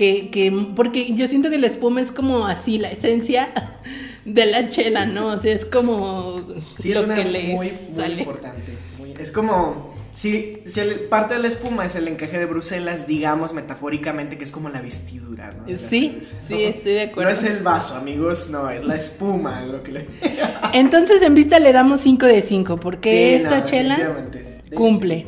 Que, 0.00 0.30
que, 0.30 0.50
porque 0.74 1.12
yo 1.14 1.28
siento 1.28 1.50
que 1.50 1.58
la 1.58 1.66
espuma 1.66 2.00
es 2.00 2.10
como 2.10 2.46
así, 2.46 2.78
la 2.78 2.90
esencia 2.90 3.50
de 4.24 4.46
la 4.46 4.70
chela, 4.70 5.04
¿no? 5.04 5.26
O 5.26 5.38
sea, 5.38 5.52
es 5.54 5.66
como 5.66 6.40
Sí, 6.78 6.94
lo 6.94 7.00
es 7.00 7.04
una 7.04 7.14
que 7.16 7.24
le 7.26 7.42
muy, 7.54 7.70
muy 7.70 7.70
sale. 8.02 8.18
importante. 8.20 8.72
muy- 8.98 9.12
es 9.18 9.30
como. 9.30 9.90
Si, 10.14 10.56
si 10.64 10.80
el- 10.80 11.00
parte 11.00 11.34
de 11.34 11.40
la 11.40 11.48
espuma 11.48 11.84
es 11.84 11.94
el 11.96 12.08
encaje 12.08 12.38
de 12.38 12.46
Bruselas, 12.46 13.06
digamos 13.06 13.52
metafóricamente 13.52 14.38
que 14.38 14.44
es 14.44 14.50
como 14.50 14.70
la 14.70 14.80
vestidura, 14.80 15.50
¿no? 15.52 15.66
Sí, 15.68 16.16
cerveza, 16.18 16.36
sí, 16.48 16.64
estoy 16.64 16.92
de 16.94 17.00
acuerdo. 17.02 17.30
No 17.30 17.36
es 17.36 17.44
el 17.44 17.62
vaso, 17.62 17.96
amigos, 17.96 18.48
no, 18.50 18.70
es 18.70 18.82
la 18.82 18.96
espuma 18.96 19.60
lo 19.66 19.82
que 19.82 19.92
le. 19.92 20.06
Entonces 20.72 21.20
en 21.22 21.34
vista 21.34 21.60
le 21.60 21.72
damos 21.74 22.00
5 22.00 22.24
de 22.26 22.40
5 22.42 22.78
porque 22.80 23.10
Sí, 23.10 23.44
esta 23.44 23.58
no, 23.60 23.64
chela 23.66 24.26
cumple. 24.74 25.26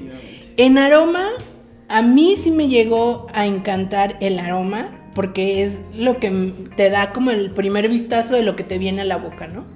En 0.56 0.78
aroma, 0.78 1.28
a 1.92 2.02
mí 2.02 2.36
sí 2.42 2.50
me 2.50 2.68
llegó 2.68 3.26
a 3.34 3.46
encantar 3.46 4.16
el 4.20 4.38
aroma, 4.38 5.10
porque 5.14 5.62
es 5.62 5.78
lo 5.94 6.18
que 6.20 6.30
te 6.76 6.90
da 6.90 7.12
como 7.12 7.30
el 7.30 7.52
primer 7.52 7.88
vistazo 7.88 8.34
de 8.34 8.42
lo 8.42 8.56
que 8.56 8.64
te 8.64 8.78
viene 8.78 9.02
a 9.02 9.04
la 9.04 9.16
boca, 9.18 9.46
¿no? 9.46 9.66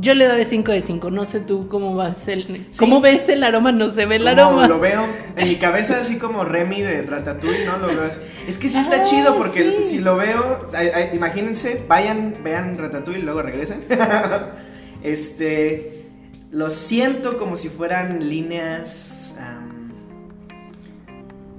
Yo 0.00 0.14
le 0.14 0.26
doy 0.26 0.44
5 0.44 0.72
de 0.72 0.82
5, 0.82 1.10
no 1.12 1.26
sé 1.26 1.40
tú 1.40 1.68
cómo 1.68 1.94
vas 1.94 2.26
el, 2.26 2.68
cómo 2.76 3.00
ves 3.00 3.28
el 3.28 3.44
aroma, 3.44 3.70
no 3.70 3.88
se 3.88 4.04
ve 4.06 4.16
el 4.16 4.26
Como 4.40 4.60
aroma. 4.60 4.66
Lo 4.66 4.80
veo 4.80 5.16
en 5.36 5.48
mi 5.48 5.58
cabeza 5.58 6.00
así 6.00 6.18
como 6.18 6.44
Remy 6.44 6.82
de 6.82 7.02
Ratatouille, 7.02 7.64
¿no? 7.64 7.78
Lo 7.78 7.94
veo 7.94 8.02
así. 8.04 8.20
Es 8.48 8.58
que 8.58 8.68
sí 8.68 8.80
está 8.80 8.96
Ah, 8.96 9.02
chido 9.02 9.36
porque 9.36 9.76
sí. 9.84 9.86
si 9.86 9.98
lo 10.00 10.16
veo, 10.16 10.66
imagínense, 11.12 11.84
vayan, 11.86 12.40
vean 12.42 12.76
Ratatouille 12.78 13.20
y 13.20 13.22
luego 13.22 13.42
regresen. 13.42 13.84
este, 15.02 16.10
Lo 16.50 16.70
siento 16.70 17.36
como 17.36 17.56
si 17.56 17.68
fueran 17.68 18.28
líneas. 18.28 19.36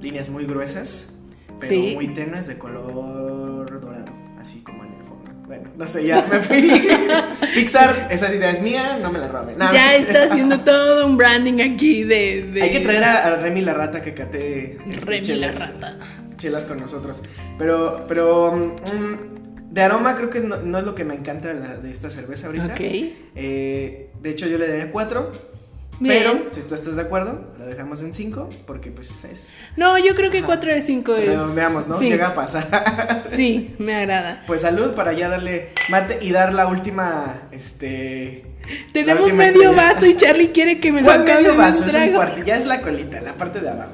Líneas 0.01 0.29
muy 0.29 0.45
gruesas, 0.45 1.13
pero 1.59 1.73
Sí. 1.73 1.91
muy 1.95 2.07
tenues 2.09 2.47
de 2.47 2.57
color 2.57 3.81
dorado, 3.81 4.13
así 4.39 4.61
como 4.61 4.83
en 4.83 4.93
el 4.93 5.03
fondo. 5.03 5.31
Bueno, 5.47 5.69
no 5.77 5.87
sé, 5.87 6.05
ya 6.05 6.25
me 6.29 6.39
fui. 6.39 6.69
Pixar, 7.55 8.07
esa 8.11 8.33
idea 8.33 8.51
es 8.51 8.61
mía, 8.61 8.99
no 9.01 9.11
me 9.11 9.19
la 9.19 9.27
roben. 9.27 9.57
No, 9.57 9.71
ya 9.73 9.95
está 9.95 10.23
haciendo 10.25 10.59
todo 10.63 11.05
un 11.05 11.17
branding 11.17 11.61
aquí 11.61 12.03
de. 12.03 12.49
de- 12.53 12.61
Hay 12.63 12.71
que 12.71 12.81
traer 12.81 13.03
a, 13.03 13.27
a 13.27 13.35
Remy 13.37 13.61
la 13.61 13.73
rata 13.73 14.01
que 14.01 14.13
cate 14.13 14.77
este, 14.85 15.05
Remy 15.05 15.21
la 15.39 15.47
chelas- 15.51 15.59
rata. 15.73 15.97
chelas 16.37 16.65
con 16.65 16.79
nosotros. 16.79 17.21
Pero, 17.57 18.05
pero 18.07 18.51
mm, 18.55 19.73
de 19.73 19.81
aroma 19.81 20.15
creo 20.15 20.29
que 20.29 20.41
no, 20.41 20.57
no 20.57 20.79
es 20.79 20.85
lo 20.85 20.93
que 20.95 21.05
me 21.05 21.15
encanta 21.15 21.47
de, 21.53 21.59
la- 21.59 21.77
de 21.77 21.91
esta 21.91 22.09
cerveza 22.09 22.47
ahorita. 22.47 22.65
Ok. 22.73 22.79
Eh, 22.81 24.09
de 24.21 24.29
hecho, 24.29 24.47
yo 24.47 24.57
le 24.57 24.67
daría 24.67 24.91
4. 24.91 25.56
Bien. 25.99 26.15
Pero, 26.17 26.53
si 26.53 26.61
tú 26.61 26.75
estás 26.75 26.95
de 26.95 27.01
acuerdo, 27.01 27.53
la 27.57 27.65
dejamos 27.65 28.01
en 28.03 28.13
5. 28.13 28.49
Porque, 28.65 28.91
pues, 28.91 29.23
es. 29.25 29.57
No, 29.75 29.97
yo 29.97 30.15
creo 30.15 30.29
que 30.29 30.43
4 30.43 30.73
de 30.73 30.81
5 30.81 31.15
es. 31.15 31.25
Pero 31.25 31.53
veamos, 31.53 31.87
¿no? 31.87 31.97
Sí, 31.99 32.09
Llega 32.09 32.27
a 32.27 32.33
pasar. 32.35 33.25
sí, 33.35 33.75
me 33.79 33.95
agrada. 33.95 34.43
pues 34.45 34.61
salud 34.61 34.93
para 34.93 35.13
ya 35.13 35.29
darle 35.29 35.69
mate 35.89 36.19
y 36.21 36.31
dar 36.31 36.53
la 36.53 36.67
última. 36.67 37.47
Este. 37.51 38.45
Tenemos 38.93 39.23
última 39.23 39.43
medio 39.43 39.71
estrella. 39.71 39.93
vaso 39.93 40.05
y 40.05 40.17
Charlie 40.17 40.51
quiere 40.51 40.79
que 40.79 40.91
me 40.91 41.01
lo 41.01 41.07
¿Cuál 41.07 41.21
acabe 41.21 41.43
medio 41.43 41.57
vaso? 41.57 41.83
un 41.83 41.89
Es 41.89 41.95
un 41.95 42.13
cuarto. 42.13 42.43
Ya 42.43 42.55
es 42.57 42.65
la 42.65 42.81
colita, 42.81 43.21
la 43.21 43.35
parte 43.35 43.59
de 43.59 43.69
abajo. 43.69 43.93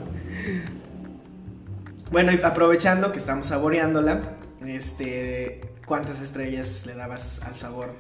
Bueno, 2.12 2.32
y 2.32 2.40
aprovechando 2.44 3.12
que 3.12 3.18
estamos 3.18 3.48
saboreándola, 3.48 4.22
este, 4.68 5.62
¿cuántas 5.86 6.22
estrellas 6.22 6.86
le 6.86 6.94
dabas 6.94 7.42
al 7.42 7.58
sabor? 7.58 7.92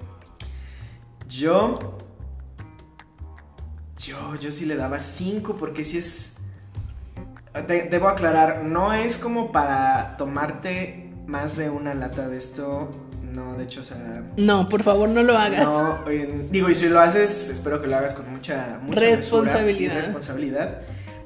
Yo, 1.27 1.97
yo, 4.05 4.35
yo 4.39 4.51
sí 4.51 4.65
le 4.65 4.75
daba 4.75 4.99
cinco 4.99 5.55
porque 5.57 5.83
si 5.83 5.97
es, 5.97 6.37
de- 7.67 7.83
debo 7.83 8.07
aclarar, 8.09 8.63
no 8.63 8.93
es 8.93 9.17
como 9.17 9.51
para 9.51 10.17
tomarte 10.17 11.11
más 11.27 11.55
de 11.55 11.69
una 11.69 11.93
lata 11.93 12.27
de 12.27 12.37
esto, 12.37 12.89
no, 13.33 13.55
de 13.55 13.63
hecho, 13.63 13.81
o 13.81 13.83
sea, 13.83 14.23
No, 14.37 14.67
por 14.69 14.83
favor, 14.83 15.09
no 15.09 15.23
lo 15.23 15.37
hagas. 15.37 15.63
no, 15.63 15.99
digo, 16.51 16.69
y 16.69 16.75
si 16.75 16.87
lo 16.89 16.99
haces, 16.99 17.49
espero 17.49 17.81
que 17.81 17.87
lo 17.87 17.95
hagas 17.97 18.13
con 18.13 18.29
mucha, 18.31 18.79
mucha 18.83 18.99
Responsabilidad. 18.99 19.93
y 19.93 19.95
responsabilidad. 19.95 20.81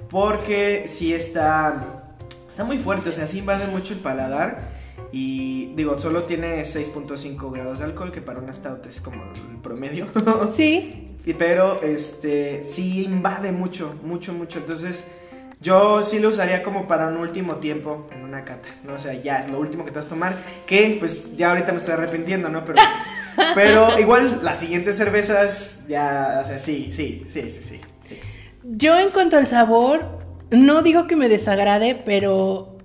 Porque 0.09 0.85
sí 0.87 1.13
está, 1.13 1.83
está 2.47 2.63
muy 2.63 2.77
fuerte, 2.77 3.09
o 3.09 3.11
sea, 3.11 3.27
sí 3.27 3.39
invade 3.39 3.67
mucho 3.67 3.93
el 3.93 3.99
paladar. 3.99 4.77
Y 5.11 5.73
digo, 5.75 5.97
solo 5.99 6.23
tiene 6.23 6.61
6.5 6.61 7.51
grados 7.51 7.79
de 7.79 7.85
alcohol, 7.85 8.11
que 8.11 8.21
para 8.21 8.39
una 8.39 8.51
stout 8.53 8.85
es 8.85 9.01
como 9.01 9.21
el 9.33 9.57
promedio. 9.61 10.07
Sí, 10.55 11.03
Y- 11.27 11.33
Pero 11.33 11.81
este 11.83 12.63
sí 12.63 13.03
invade 13.03 13.51
mucho, 13.51 13.99
mucho, 14.03 14.33
mucho. 14.33 14.59
Entonces, 14.59 15.11
yo 15.61 16.03
sí 16.03 16.19
lo 16.19 16.29
usaría 16.29 16.63
como 16.63 16.87
para 16.87 17.07
un 17.07 17.17
último 17.17 17.57
tiempo 17.57 18.07
en 18.11 18.23
una 18.23 18.45
cata. 18.45 18.69
¿no? 18.83 18.93
O 18.93 18.99
sea, 18.99 19.13
ya 19.13 19.39
es 19.39 19.49
lo 19.49 19.59
último 19.59 19.83
que 19.83 19.91
te 19.91 19.97
vas 19.97 20.05
a 20.05 20.09
tomar. 20.09 20.37
Que 20.65 20.95
pues 20.99 21.35
ya 21.35 21.49
ahorita 21.49 21.71
me 21.71 21.77
estoy 21.79 21.95
arrepintiendo, 21.95 22.49
¿no? 22.49 22.63
Pero, 22.63 22.79
pero 23.55 23.99
igual 23.99 24.39
las 24.41 24.59
siguientes 24.59 24.95
cervezas 24.97 25.85
ya, 25.87 26.39
o 26.41 26.45
sea, 26.45 26.57
sí, 26.57 26.89
sí, 26.91 27.25
sí, 27.27 27.49
sí, 27.51 27.61
sí. 27.61 27.81
sí. 28.05 28.17
yo 28.63 28.97
en 28.97 29.09
cuanto 29.09 29.37
al 29.37 29.47
sabor, 29.47 30.19
no 30.49 30.81
digo 30.81 31.07
que 31.07 31.15
me 31.17 31.27
desagrade, 31.27 31.95
pero 32.05 32.77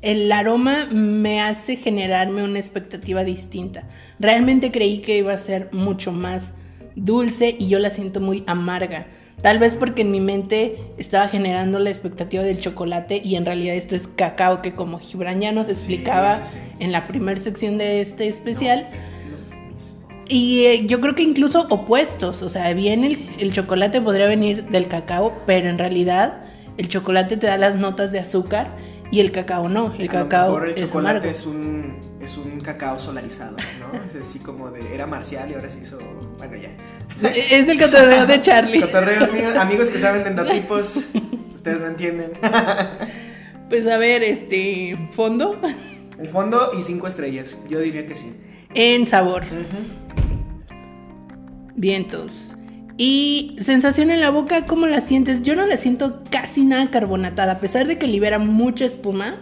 el 0.00 0.32
aroma 0.32 0.88
me 0.90 1.40
hace 1.42 1.76
generarme 1.76 2.42
una 2.42 2.58
expectativa 2.58 3.22
distinta. 3.22 3.84
Realmente 4.18 4.72
creí 4.72 5.00
que 5.00 5.18
iba 5.18 5.32
a 5.32 5.36
ser 5.36 5.68
mucho 5.72 6.10
más 6.10 6.52
dulce 6.96 7.56
y 7.58 7.68
yo 7.68 7.78
la 7.78 7.90
siento 7.90 8.20
muy 8.20 8.44
amarga. 8.46 9.06
Tal 9.40 9.58
vez 9.58 9.74
porque 9.74 10.02
en 10.02 10.12
mi 10.12 10.20
mente 10.20 10.78
estaba 10.98 11.28
generando 11.28 11.78
la 11.78 11.90
expectativa 11.90 12.42
del 12.42 12.60
chocolate 12.60 13.20
y 13.24 13.34
en 13.34 13.44
realidad 13.44 13.74
esto 13.74 13.96
es 13.96 14.06
cacao 14.06 14.62
que 14.62 14.74
como 14.74 15.00
Gibran 15.00 15.40
ya 15.40 15.52
nos 15.52 15.68
explicaba 15.68 16.36
sí, 16.36 16.58
sí. 16.58 16.76
en 16.78 16.92
la 16.92 17.08
primera 17.08 17.40
sección 17.40 17.76
de 17.78 18.00
este 18.00 18.28
especial, 18.28 18.88
No, 18.92 19.76
es. 19.76 19.98
Y 20.28 20.64
eh, 20.66 20.86
yo 20.86 21.00
creo 21.00 21.14
que 21.14 21.22
incluso 21.22 21.66
opuestos, 21.68 22.42
o 22.42 22.48
sea, 22.48 22.72
bien 22.72 23.04
el, 23.04 23.18
el 23.38 23.52
chocolate 23.52 24.00
podría 24.00 24.26
venir 24.26 24.64
del 24.68 24.86
cacao, 24.86 25.34
pero 25.44 25.68
en 25.68 25.78
realidad 25.78 26.44
el 26.78 26.88
chocolate 26.88 27.36
te 27.36 27.48
da 27.48 27.58
las 27.58 27.76
notas 27.76 28.12
de 28.12 28.20
azúcar 28.20 28.70
y 29.12 29.20
el 29.20 29.30
cacao 29.30 29.68
no, 29.68 29.94
el 29.98 30.08
A 30.08 30.12
lo 30.14 30.20
cacao 30.22 30.52
mejor 30.52 30.68
el 30.68 30.74
es 30.74 30.80
chocolate 30.80 31.18
amargo. 31.18 31.30
es 31.30 31.46
un, 31.46 31.96
es 32.22 32.36
un 32.38 32.60
cacao 32.62 32.98
solarizado, 32.98 33.58
¿no? 33.78 34.02
Es 34.08 34.16
así 34.16 34.38
como 34.38 34.70
de, 34.70 34.94
era 34.94 35.06
marcial 35.06 35.50
y 35.50 35.54
ahora 35.54 35.68
se 35.68 35.80
hizo, 35.80 35.98
bueno, 36.38 36.56
ya. 36.56 36.70
Es 37.30 37.68
el 37.68 37.78
cotorreo 37.78 38.26
de 38.26 38.40
Charlie. 38.40 38.80
Cotorreos 38.86 39.30
míos, 39.30 39.54
amigos 39.58 39.90
que 39.90 39.98
saben 39.98 40.24
de 40.24 40.30
endotipos, 40.30 41.08
ustedes 41.54 41.78
me 41.80 41.88
entienden. 41.88 42.32
Pues 43.68 43.86
a 43.86 43.98
ver, 43.98 44.22
este, 44.22 44.98
fondo 45.12 45.60
El 46.18 46.28
fondo 46.30 46.70
y 46.78 46.82
cinco 46.82 47.06
estrellas, 47.06 47.62
yo 47.68 47.80
diría 47.80 48.06
que 48.06 48.16
sí. 48.16 48.34
en 48.74 49.06
sabor, 49.06 49.44
vientos. 51.74 52.56
Y 53.04 53.56
sensación 53.60 54.12
en 54.12 54.20
la 54.20 54.30
boca, 54.30 54.64
¿cómo 54.66 54.86
la 54.86 55.00
sientes? 55.00 55.42
Yo 55.42 55.56
no 55.56 55.66
la 55.66 55.76
siento 55.76 56.22
casi 56.30 56.64
nada 56.64 56.88
carbonatada, 56.92 57.54
a 57.54 57.58
pesar 57.58 57.88
de 57.88 57.98
que 57.98 58.06
libera 58.06 58.38
mucha 58.38 58.84
espuma. 58.84 59.38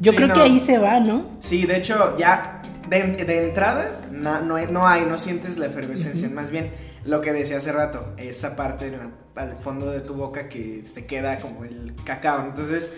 Yo 0.00 0.12
Sí, 0.12 0.16
creo 0.16 0.28
no. 0.28 0.34
que 0.34 0.40
ahí 0.40 0.58
se 0.58 0.78
va, 0.78 1.00
¿no? 1.00 1.36
Sí, 1.38 1.66
de 1.66 1.76
hecho, 1.76 2.16
ya 2.16 2.62
de, 2.88 3.02
de 3.02 3.48
entrada 3.48 4.00
no, 4.10 4.40
no, 4.40 4.56
hay- 4.56 4.68
no 4.70 4.88
hay, 4.88 5.04
no 5.04 5.18
sientes 5.18 5.58
la 5.58 5.66
efervescencia. 5.66 6.30
Más 6.30 6.50
bien, 6.50 6.70
lo 7.04 7.20
que 7.20 7.34
decía 7.34 7.58
hace 7.58 7.72
rato, 7.72 8.14
esa 8.16 8.56
parte 8.56 8.90
la- 8.90 9.10
al 9.42 9.56
fondo 9.58 9.90
de 9.90 10.00
tu 10.00 10.14
boca 10.14 10.48
que 10.48 10.84
se 10.86 11.04
queda 11.04 11.40
como 11.40 11.64
el 11.64 11.92
cacao. 12.04 12.42
Entonces, 12.46 12.94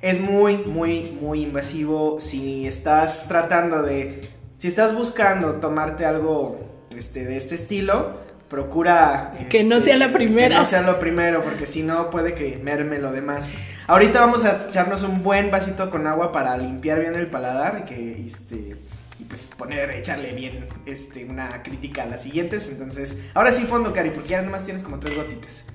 es 0.00 0.18
muy, 0.18 0.56
muy, 0.64 1.18
muy 1.20 1.42
invasivo. 1.42 2.20
Si 2.20 2.66
estás 2.66 3.26
tratando 3.28 3.82
de. 3.82 4.30
Si 4.56 4.66
estás 4.68 4.94
buscando 4.94 5.56
tomarte 5.56 6.06
algo 6.06 6.86
este, 6.96 7.26
de 7.26 7.36
este 7.36 7.54
estilo, 7.54 8.31
procura. 8.52 9.32
Que 9.48 9.64
no 9.64 9.76
este, 9.76 9.88
sea 9.88 9.96
la 9.96 10.12
primera. 10.12 10.50
Que 10.56 10.60
no 10.60 10.64
sea 10.66 10.82
lo 10.82 11.00
primero, 11.00 11.42
porque 11.42 11.64
si 11.64 11.82
no, 11.82 12.10
puede 12.10 12.34
que 12.34 12.58
merme 12.62 12.98
lo 12.98 13.10
demás. 13.10 13.54
Ahorita 13.86 14.20
vamos 14.20 14.44
a 14.44 14.66
echarnos 14.68 15.02
un 15.04 15.22
buen 15.22 15.50
vasito 15.50 15.88
con 15.88 16.06
agua 16.06 16.30
para 16.32 16.54
limpiar 16.58 17.00
bien 17.00 17.14
el 17.14 17.28
paladar 17.28 17.80
y 17.82 17.84
que 17.88 18.26
este 18.26 18.76
y 19.18 19.24
pues 19.24 19.52
poner, 19.56 19.90
echarle 19.92 20.32
bien 20.34 20.66
este, 20.84 21.24
una 21.24 21.62
crítica 21.62 22.02
a 22.02 22.06
las 22.06 22.22
siguientes. 22.24 22.68
Entonces, 22.70 23.22
ahora 23.34 23.52
sí 23.52 23.62
fondo, 23.64 23.92
Cari, 23.94 24.10
porque 24.10 24.28
ya 24.30 24.42
nomás 24.42 24.64
tienes 24.64 24.82
como 24.82 24.98
tres 24.98 25.16
gotitas. 25.16 25.66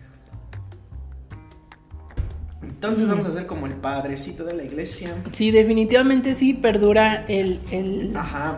Entonces 2.61 3.07
Mm. 3.07 3.11
vamos 3.11 3.25
a 3.25 3.29
hacer 3.29 3.45
como 3.47 3.65
el 3.65 3.73
padrecito 3.73 4.43
de 4.43 4.53
la 4.53 4.63
iglesia. 4.63 5.15
Sí, 5.31 5.49
definitivamente 5.49 6.35
sí 6.35 6.53
perdura 6.53 7.25
el, 7.27 7.59
el 7.71 8.13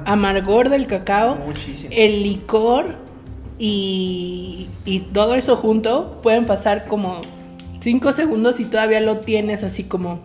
amargor 0.05 0.67
del 0.69 0.87
cacao, 0.87 1.35
Muchísimo. 1.37 1.89
el 1.95 2.23
licor 2.23 3.07
y, 3.59 4.69
y 4.85 5.01
todo 5.01 5.35
eso 5.35 5.57
junto. 5.57 6.19
Pueden 6.23 6.45
pasar 6.45 6.87
como 6.87 7.21
5 7.81 8.13
segundos 8.13 8.59
y 8.59 8.65
todavía 8.65 9.01
lo 9.01 9.19
tienes 9.19 9.63
así 9.63 9.83
como 9.83 10.21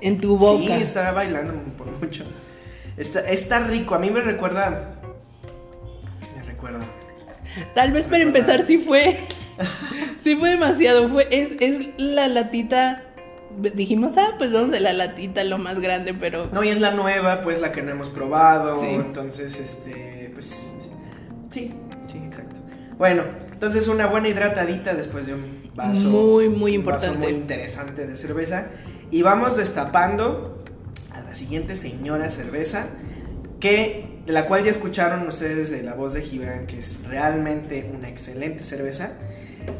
en 0.00 0.20
tu 0.20 0.36
boca. 0.36 0.76
Sí, 0.76 0.82
está 0.82 1.12
bailando 1.12 1.54
por 1.76 1.86
mucho. 2.00 2.24
Está, 2.96 3.20
está 3.20 3.60
rico, 3.60 3.94
a 3.94 3.98
mí 3.98 4.10
me 4.10 4.20
recuerda... 4.20 4.96
Me 6.36 6.42
recuerda. 6.42 6.80
Tal 7.74 7.92
vez 7.92 8.06
para 8.06 8.22
empezar 8.22 8.66
sí 8.66 8.78
fue, 8.78 9.18
sí 10.22 10.36
fue 10.36 10.50
demasiado. 10.50 11.08
Fue, 11.08 11.26
es, 11.30 11.50
es 11.60 11.86
la 11.98 12.28
latita. 12.28 13.02
Dijimos, 13.74 14.14
ah, 14.16 14.34
pues 14.36 14.52
vamos 14.52 14.72
de 14.72 14.80
la 14.80 14.92
latita, 14.92 15.44
lo 15.44 15.58
más 15.58 15.80
grande, 15.80 16.12
pero 16.12 16.48
No, 16.52 16.64
y 16.64 16.70
es 16.70 16.80
la 16.80 16.90
nueva, 16.90 17.42
pues 17.42 17.60
la 17.60 17.70
que 17.70 17.82
no 17.82 17.92
hemos 17.92 18.10
probado. 18.10 18.76
Sí. 18.76 18.86
Entonces, 18.86 19.60
este, 19.60 20.30
pues. 20.34 20.72
Sí. 21.50 21.72
Bueno, 22.98 23.24
entonces 23.52 23.88
una 23.88 24.06
buena 24.06 24.28
hidratadita 24.28 24.94
después 24.94 25.26
de 25.26 25.34
un 25.34 25.70
vaso. 25.74 26.08
Muy, 26.08 26.48
muy 26.48 26.76
un 26.76 26.84
vaso 26.84 27.06
importante. 27.06 27.32
muy 27.32 27.40
interesante 27.40 28.06
de 28.06 28.16
cerveza. 28.16 28.66
Y 29.10 29.22
vamos 29.22 29.56
destapando 29.56 30.62
a 31.12 31.20
la 31.20 31.34
siguiente 31.34 31.76
señora 31.76 32.30
cerveza. 32.30 32.86
Que, 33.60 34.20
de 34.26 34.32
la 34.32 34.46
cual 34.46 34.64
ya 34.64 34.70
escucharon 34.70 35.26
ustedes 35.26 35.70
de 35.70 35.82
la 35.82 35.94
voz 35.94 36.12
de 36.12 36.22
Gibran, 36.22 36.66
que 36.66 36.78
es 36.78 37.04
realmente 37.08 37.90
una 37.94 38.08
excelente 38.08 38.62
cerveza. 38.62 39.12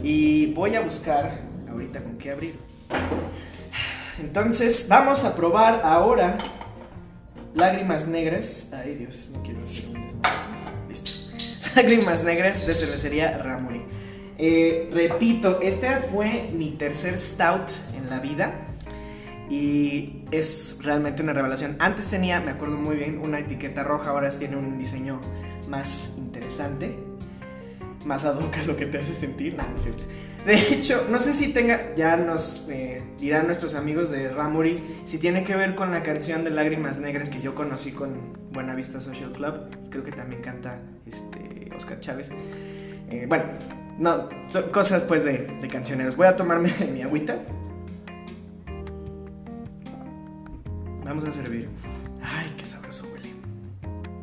Y 0.03 0.53
voy 0.55 0.75
a 0.75 0.81
buscar 0.81 1.43
ahorita 1.71 2.01
con 2.01 2.17
qué 2.17 2.31
abrir. 2.31 2.55
Entonces, 4.21 4.87
vamos 4.89 5.25
a 5.25 5.35
probar 5.35 5.81
ahora 5.85 6.39
Lágrimas 7.55 8.09
Negras. 8.09 8.73
Ay, 8.73 8.95
Dios, 8.95 9.33
no 9.35 9.43
quiero 9.43 9.63
hacer 9.65 9.89
un 9.89 10.03
desmadre. 10.03 10.54
Lágrimas 11.77 12.23
Negras 12.23 12.67
de 12.67 12.75
cervecería 12.75 13.39
Ramuri. 13.39 13.83
Eh, 14.39 14.91
repito, 14.93 15.61
este 15.61 15.89
fue 16.13 16.51
mi 16.55 16.71
tercer 16.71 17.19
stout 17.19 17.71
en 17.97 18.11
la 18.11 18.21
vida. 18.21 18.53
Y 19.51 20.23
es 20.31 20.79
realmente 20.83 21.23
una 21.23 21.33
revelación. 21.33 21.77
Antes 21.81 22.07
tenía, 22.07 22.41
me 22.41 22.53
acuerdo 22.53 22.77
muy 22.77 22.97
bien, 22.97 23.19
una 23.19 23.41
etiqueta 23.41 23.83
roja. 23.83 24.11
Ahora 24.11 24.31
tiene 24.31 24.57
un 24.57 24.79
diseño 24.79 25.21
más 25.69 26.15
interesante. 26.17 26.97
Más 28.05 28.25
ad 28.25 28.39
hoc 28.39 28.57
lo 28.67 28.77
que 28.77 28.87
te 28.87 28.99
hace 28.99 29.15
sentir. 29.15 29.57
No, 29.57 29.65
cierto. 29.79 30.05
De 30.47 30.55
hecho, 30.75 31.07
no 31.11 31.19
sé 31.19 31.33
si 31.33 31.53
tenga, 31.53 31.95
ya 31.97 32.17
nos 32.17 32.69
eh, 32.69 33.03
dirán 33.19 33.47
nuestros 33.47 33.75
amigos 33.75 34.11
de 34.11 34.29
Ramuri, 34.29 35.01
si 35.05 35.19
tiene 35.19 35.43
que 35.43 35.57
ver 35.57 35.75
con 35.75 35.91
la 35.91 36.03
canción 36.03 36.45
de 36.45 36.51
Lágrimas 36.51 36.99
Negras 36.99 37.31
que 37.31 37.41
yo 37.41 37.55
conocí 37.55 37.93
con 37.93 38.35
Buenavista 38.53 39.01
Social 39.01 39.31
Club. 39.31 39.55
Creo 39.91 40.05
que 40.05 40.13
también 40.13 40.43
canta 40.43 40.81
este, 41.07 41.71
Oscar 41.75 41.99
Chávez. 42.01 42.31
Eh, 43.11 43.25
bueno, 43.27 43.45
no, 43.99 44.29
son 44.51 44.65
cosas 44.65 45.03
pues 45.05 45.25
de, 45.25 45.59
de 45.63 45.69
cancioneros. 45.69 46.15
Voy 46.15 46.27
a 46.27 46.37
tomarme 46.37 46.71
mi 46.93 47.01
agüita. 47.01 47.39
Vamos 51.05 51.25
a 51.25 51.33
servir. 51.33 51.69
Ay, 52.23 52.53
qué 52.59 52.67
sabroso 52.67 53.07
huele. 53.11 53.31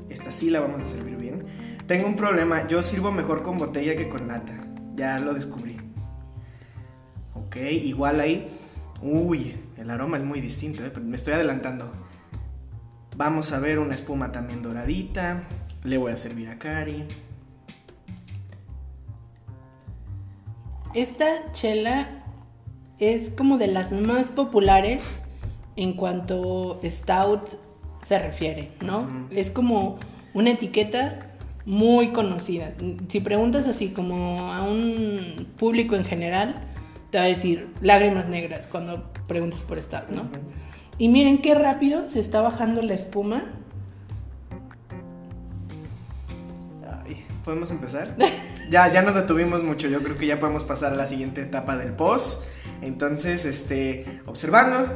Esta 0.09 0.31
sí 0.31 0.51
la 0.51 0.59
vamos 0.59 0.81
a 0.81 0.87
servir. 0.87 1.20
Tengo 1.91 2.07
un 2.07 2.15
problema, 2.15 2.65
yo 2.67 2.81
sirvo 2.83 3.11
mejor 3.11 3.43
con 3.43 3.57
botella 3.57 3.97
que 3.97 4.07
con 4.07 4.25
lata. 4.29 4.53
Ya 4.95 5.19
lo 5.19 5.33
descubrí. 5.33 5.75
Ok, 7.33 7.57
igual 7.57 8.21
ahí. 8.21 8.47
Uy, 9.01 9.57
el 9.75 9.89
aroma 9.89 10.15
es 10.15 10.23
muy 10.23 10.39
distinto, 10.39 10.85
¿eh? 10.85 10.89
pero 10.93 11.05
me 11.05 11.17
estoy 11.17 11.33
adelantando. 11.33 11.91
Vamos 13.17 13.51
a 13.51 13.59
ver 13.59 13.77
una 13.77 13.93
espuma 13.93 14.31
también 14.31 14.61
doradita. 14.61 15.43
Le 15.83 15.97
voy 15.97 16.13
a 16.13 16.15
servir 16.15 16.47
a 16.47 16.57
Cari. 16.57 17.03
Esta 20.93 21.51
chela 21.51 22.07
es 22.99 23.31
como 23.31 23.57
de 23.57 23.67
las 23.67 23.91
más 23.91 24.29
populares 24.29 25.03
en 25.75 25.91
cuanto 25.97 26.79
stout 26.85 27.49
se 28.01 28.17
refiere, 28.17 28.71
¿no? 28.79 29.27
Es 29.29 29.51
como 29.51 29.99
una 30.33 30.51
etiqueta 30.51 31.27
muy 31.65 32.11
conocida. 32.11 32.73
Si 33.09 33.19
preguntas 33.19 33.67
así 33.67 33.89
como 33.89 34.51
a 34.51 34.63
un 34.63 35.47
público 35.57 35.95
en 35.95 36.03
general, 36.03 36.61
te 37.09 37.17
va 37.17 37.25
a 37.25 37.27
decir 37.27 37.67
lágrimas 37.81 38.27
negras 38.27 38.67
cuando 38.67 39.11
preguntas 39.27 39.61
por 39.63 39.81
stout, 39.81 40.09
¿no? 40.09 40.29
Y 40.97 41.09
miren 41.09 41.41
qué 41.41 41.55
rápido 41.55 42.07
se 42.07 42.19
está 42.19 42.41
bajando 42.41 42.81
la 42.81 42.93
espuma. 42.93 43.45
Ay, 47.05 47.25
¿Podemos 47.43 47.71
empezar? 47.71 48.15
ya, 48.69 48.91
ya 48.91 49.01
nos 49.01 49.15
detuvimos 49.15 49.63
mucho. 49.63 49.87
Yo 49.87 50.01
creo 50.03 50.17
que 50.17 50.27
ya 50.27 50.39
podemos 50.39 50.63
pasar 50.63 50.93
a 50.93 50.95
la 50.95 51.05
siguiente 51.05 51.41
etapa 51.41 51.77
del 51.77 51.93
post. 51.93 52.45
Entonces, 52.81 53.45
este, 53.45 54.21
observando. 54.25 54.87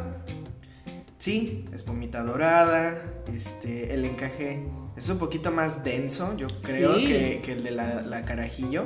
Sí, 1.20 1.66
espumita 1.74 2.24
dorada. 2.24 3.02
Este, 3.34 3.94
el 3.94 4.06
encaje 4.06 4.64
es 4.96 5.10
un 5.10 5.18
poquito 5.20 5.52
más 5.52 5.84
denso, 5.84 6.36
yo 6.38 6.48
creo, 6.62 6.96
Sí. 6.96 7.08
que, 7.08 7.42
que 7.44 7.52
el 7.54 7.64
de 7.64 7.72
la, 7.72 8.02
la 8.02 8.22
carajillo. 8.24 8.86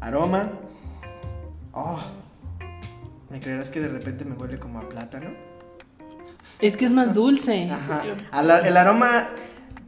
Aroma. 0.00 0.50
Oh, 1.72 1.98
¿me 3.30 3.40
creerás 3.40 3.70
que 3.70 3.80
de 3.80 3.88
repente 3.88 4.24
me 4.24 4.34
huele 4.36 4.58
como 4.58 4.78
a 4.80 4.88
plátano? 4.88 5.30
Es 6.60 6.76
que 6.76 6.84
es 6.86 6.90
más 6.90 7.14
dulce. 7.14 7.70
Ajá. 7.70 8.02
El 8.66 8.76
aroma. 8.76 9.28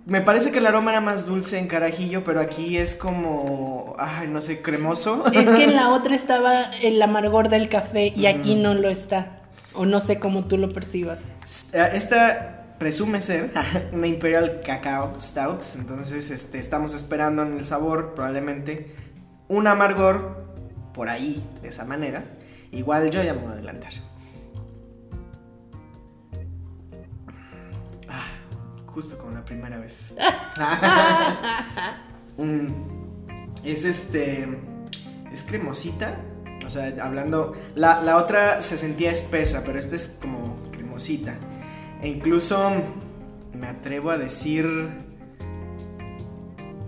Me 0.07 0.21
parece 0.23 0.51
que 0.51 0.59
el 0.59 0.67
aroma 0.67 0.91
era 0.93 1.01
más 1.01 1.27
dulce 1.27 1.59
en 1.59 1.69
carajillo, 1.69 2.25
pero 2.25 2.41
aquí 2.41 2.77
es 2.79 2.95
como. 2.95 3.95
Ay, 3.99 4.29
no 4.29 4.41
sé, 4.41 4.63
cremoso. 4.63 5.25
Es 5.33 5.49
que 5.49 5.65
en 5.65 5.77
la 5.77 5.91
otra 5.95 6.15
estaba 6.17 6.65
el 6.83 7.01
amargor 7.01 7.49
del 7.49 7.69
café 7.69 8.13
y 8.17 8.27
aquí 8.27 8.55
no 8.57 8.75
lo 8.75 8.89
está. 8.89 9.39
O 9.75 9.87
no 9.87 10.01
sé 10.01 10.19
cómo 10.19 10.45
tú 10.47 10.57
lo 10.59 10.69
percibas. 10.69 11.21
Esta 11.73 12.60
presume 12.81 13.21
ser 13.21 13.53
una 13.93 14.09
Imperial 14.09 14.63
Cacao 14.65 15.21
Stout. 15.21 15.63
Entonces, 15.77 16.31
este, 16.31 16.59
estamos 16.59 16.95
esperando 16.95 17.43
en 17.43 17.59
el 17.59 17.67
sabor, 17.67 18.15
probablemente, 18.15 18.97
un 19.49 19.67
amargor 19.67 20.47
por 20.95 21.11
ahí, 21.11 21.47
de 21.63 21.69
esa 21.69 21.85
manera. 21.85 22.25
Igual 22.73 23.11
yo 23.11 23.23
ya 23.23 23.35
me 23.35 23.41
voy 23.41 23.51
a 23.51 23.53
adelantar. 23.53 23.93
Ah, 28.09 28.27
justo 28.87 29.19
como 29.19 29.33
la 29.33 29.45
primera 29.45 29.79
vez. 29.79 30.15
Es 33.63 33.85
este. 33.85 34.49
Es 35.31 35.43
cremosita. 35.43 36.17
O 36.65 36.71
sea, 36.71 36.95
hablando. 37.03 37.55
La, 37.75 38.01
la 38.01 38.17
otra 38.17 38.63
se 38.63 38.79
sentía 38.79 39.11
espesa, 39.11 39.63
pero 39.67 39.79
esta 39.79 39.97
es 39.97 40.17
como 40.23 40.57
cremosita. 40.73 41.35
E 42.03 42.09
incluso 42.09 42.71
me 43.59 43.67
atrevo 43.67 44.11
a 44.11 44.19
decir. 44.19 44.67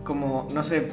Como, 0.04 0.48
no 0.52 0.62
sé. 0.62 0.88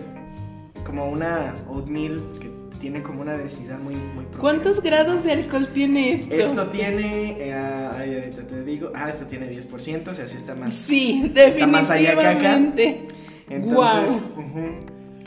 Como 0.84 1.10
una 1.10 1.56
oatmeal 1.68 2.22
que 2.40 2.50
tiene 2.80 3.04
como 3.04 3.22
una 3.22 3.38
densidad 3.38 3.78
muy, 3.78 3.96
muy 3.96 4.24
propia. 4.26 4.40
¿Cuántos 4.40 4.82
grados 4.82 5.24
de 5.24 5.34
alcohol 5.34 5.70
tiene 5.74 6.14
esto? 6.14 6.34
Esto 6.34 6.68
tiene. 6.68 7.32
eh, 7.40 7.54
ay, 7.54 8.16
ahorita 8.16 8.48
te 8.48 8.64
digo. 8.64 8.92
Ah, 8.96 9.10
esto 9.10 9.26
tiene 9.26 9.52
10%, 9.52 10.08
o 10.08 10.14
sea, 10.14 10.28
sí 10.28 10.38
está 10.38 10.56
más. 10.56 10.74
Sí, 10.74 11.32
está 11.36 11.68
más 11.68 11.90
allá 11.90 12.16
que 12.16 12.20
acá. 12.20 12.30
definitivamente. 12.30 13.08
Entonces. 13.50 14.22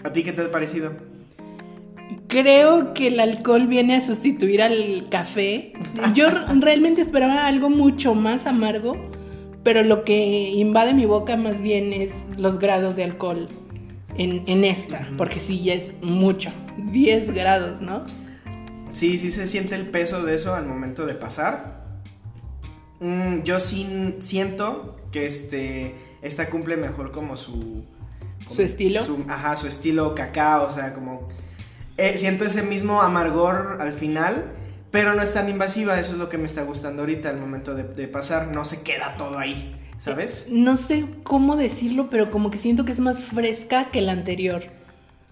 ¿a 0.03 0.13
ti 0.13 0.25
qué 0.25 0.33
te 0.33 0.43
ha 0.43 0.51
parecido? 0.51 0.93
Creo 2.33 2.95
que 2.95 3.09
el 3.09 3.21
alcohol 3.21 3.67
viene 3.67 3.95
a 3.97 4.01
sustituir 4.01 4.63
al 4.63 5.07
café. 5.11 5.75
Yo 6.15 6.29
realmente 6.61 7.03
esperaba 7.03 7.47
algo 7.47 7.69
mucho 7.69 8.15
más 8.15 8.47
amargo, 8.47 8.97
pero 9.63 9.83
lo 9.83 10.03
que 10.05 10.49
invade 10.53 10.95
mi 10.95 11.05
boca 11.05 11.37
más 11.37 11.61
bien 11.61 11.93
es 11.93 12.11
los 12.39 12.59
grados 12.59 12.97
de 12.97 13.05
alcohol 13.05 13.49
en, 14.17 14.45
en 14.47 14.65
esta, 14.65 15.11
porque 15.19 15.41
sí, 15.41 15.61
ya 15.63 15.75
es 15.75 15.93
mucho. 16.01 16.51
10 16.91 17.35
grados, 17.35 17.83
¿no? 17.83 18.05
Sí, 18.93 19.19
sí 19.19 19.31
se 19.31 19.47
siente 19.47 19.75
el 19.75 19.89
peso 19.91 20.25
de 20.25 20.35
eso 20.35 20.55
al 20.55 20.65
momento 20.67 21.05
de 21.05 21.13
pasar. 21.15 21.83
Mm, 23.01 23.43
yo 23.43 23.61
sí 23.61 24.15
siento 24.21 24.97
que 25.11 25.27
este 25.27 25.95
esta 26.23 26.49
cumple 26.49 26.79
mejor 26.79 27.13
como 27.13 27.37
su 27.37 27.85
como 28.45 28.55
¿Su 28.57 28.63
estilo? 28.63 29.01
su- 29.03 29.23
ajá, 29.29 29.55
su 29.57 29.67
estilo 29.67 30.15
cacao, 30.15 30.67
o 30.67 30.71
sea, 30.71 30.95
como 30.95 31.29
eh, 31.97 32.17
siento 32.17 32.45
ese 32.45 32.63
mismo 32.63 33.03
amargor 33.03 33.79
al 33.81 33.93
final, 33.95 34.53
pero 34.91 35.15
no 35.15 35.23
es 35.23 35.33
tan 35.33 35.49
invasiva, 35.49 35.99
eso 35.99 36.13
es 36.13 36.19
lo 36.19 36.29
que 36.29 36.39
me 36.39 36.47
está 36.47 36.63
gustando 36.63 37.03
ahorita 37.03 37.31
al 37.31 37.39
momento 37.39 37.75
de, 37.75 37.85
de 37.85 38.09
pasar, 38.09 38.49
no 38.49 38.65
se 38.65 38.83
queda 38.83 39.17
todo 39.17 39.39
ahí, 39.39 39.77
¿sabes? 39.99 40.47
No 40.51 40.77
sé 40.77 41.07
cómo 41.23 41.57
decirlo, 41.57 42.09
pero 42.11 42.31
como 42.31 42.51
que 42.51 42.59
siento 42.59 42.85
que 42.85 42.93
es 42.93 43.01
más 43.01 43.23
fresca 43.23 43.91
que 43.91 44.01
la 44.01 44.13
anterior. 44.13 44.65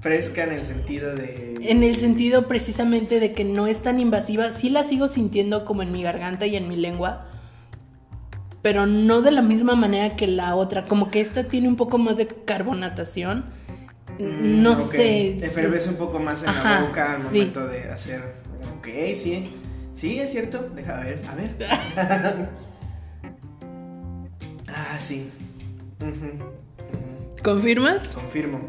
Fresca 0.01 0.45
en 0.45 0.53
el 0.53 0.65
sentido 0.65 1.15
de 1.15 1.59
En 1.61 1.83
el 1.83 1.97
sentido 1.97 2.49
precisamente 2.49 3.21
de 3.21 3.35
que 3.35 3.45
no 3.45 3.67
es 3.67 3.81
tan 3.81 4.01
invasiva, 4.01 4.51
sí 4.51 4.71
la 4.71 4.83
sigo 4.83 5.09
sintiendo 5.09 5.67
como 5.67 5.83
en 5.83 5.93
mi 5.93 6.03
garganta 6.03 6.47
y 6.47 6.57
en 6.57 6.69
mi 6.69 6.77
lengua, 6.77 7.27
pero 8.63 8.87
no 8.87 9.21
de 9.21 9.31
la 9.31 9.43
misma 9.43 9.75
manera 9.75 10.17
que 10.17 10.27
la 10.27 10.55
otra, 10.55 10.85
como 10.85 11.11
que 11.11 11.21
esta 11.21 11.45
tiene 11.45 11.69
un 11.69 11.77
poco 11.77 11.99
más 11.99 12.17
de 12.17 12.27
carbonatación. 12.27 13.45
Mm, 14.21 14.62
no 14.62 14.73
ok. 14.75 14.93
sé. 14.93 15.37
Efervece 15.45 15.89
un 15.89 15.97
poco 15.97 16.18
más 16.18 16.43
en 16.43 16.55
la 16.55 16.83
boca 16.83 17.12
al 17.12 17.18
sí. 17.18 17.25
momento 17.25 17.66
de 17.66 17.91
hacer. 17.91 18.23
Ok, 18.79 18.89
sí. 19.14 19.51
Sí, 19.95 20.18
es 20.21 20.31
cierto. 20.31 20.71
Deja 20.75 21.01
ver, 21.01 21.21
a 21.27 21.35
ver. 21.35 21.57
ah, 24.68 24.99
sí. 24.99 25.31
¿Confirmas? 27.43 28.09
Confirmo. 28.09 28.61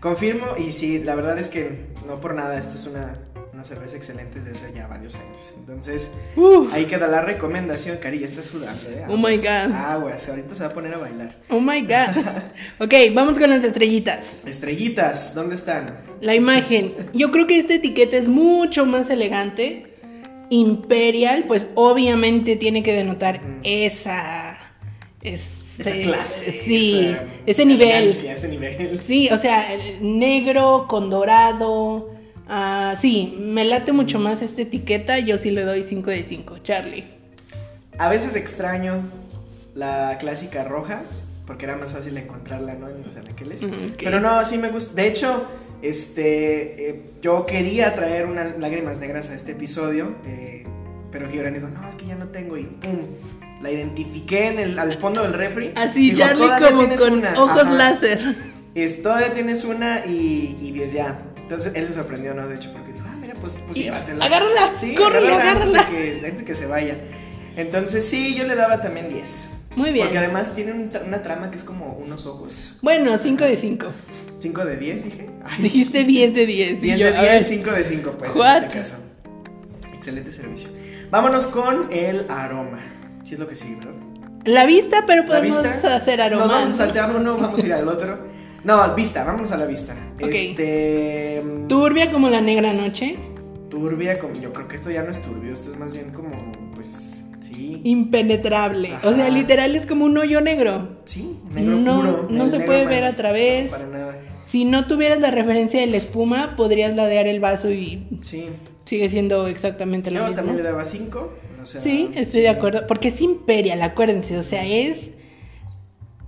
Confirmo 0.00 0.46
y 0.56 0.72
sí, 0.72 0.98
la 0.98 1.14
verdad 1.14 1.38
es 1.38 1.48
que 1.48 1.90
no 2.06 2.20
por 2.20 2.34
nada, 2.34 2.58
esta 2.58 2.74
es 2.74 2.86
una, 2.86 3.18
una 3.60 3.68
cerveza 3.68 3.96
excelente 3.96 4.38
desde 4.38 4.52
hace 4.52 4.72
ya 4.74 4.86
varios 4.86 5.14
años. 5.16 5.52
Entonces, 5.58 6.12
ahí 6.72 6.86
queda 6.86 7.06
la 7.08 7.20
recomendación. 7.20 7.98
Cari, 7.98 8.20
ya 8.20 8.24
está 8.24 8.42
sudando, 8.42 8.88
¿eh? 8.88 9.04
Oh 9.06 9.18
my 9.18 9.36
God. 9.36 9.74
Aguas, 9.74 10.26
ahorita 10.30 10.54
se 10.54 10.64
va 10.64 10.70
a 10.70 10.72
poner 10.72 10.94
a 10.94 10.98
bailar. 10.98 11.36
Oh 11.50 11.60
my 11.60 11.82
god. 11.82 12.24
Ok, 12.80 12.94
vamos 13.12 13.38
con 13.38 13.50
las 13.50 13.62
estrellitas. 13.62 14.40
Estrellitas, 14.46 15.34
¿dónde 15.34 15.56
están? 15.56 15.98
La 16.22 16.34
imagen. 16.34 16.94
Yo 17.12 17.30
creo 17.30 17.46
que 17.46 17.58
esta 17.58 17.74
etiqueta 17.74 18.16
es 18.16 18.28
mucho 18.28 18.86
más 18.86 19.10
elegante. 19.10 19.92
Imperial, 20.48 21.44
pues 21.46 21.66
obviamente 21.74 22.56
tiene 22.56 22.82
que 22.82 22.94
denotar 22.94 23.40
esa. 23.62 24.56
ese- 25.20 25.60
Esa 25.78 25.92
clase. 26.02 26.50
Sí, 26.64 27.08
esa 27.10 27.24
ese 27.46 27.64
nivel. 27.66 28.08
ese 28.08 28.48
nivel. 28.48 29.00
Sí, 29.06 29.28
o 29.30 29.36
sea, 29.36 29.68
negro 30.00 30.86
con 30.88 31.10
dorado. 31.10 32.18
Ah, 32.50 32.94
sí, 33.00 33.36
me 33.40 33.64
late 33.64 33.92
mucho 33.92 34.18
más 34.18 34.42
esta 34.42 34.62
etiqueta. 34.62 35.18
Yo 35.18 35.38
sí 35.38 35.50
le 35.50 35.62
doy 35.62 35.82
5 35.82 36.10
de 36.10 36.22
5. 36.24 36.58
Charlie. 36.58 37.04
A 37.98 38.08
veces 38.08 38.36
extraño 38.36 39.02
la 39.74 40.18
clásica 40.18 40.64
roja, 40.64 41.02
porque 41.46 41.64
era 41.64 41.76
más 41.76 41.92
fácil 41.92 42.16
encontrarla, 42.16 42.74
¿no? 42.74 42.88
En 42.88 43.02
los 43.02 43.16
anaqueles. 43.16 43.62
Ok. 43.64 43.72
Pero 44.02 44.20
no, 44.20 44.44
sí 44.44 44.58
me 44.58 44.68
gusta. 44.68 44.94
De 44.94 45.06
hecho, 45.06 45.46
este, 45.82 46.90
eh, 46.90 47.02
yo 47.22 47.46
quería 47.46 47.94
traer 47.94 48.26
unas 48.26 48.58
lágrimas 48.58 48.98
negras 48.98 49.30
a 49.30 49.34
este 49.34 49.52
episodio, 49.52 50.14
eh, 50.26 50.64
pero 51.10 51.28
Gibran 51.30 51.54
dijo, 51.54 51.68
no, 51.68 51.88
es 51.88 51.96
que 51.96 52.06
ya 52.06 52.14
no 52.16 52.26
tengo 52.28 52.56
y 52.56 52.64
pum. 52.64 52.98
La 53.62 53.70
identifiqué 53.70 54.46
en 54.46 54.58
el, 54.58 54.78
al 54.78 54.96
fondo 54.98 55.22
del 55.22 55.34
refri. 55.34 55.72
Así, 55.76 56.14
Charlie 56.14 56.44
"Todavía 56.46 56.70
como 56.70 56.94
con 56.96 57.12
una". 57.12 57.34
ojos 57.42 57.62
Ajá. 57.62 57.72
láser. 57.72 58.36
Es, 58.74 59.02
todavía 59.02 59.32
tienes 59.32 59.64
una 59.64 60.06
y, 60.06 60.56
y 60.62 60.70
10 60.72 60.92
ya. 60.92 61.22
Entonces 61.50 61.72
él 61.74 61.86
se 61.88 61.94
sorprendió, 61.94 62.32
¿no? 62.32 62.46
De 62.46 62.54
hecho, 62.54 62.72
porque 62.72 62.92
dijo, 62.92 63.04
ah, 63.10 63.16
mira, 63.20 63.34
pues, 63.40 63.58
pues 63.66 63.76
Y- 63.76 63.82
llévatela. 63.84 64.24
agárrala, 64.24 64.72
sí, 64.74 64.94
córrele, 64.94 65.32
antes 65.32 65.42
de 65.44 65.50
agárrala. 65.50 65.84
que, 65.86 66.14
antes 66.24 66.38
de 66.38 66.44
que 66.44 66.54
se 66.54 66.66
vaya. 66.66 66.96
Entonces 67.56 68.08
sí, 68.08 68.36
yo 68.36 68.44
le 68.46 68.54
daba 68.54 68.80
también 68.80 69.08
10. 69.08 69.50
Muy 69.74 69.90
bien. 69.92 70.06
Porque 70.06 70.18
además 70.18 70.54
tiene 70.54 70.72
un 70.72 70.90
una 71.06 71.22
trama 71.22 71.50
que 71.50 71.56
es 71.56 71.64
como 71.64 71.94
unos 71.94 72.26
ojos. 72.26 72.78
Bueno, 72.82 73.18
5 73.18 73.44
de 73.44 73.56
5. 73.56 73.86
5 74.38 74.64
de 74.64 74.76
10, 74.76 75.04
dije. 75.04 75.30
Ay, 75.44 75.62
Dijiste 75.64 76.04
10 76.04 76.34
de 76.34 76.46
10. 76.46 76.80
10 76.82 76.96
y 76.96 77.00
yo, 77.00 77.06
de 77.10 77.18
a 77.18 77.22
ver, 77.22 77.32
10, 77.32 77.48
5 77.48 77.70
de 77.72 77.84
5, 77.84 78.14
pues, 78.16 78.36
What? 78.36 78.56
en 78.58 78.64
este 78.64 78.78
caso. 78.78 78.96
Excelente 79.92 80.30
servicio. 80.30 80.68
Vámonos 81.10 81.46
con 81.46 81.88
el 81.92 82.26
aroma. 82.28 82.78
Si 83.24 83.34
es 83.34 83.40
lo 83.40 83.48
que 83.48 83.56
sigue, 83.56 83.74
¿verdad? 83.74 83.92
La 84.44 84.66
vista, 84.66 85.02
pero 85.06 85.26
podemos 85.26 85.62
vista. 85.64 85.96
hacer 85.96 86.20
aroma. 86.20 86.44
Nos 86.44 86.52
vamos 86.52 86.70
a 86.70 86.74
saltear 86.74 87.14
uno, 87.14 87.36
vamos 87.36 87.60
a 87.62 87.66
ir 87.66 87.72
al 87.72 87.88
otro. 87.88 88.18
No, 88.64 88.94
vista, 88.94 89.24
vámonos 89.24 89.52
a 89.52 89.56
la 89.56 89.66
vista. 89.66 89.94
Este. 90.18 91.42
Turbia 91.68 92.10
como 92.12 92.28
la 92.28 92.40
negra 92.40 92.72
noche. 92.72 93.16
Turbia, 93.70 94.18
como 94.18 94.34
yo 94.34 94.52
creo 94.52 94.68
que 94.68 94.76
esto 94.76 94.90
ya 94.90 95.02
no 95.02 95.10
es 95.10 95.22
turbio, 95.22 95.52
esto 95.52 95.70
es 95.72 95.78
más 95.78 95.92
bien 95.94 96.10
como, 96.10 96.30
pues, 96.74 97.24
sí. 97.40 97.80
Impenetrable. 97.84 98.90
O 99.04 99.14
sea, 99.14 99.28
literal 99.30 99.74
es 99.76 99.86
como 99.86 100.04
un 100.04 100.18
hoyo 100.18 100.40
negro. 100.40 100.96
Sí, 101.04 101.38
negro 101.54 101.76
No- 101.76 101.96
puro. 102.00 102.26
no 102.30 102.46
se 102.46 102.52
negro 102.58 102.66
puede 102.66 102.84
para- 102.84 102.94
ver 102.96 103.04
a 103.04 103.16
través. 103.16 103.70
Para 103.70 103.86
nada. 103.86 104.14
Si 104.46 104.64
no 104.64 104.86
tuvieras 104.86 105.20
la 105.20 105.30
referencia 105.30 105.80
de 105.80 105.86
la 105.86 105.96
espuma, 105.96 106.56
podrías 106.56 106.94
ladear 106.96 107.28
el 107.28 107.38
vaso 107.38 107.70
y 107.70 108.08
Sí. 108.20 108.46
sigue 108.84 109.08
siendo 109.08 109.46
exactamente 109.46 110.10
lo 110.10 110.16
Yo 110.18 110.22
mismo. 110.24 110.36
también 110.36 110.56
le 110.56 110.62
daba 110.64 110.84
5. 110.84 111.32
O 111.62 111.66
sea, 111.66 111.80
Sí, 111.80 112.10
estoy 112.16 112.40
de 112.40 112.48
acuerdo. 112.48 112.86
Porque 112.88 113.08
es 113.08 113.20
Imperial, 113.20 113.80
acuérdense. 113.82 114.36
O 114.36 114.42
sea, 114.42 114.66
es 114.66 115.12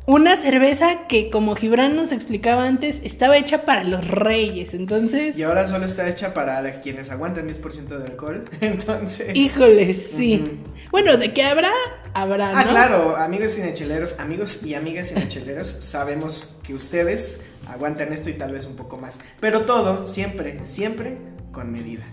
una 0.07 0.37
cerveza 0.37 1.07
que, 1.07 1.31
como 1.31 1.55
Gibran 1.55 1.95
nos 1.95 2.11
explicaba 2.11 2.67
antes, 2.67 3.01
estaba 3.05 3.37
hecha 3.37 3.65
para 3.65 3.85
los 3.85 4.09
reyes. 4.09 4.75
Entonces, 4.75 5.37
Y 5.39 5.45
ahora 5.45 5.67
solo 5.69 5.87
está 5.87 6.09
hecha 6.09 6.35
para 6.35 6.81
quienes 6.81 7.11
aguantan 7.11 7.49
10% 7.49 7.99
de 7.99 8.05
alcohol. 8.05 8.45
Entonces. 8.61 9.37
híjole, 9.37 9.95
sí. 9.95 10.61
Bueno, 10.91 11.17
de 11.17 11.33
que 11.33 11.45
habrá, 11.45 11.71
habrá, 12.15 12.53
¿no? 12.53 12.59
Ah, 12.59 12.65
claro, 12.69 13.17
amigos 13.17 13.55
cinecheleros, 13.55 14.19
amigos 14.19 14.65
y 14.65 14.75
amigas 14.75 15.11
cinecheleros, 15.11 15.69
sabemos 15.79 16.61
que 16.65 16.75
ustedes 16.75 17.45
aguantan 17.69 18.13
esto 18.13 18.29
y 18.29 18.35
tal 18.35 18.53
vez 18.53 18.67
un 18.67 18.77
poco 18.77 18.97
más. 18.97 19.21
Pero 19.41 19.63
todo, 19.63 20.07
siempre, 20.07 20.61
siempre 20.65 21.19
con 21.53 21.71
medida. 21.71 22.05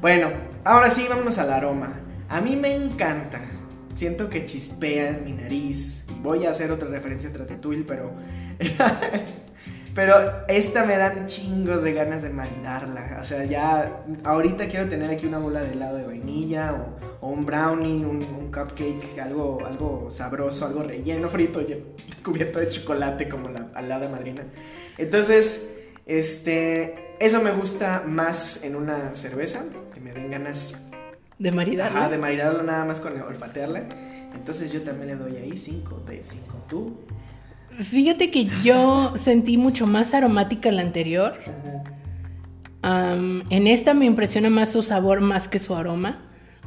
Bueno, 0.00 0.30
ahora 0.64 0.90
sí, 0.90 1.06
vámonos 1.08 1.38
al 1.38 1.52
aroma. 1.52 2.00
A 2.28 2.40
mí 2.40 2.56
me 2.56 2.74
encanta. 2.74 3.40
Siento 3.94 4.28
que 4.28 4.44
chispea 4.44 5.08
en 5.08 5.24
mi 5.24 5.32
nariz. 5.32 6.04
Voy 6.22 6.46
a 6.46 6.50
hacer 6.50 6.70
otra 6.70 6.88
referencia 6.88 7.30
a 7.30 7.32
Ratatouille, 7.32 7.84
pero. 7.84 8.12
pero 9.94 10.14
esta 10.48 10.84
me 10.84 10.96
dan 10.96 11.26
chingos 11.26 11.82
de 11.82 11.92
ganas 11.92 12.22
de 12.22 12.30
maridarla. 12.30 13.18
O 13.20 13.24
sea, 13.24 13.44
ya. 13.44 14.02
Ahorita 14.24 14.68
quiero 14.68 14.88
tener 14.88 15.10
aquí 15.10 15.26
una 15.26 15.38
bola 15.38 15.60
de 15.60 15.72
helado 15.72 15.96
de 15.96 16.06
vainilla 16.06 16.74
o, 16.74 17.26
o 17.26 17.30
un 17.30 17.44
brownie, 17.44 18.04
un, 18.04 18.22
un 18.22 18.52
cupcake, 18.52 19.18
algo, 19.20 19.64
algo 19.66 20.10
sabroso, 20.10 20.66
algo 20.66 20.82
relleno, 20.82 21.28
frito, 21.30 21.60
cubierto 22.22 22.58
de 22.58 22.68
chocolate 22.68 23.28
como 23.28 23.48
la 23.48 23.68
alada 23.74 24.08
madrina. 24.08 24.44
Entonces, 24.96 25.76
este. 26.06 27.04
Eso 27.20 27.42
me 27.42 27.50
gusta 27.50 28.04
más 28.06 28.62
en 28.62 28.76
una 28.76 29.12
cerveza, 29.12 29.64
que 29.92 30.00
me 30.00 30.12
den 30.12 30.30
ganas 30.30 30.88
De 31.36 31.50
maridarla. 31.50 31.98
Ajá, 31.98 32.08
de 32.10 32.18
maridarla 32.18 32.62
nada 32.62 32.84
más 32.84 33.00
con 33.00 33.20
olfatearla. 33.20 34.07
Entonces 34.48 34.72
yo 34.72 34.80
también 34.80 35.08
le 35.08 35.16
doy 35.16 35.36
ahí 35.36 35.58
5 35.58 36.04
de 36.08 36.24
5. 36.24 36.64
¿Tú? 36.70 36.96
Fíjate 37.82 38.30
que 38.30 38.48
yo 38.64 39.12
sentí 39.18 39.58
mucho 39.58 39.86
más 39.86 40.14
aromática 40.14 40.72
la 40.72 40.80
anterior. 40.80 41.34
Am, 42.80 43.42
en 43.50 43.66
esta 43.66 43.92
me 43.92 44.06
impresiona 44.06 44.48
más 44.48 44.72
su 44.72 44.82
sabor 44.82 45.20
más 45.20 45.48
que 45.48 45.58
su 45.58 45.74
aroma. 45.74 46.22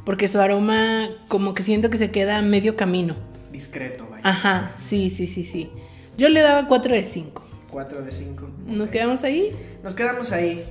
Porque 0.06 0.28
su 0.28 0.38
aroma 0.38 1.08
como 1.26 1.54
que 1.54 1.64
siento 1.64 1.90
que 1.90 1.98
se 1.98 2.12
queda 2.12 2.38
a 2.38 2.42
medio 2.42 2.76
camino. 2.76 3.16
Discreto, 3.50 4.06
vaya. 4.08 4.22
Ajá, 4.22 4.76
sí, 4.78 5.10
sí, 5.10 5.26
sí, 5.26 5.42
sí. 5.42 5.68
Yo 6.16 6.28
le 6.28 6.40
daba 6.40 6.68
4 6.68 6.94
de 6.94 7.04
5. 7.04 7.44
4 7.68 8.02
de 8.04 8.12
5. 8.12 8.48
¿Nos 8.64 8.90
quedamos 8.90 9.24
ahí? 9.24 9.56
Nos 9.82 9.96
quedamos 9.96 10.30
ahí. 10.30 10.64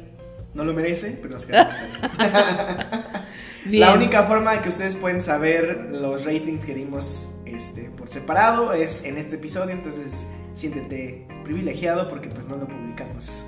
No 0.53 0.63
lo 0.63 0.71
merece, 0.71 1.19
pero 1.21 1.33
nos 1.33 1.45
quedamos 1.45 1.77
ahí. 1.77 1.91
Bien. 3.65 3.81
La 3.81 3.93
única 3.93 4.23
forma 4.23 4.53
de 4.53 4.61
que 4.61 4.69
ustedes 4.69 4.95
pueden 4.95 5.21
saber 5.21 5.89
los 5.91 6.25
ratings 6.25 6.65
que 6.65 6.73
dimos 6.73 7.39
este, 7.45 7.83
por 7.91 8.07
separado 8.09 8.73
es 8.73 9.05
en 9.05 9.17
este 9.17 9.35
episodio. 9.35 9.71
Entonces 9.73 10.27
siéntete 10.53 11.27
privilegiado 11.43 12.07
porque 12.09 12.29
pues 12.29 12.47
no 12.47 12.57
lo 12.57 12.67
publicamos. 12.67 13.47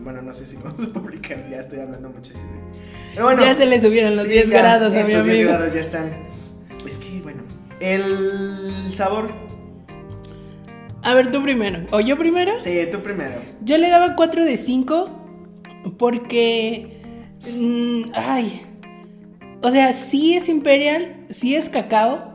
Bueno, 0.00 0.22
no 0.22 0.32
sé 0.32 0.46
si 0.46 0.56
vamos 0.62 0.84
a 0.84 0.88
publicar. 0.92 1.48
Ya 1.50 1.60
estoy 1.60 1.80
hablando 1.80 2.10
muchísimo. 2.10 2.50
Pero 3.14 3.24
bueno. 3.24 3.42
ya 3.42 3.56
se 3.56 3.66
le 3.66 3.80
subieron 3.80 4.14
los 4.16 4.24
Sí, 4.24 4.30
10 4.30 4.48
ya, 4.50 4.58
grados 4.58 4.92
a 4.92 4.96
mi 4.96 5.00
estos 5.00 5.24
10 5.24 5.36
amigo. 5.36 5.50
grados 5.52 5.72
ya 5.74 5.80
están. 5.80 6.12
Es 6.86 6.98
que, 6.98 7.20
bueno. 7.22 7.42
El 7.80 8.92
sabor. 8.92 9.30
A 11.02 11.14
ver, 11.14 11.30
tú 11.30 11.42
primero. 11.42 11.80
¿O 11.90 12.00
yo 12.00 12.18
primero? 12.18 12.52
Sí, 12.62 12.76
tú 12.92 13.02
primero. 13.02 13.36
Yo 13.62 13.78
le 13.78 13.88
daba 13.88 14.14
4 14.14 14.44
de 14.44 14.56
5 14.56 15.10
porque... 15.96 17.00
mm, 17.50 18.10
ay. 18.14 18.62
O 19.62 19.70
sea, 19.70 19.92
sí 19.92 20.34
es 20.34 20.48
Imperial, 20.48 21.26
sí 21.30 21.54
es 21.54 21.68
cacao, 21.68 22.32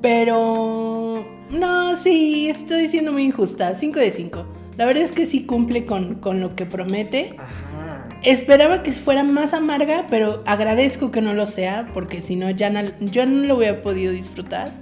pero... 0.00 1.26
No, 1.50 1.96
sí, 1.96 2.48
estoy 2.48 2.88
siendo 2.88 3.12
muy 3.12 3.24
injusta. 3.24 3.74
5 3.74 3.98
de 3.98 4.10
5. 4.10 4.46
La 4.76 4.86
verdad 4.86 5.04
es 5.04 5.12
que 5.12 5.26
sí 5.26 5.44
cumple 5.44 5.84
con, 5.86 6.16
con 6.16 6.40
lo 6.40 6.56
que 6.56 6.66
promete. 6.66 7.34
Ajá. 7.38 8.08
Esperaba 8.24 8.82
que 8.82 8.92
fuera 8.92 9.22
más 9.22 9.52
amarga, 9.52 10.06
pero 10.08 10.42
agradezco 10.46 11.10
que 11.10 11.20
no 11.20 11.34
lo 11.34 11.46
sea, 11.46 11.90
porque 11.92 12.22
si 12.22 12.36
no, 12.36 12.50
ya 12.50 12.70
no, 12.70 12.80
yo 13.00 13.26
no 13.26 13.46
lo 13.46 13.56
hubiera 13.56 13.82
podido 13.82 14.12
disfrutar. 14.12 14.72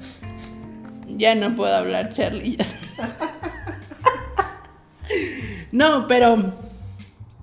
Ya 1.09 1.35
no 1.35 1.57
puedo 1.57 1.75
hablar, 1.75 2.13
Charlie. 2.13 2.57
no, 5.73 6.07
pero 6.07 6.53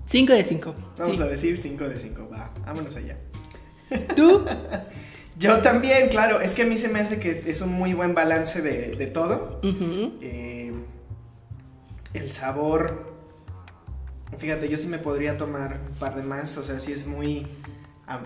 5 0.06 0.32
de 0.32 0.44
5. 0.44 0.74
Vamos 0.98 1.20
a 1.20 1.26
decir 1.26 1.58
5 1.58 1.88
de 1.88 1.96
5. 1.98 2.28
Va, 2.32 2.50
vámonos 2.64 2.96
allá. 2.96 3.16
¿Tú? 4.16 4.44
Yo 5.38 5.60
también, 5.60 6.08
claro. 6.10 6.40
Es 6.40 6.54
que 6.54 6.62
a 6.62 6.66
mí 6.66 6.76
se 6.76 6.88
me 6.88 7.00
hace 7.00 7.18
que 7.18 7.44
es 7.46 7.60
un 7.62 7.72
muy 7.72 7.94
buen 7.94 8.14
balance 8.14 8.60
de, 8.60 8.90
de 8.90 9.06
todo. 9.06 9.58
Eh, 9.62 10.72
el 12.12 12.32
sabor. 12.32 13.08
Fíjate, 14.38 14.68
yo 14.68 14.76
sí 14.76 14.86
me 14.88 14.98
podría 14.98 15.36
tomar 15.38 15.80
un 15.88 15.94
par 15.96 16.14
de 16.14 16.22
más. 16.22 16.56
O 16.58 16.62
sea, 16.62 16.78
sí 16.78 16.92
es 16.92 17.06
muy. 17.06 17.46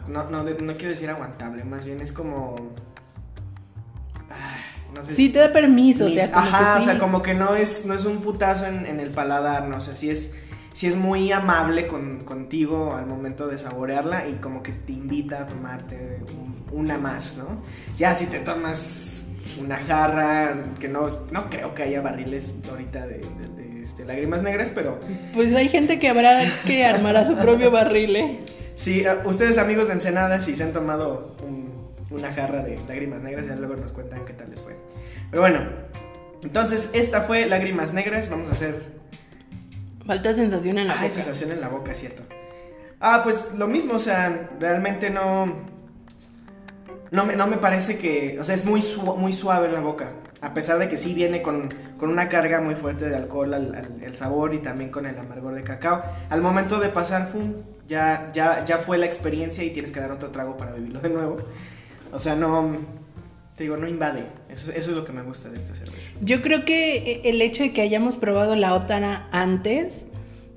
No, 0.09 0.29
no, 0.31 0.43
no 0.43 0.73
quiero 0.77 0.89
decir 0.89 1.09
aguantable, 1.11 1.63
más 1.65 1.85
bien 1.85 2.01
es 2.01 2.13
como. 2.13 2.57
ah, 4.31 4.57
no 4.95 5.03
sé 5.03 5.11
Sí 5.11 5.27
si- 5.27 5.29
te 5.31 5.39
da 5.39 5.53
permiso, 5.53 6.05
o 6.07 6.09
Mis- 6.09 6.17
sea, 6.17 6.33
como 6.33 6.47
Ajá, 6.47 6.75
que 6.75 6.81
o 6.81 6.85
sea, 6.85 6.99
como 6.99 7.23
que 7.23 7.35
no 7.35 7.55
es, 7.55 7.85
no 7.87 7.95
es 7.95 8.05
un 8.07 8.19
putazo 8.23 8.67
en, 8.67 8.87
en 8.87 8.99
el 9.01 9.11
paladar, 9.11 9.69
¿no? 9.69 9.77
O 9.77 9.81
sea, 9.81 9.95
sí 9.97 10.11
es, 10.11 10.37
sí 10.75 10.87
es 10.87 10.97
muy 10.97 11.33
amable 11.33 11.87
con, 11.87 12.25
contigo 12.25 12.95
al 12.95 13.07
momento 13.07 13.47
de 13.49 13.57
saborearla 13.57 14.29
y 14.29 14.35
como 14.35 14.63
que 14.63 14.73
te 14.73 14.93
invita 14.93 15.41
a 15.43 15.47
tomarte 15.47 16.21
un- 16.29 16.55
una 16.79 16.99
más, 16.99 17.39
¿no? 17.39 17.63
Ya 17.97 18.15
si 18.15 18.27
te 18.27 18.41
tomas 18.41 19.29
una 19.61 19.77
jarra, 19.79 20.65
que 20.81 20.89
no, 20.89 21.07
no 21.31 21.49
creo 21.49 21.75
que 21.75 21.85
haya 21.85 22.03
barriles 22.03 22.57
ahorita 22.69 23.07
de, 23.07 23.19
de- 23.19 23.49
de, 23.63 23.83
este, 23.83 24.05
lágrimas 24.05 24.43
negras, 24.43 24.73
pero 24.75 24.99
Pues 25.33 25.55
hay 25.55 25.69
gente 25.69 25.99
que 25.99 26.09
habrá 26.09 26.41
que 26.67 26.85
armar 26.85 27.17
a 27.17 27.27
su 27.27 27.37
propio 27.37 27.71
barril, 27.71 28.17
¿eh? 28.17 28.41
eh, 28.87 29.07
ustedes 29.25 29.59
amigos 29.59 29.87
de 29.87 29.93
Ensenada, 29.95 30.41
si 30.41 30.57
se 30.57 30.65
han 30.65 30.73
tomado 30.73 31.37
un- 31.47 31.65
una 32.11 32.33
jarra 32.33 32.63
de 32.63 32.79
lágrimas 32.89 33.23
negras, 33.23 33.47
ya 33.47 33.55
luego 33.57 33.77
nos 33.77 33.93
cuentan 33.93 34.25
qué 34.25 34.33
tal 34.33 34.51
les 34.51 34.61
fue. 34.63 34.77
Pero 35.31 35.43
bueno, 35.43 35.61
entonces 36.43 36.91
esta 36.95 37.23
fue 37.23 37.47
lágrimas 37.47 37.93
negras, 37.95 38.29
vamos 38.31 38.49
a 38.49 38.53
hacer 38.53 39.04
Falta 40.07 40.35
sensación 40.35 40.79
en 40.79 40.89
la 40.89 40.95
Ah, 40.95 41.03
boca. 41.03 41.09
sensación 41.11 41.53
en 41.53 41.61
la 41.61 41.69
boca, 41.69 41.95
cierto. 41.95 42.23
Ah, 43.01 43.21
pues 43.23 43.51
lo 43.57 43.67
mismo, 43.69 43.95
o 43.95 43.99
sea, 43.99 44.51
realmente 44.61 45.11
no. 45.11 45.47
No 47.11 47.25
me, 47.25 47.37
no 47.37 47.47
me 47.47 47.57
parece 47.59 47.99
que. 47.99 48.39
O 48.41 48.45
sea, 48.45 48.55
es 48.55 48.65
muy, 48.65 48.83
su- 48.83 49.17
muy 49.17 49.33
suave 49.33 49.67
en 49.69 49.73
la 49.75 49.81
boca. 49.81 50.13
A 50.41 50.53
pesar 50.53 50.79
de 50.79 50.89
que 50.89 50.97
sí 50.97 51.15
viene 51.15 51.41
con, 51.43 51.69
con 51.97 52.11
una 52.11 52.29
carga 52.29 52.61
muy 52.61 52.75
fuerte 52.75 53.09
de 53.09 53.17
alcohol 53.17 53.55
al, 53.55 53.75
al- 53.75 54.03
el 54.03 54.17
sabor 54.17 54.53
y 54.55 54.59
también 54.59 54.91
con 54.91 55.07
el 55.07 55.19
amargor 55.19 55.55
de 55.55 55.63
cacao. 55.63 56.03
Al 56.29 56.41
momento 56.43 56.81
de 56.81 56.89
pasar, 56.89 57.31
¡fum! 57.31 57.55
Ya, 57.87 58.31
ya, 58.35 58.65
ya 58.65 58.79
fue 58.79 58.99
la 58.99 59.07
experiencia 59.07 59.63
y 59.65 59.71
tienes 59.71 59.93
que 59.93 60.01
dar 60.01 60.11
otro 60.11 60.31
trago 60.31 60.57
para 60.57 60.73
vivirlo 60.73 61.01
de 61.01 61.11
nuevo. 61.11 61.37
O 62.13 62.19
sea, 62.19 62.35
no. 62.35 62.77
Te 63.57 63.63
digo, 63.65 63.77
no 63.77 63.89
invade. 63.89 64.25
Eso, 64.49 64.73
eso 64.73 64.91
es 64.91 64.97
lo 64.97 65.05
que 65.05 65.13
me 65.13 65.23
gusta 65.23 65.49
de 65.49 65.57
esta 65.57 65.75
cerveza. 65.75 66.11
Yo 66.21 66.43
creo 66.43 66.65
que 66.65 66.97
eh, 66.97 67.21
el 67.25 67.41
hecho 67.41 67.63
de 67.63 67.73
que 67.73 67.83
hayamos 67.83 68.17
probado 68.17 68.57
la 68.57 68.75
Otara 68.75 69.29
antes 69.31 70.07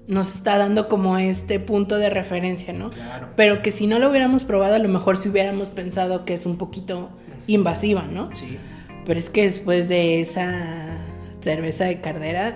nos 0.07 0.33
está 0.35 0.57
dando 0.57 0.87
como 0.87 1.17
este 1.17 1.59
punto 1.59 1.97
de 1.97 2.09
referencia, 2.09 2.73
¿no? 2.73 2.89
Claro. 2.91 3.29
Pero 3.35 3.61
que 3.61 3.71
si 3.71 3.87
no 3.87 3.99
lo 3.99 4.09
hubiéramos 4.09 4.43
probado, 4.43 4.75
a 4.75 4.79
lo 4.79 4.89
mejor 4.89 5.17
si 5.17 5.29
hubiéramos 5.29 5.69
pensado 5.69 6.25
que 6.25 6.33
es 6.33 6.45
un 6.45 6.57
poquito 6.57 7.09
invasiva, 7.45 8.03
¿no? 8.03 8.33
Sí. 8.33 8.57
Pero 9.05 9.19
es 9.19 9.29
que 9.29 9.43
después 9.43 9.87
de 9.89 10.21
esa 10.21 10.97
cerveza 11.41 11.85
de 11.85 12.01
cardera. 12.01 12.55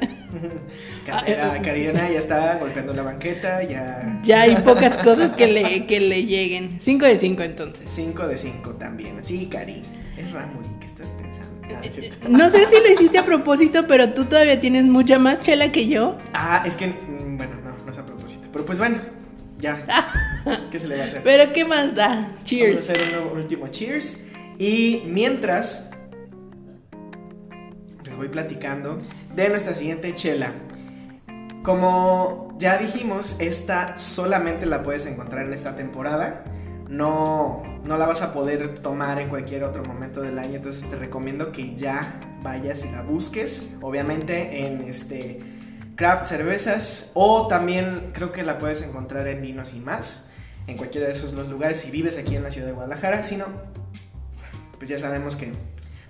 Carrera, 1.06 1.54
Ah, 1.54 1.62
Karina 1.64 2.10
ya 2.10 2.20
está 2.20 2.58
golpeando 2.58 2.94
la 2.94 3.04
banqueta, 3.04 3.64
ya... 3.64 4.20
Ya 4.24 4.42
hay 4.42 4.56
pocas 4.66 4.98
cosas 4.98 5.34
que 5.34 5.48
le, 5.48 5.86
que 5.86 6.00
le 6.00 6.26
lleguen. 6.26 6.80
5 6.82 7.06
de 7.06 7.18
5 7.18 7.44
entonces. 7.44 7.86
5 7.90 8.28
de 8.28 8.38
5 8.38 8.72
también. 8.72 9.22
Sí, 9.22 9.48
Cari. 9.48 9.84
Es 10.22 10.34
Ramuri, 10.34 10.68
¿qué 10.80 10.86
estás 10.86 11.10
pensando? 11.12 11.50
Ah, 11.76 11.80
es 11.84 11.96
cierto. 11.96 12.30
No 12.30 12.50
sé 12.50 12.60
si 12.70 12.76
lo 12.80 12.92
hiciste 12.92 13.18
a 13.18 13.26
propósito, 13.26 13.86
pero 13.88 14.14
tú 14.14 14.26
todavía 14.26 14.60
tienes 14.60 14.84
mucha 14.86 15.18
más 15.20 15.40
chela 15.40 15.72
que 15.72 15.88
yo. 15.88 16.18
Ah, 16.34 16.64
es 16.66 16.76
que, 16.76 16.88
mm, 16.88 17.38
bueno, 17.38 17.56
no, 17.64 17.86
no 17.86 17.92
es 17.92 17.98
a 17.98 18.06
propósito. 18.06 18.48
Pero 18.52 18.66
pues 18.66 18.78
bueno, 18.78 19.00
ya. 19.60 19.86
¿Qué 20.72 20.80
se 20.80 20.88
le 20.88 20.98
va 20.98 21.04
a 21.04 21.06
hacer? 21.06 21.22
Pero 21.24 21.54
¿qué 21.54 21.66
más 21.66 21.96
da? 21.96 22.08
Vamos 22.10 22.40
a 22.40 22.44
Cheers. 22.44 22.90
hacer 22.90 22.98
un 23.32 23.38
último 23.40 23.68
cheers. 23.70 24.26
Y 24.60 25.04
mientras, 25.08 25.92
les 28.04 28.16
voy 28.16 28.28
platicando 28.28 29.00
de 29.36 29.50
nuestra 29.50 29.74
siguiente 29.74 30.14
chela. 30.14 30.52
Como 31.64 32.56
ya 32.60 32.78
dijimos, 32.78 33.38
esta 33.40 33.98
solamente 33.98 34.66
la 34.66 34.84
puedes 34.84 35.06
encontrar 35.06 35.46
en 35.48 35.54
esta 35.54 35.76
temporada. 35.76 36.44
No, 36.92 37.64
no 37.86 37.98
la 37.98 38.06
vas 38.06 38.22
a 38.22 38.34
poder 38.34 38.80
tomar 38.80 39.18
en 39.20 39.30
cualquier 39.30 39.64
otro 39.64 39.82
momento 39.86 40.22
del 40.22 40.38
año. 40.38 40.58
Entonces 40.58 40.90
te 40.90 40.98
recomiendo 40.98 41.54
que 41.54 41.74
ya 41.74 42.20
vayas 42.44 42.84
y 42.84 42.92
la 42.92 43.02
busques. 43.02 43.78
Obviamente 43.82 44.68
en 44.68 44.82
este 44.82 45.40
craft 45.96 46.26
cervezas. 46.26 47.12
O 47.14 47.48
también 47.48 48.10
creo 48.12 48.34
que 48.34 48.44
la 48.44 48.58
puedes 48.58 48.82
encontrar 48.82 49.26
en 49.30 49.42
vinos 49.42 49.74
y 49.74 49.80
más. 49.80 50.32
En 50.68 50.76
cualquiera 50.76 51.08
de 51.08 51.14
esos 51.14 51.34
dos 51.34 51.48
lugares 51.48 51.80
si 51.80 51.92
vives 51.92 52.18
aquí 52.18 52.36
en 52.36 52.44
la 52.44 52.52
ciudad 52.52 52.68
de 52.68 52.74
Guadalajara. 52.74 53.24
Si 53.24 53.38
no, 53.38 53.46
pues 54.78 54.90
ya 54.90 55.00
sabemos 55.00 55.38
que 55.38 55.54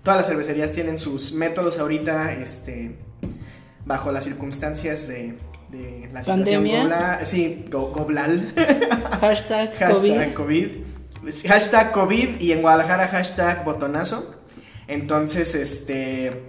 todas 0.02 0.18
las 0.18 0.28
cervecerías 0.28 0.72
tienen 0.72 0.98
sus 0.98 1.34
métodos 1.34 1.78
ahorita. 1.78 2.34
Este 2.34 2.98
bajo 3.86 4.12
las 4.12 4.24
circunstancias 4.24 5.08
de, 5.08 5.38
de 5.72 6.10
la 6.12 6.22
situación 6.24 6.64
¿Pandemia? 6.64 6.84
gobla- 6.84 7.20
sí, 7.26 7.66
go- 7.72 7.92
goblal, 7.92 8.54
Hashtag, 9.22 9.74
hashtag 9.78 10.34
COVID. 10.34 10.70
COVID, 11.24 11.48
hashtag 11.48 11.92
COVID 11.92 12.42
y 12.42 12.52
en 12.52 12.62
Guadalajara 12.62 13.08
hashtag 13.08 13.64
botonazo. 13.64 14.36
Entonces, 14.88 15.56
este, 15.56 16.44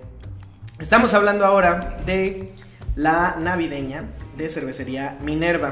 estamos 0.81 1.15
hablando 1.15 1.45
ahora 1.47 1.97
de 2.05 2.53
la 2.97 3.37
navideña 3.39 4.05
de 4.37 4.49
cervecería 4.49 5.17
Minerva. 5.23 5.71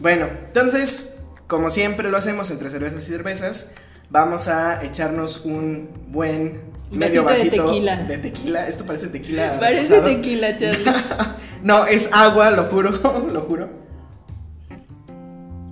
Bueno, 0.00 0.26
entonces, 0.48 1.20
como 1.46 1.70
siempre 1.70 2.10
lo 2.10 2.16
hacemos 2.16 2.50
entre 2.50 2.70
cervezas 2.70 3.04
y 3.04 3.12
cervezas, 3.12 3.74
vamos 4.10 4.48
a 4.48 4.82
echarnos 4.82 5.44
un 5.44 5.90
buen 6.08 6.71
medio 6.92 7.24
Vasito 7.24 7.62
de 7.64 7.70
tequila. 7.72 7.96
de 7.96 8.18
tequila. 8.18 8.68
Esto 8.68 8.84
parece 8.84 9.08
tequila. 9.08 9.58
Parece 9.58 10.00
tequila, 10.00 10.56
Charlie. 10.56 10.84
No, 11.62 11.86
es 11.86 12.10
agua, 12.12 12.50
lo 12.50 12.64
juro, 12.64 12.90
lo 13.32 13.40
juro. 13.42 13.68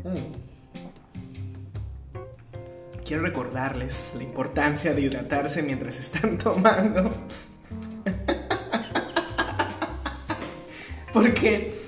Mm. 0.05 0.33
Quiero 3.05 3.23
recordarles 3.25 4.13
la 4.17 4.23
importancia 4.23 4.95
de 4.95 5.01
hidratarse 5.01 5.63
mientras 5.65 5.99
están 5.99 6.39
tomando. 6.45 7.13
Porque, 11.13 11.80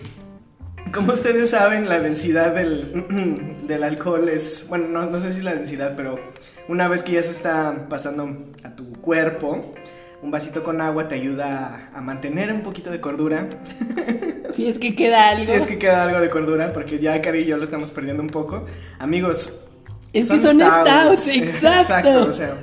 como 0.93 1.13
ustedes 1.13 1.51
saben, 1.51 1.89
la 1.89 2.01
densidad 2.01 2.55
del, 2.55 3.59
del 3.67 3.83
alcohol 3.83 4.29
es, 4.29 4.67
bueno, 4.69 4.89
no, 4.89 5.07
no 5.07 5.21
sé 5.21 5.33
si 5.33 5.43
la 5.43 5.55
densidad, 5.55 5.95
pero 5.97 6.19
una 6.69 6.89
vez 6.89 7.03
que 7.03 7.13
ya 7.13 7.23
se 7.23 7.33
está 7.33 7.87
pasando 7.89 8.53
a 8.63 8.71
tu 8.77 8.93
cuerpo, 8.93 9.75
un 10.23 10.31
vasito 10.31 10.63
con 10.63 10.81
agua 10.81 11.09
te 11.09 11.17
ayuda 11.17 11.91
a, 11.93 11.99
a 11.99 12.01
mantener 12.01 12.53
un 12.53 12.63
poquito 12.63 12.91
de 12.91 13.01
cordura. 13.01 13.49
Si 14.53 14.69
es 14.69 14.79
que 14.79 14.95
queda 14.95 15.31
algo. 15.31 15.45
Si 15.45 15.53
es 15.53 15.67
que 15.67 15.79
queda 15.79 16.03
algo 16.03 16.21
de 16.21 16.29
cordura, 16.29 16.73
porque 16.73 16.99
ya 16.99 17.21
Cari 17.23 17.41
y 17.41 17.45
yo 17.47 17.57
lo 17.57 17.65
estamos 17.65 17.91
perdiendo 17.91 18.23
un 18.23 18.29
poco. 18.29 18.67
Amigos, 18.99 19.65
Es 20.13 20.31
que 20.31 20.41
son 20.41 20.61
stouts, 20.61 21.29
exacto. 21.35 21.69
Exacto, 21.69 22.25
o 22.27 22.33
sea. 22.33 22.55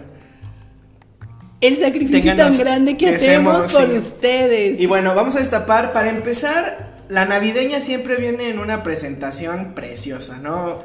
El 1.62 1.78
sacrificio 1.78 2.36
tan 2.36 2.56
grande 2.58 2.96
que, 2.96 3.06
que 3.06 3.16
hacemos 3.16 3.72
sí. 3.72 3.84
ustedes. 3.98 4.80
Y 4.80 4.86
bueno, 4.86 5.14
vamos 5.16 5.36
a 5.36 5.40
destapar. 5.40 5.92
Para 5.92 6.10
empezar, 6.10 6.89
la 7.10 7.26
navideña 7.26 7.82
siempre 7.82 8.16
viene 8.16 8.50
en 8.50 8.60
una 8.60 8.84
presentación 8.84 9.74
preciosa, 9.74 10.40
¿no? 10.42 10.80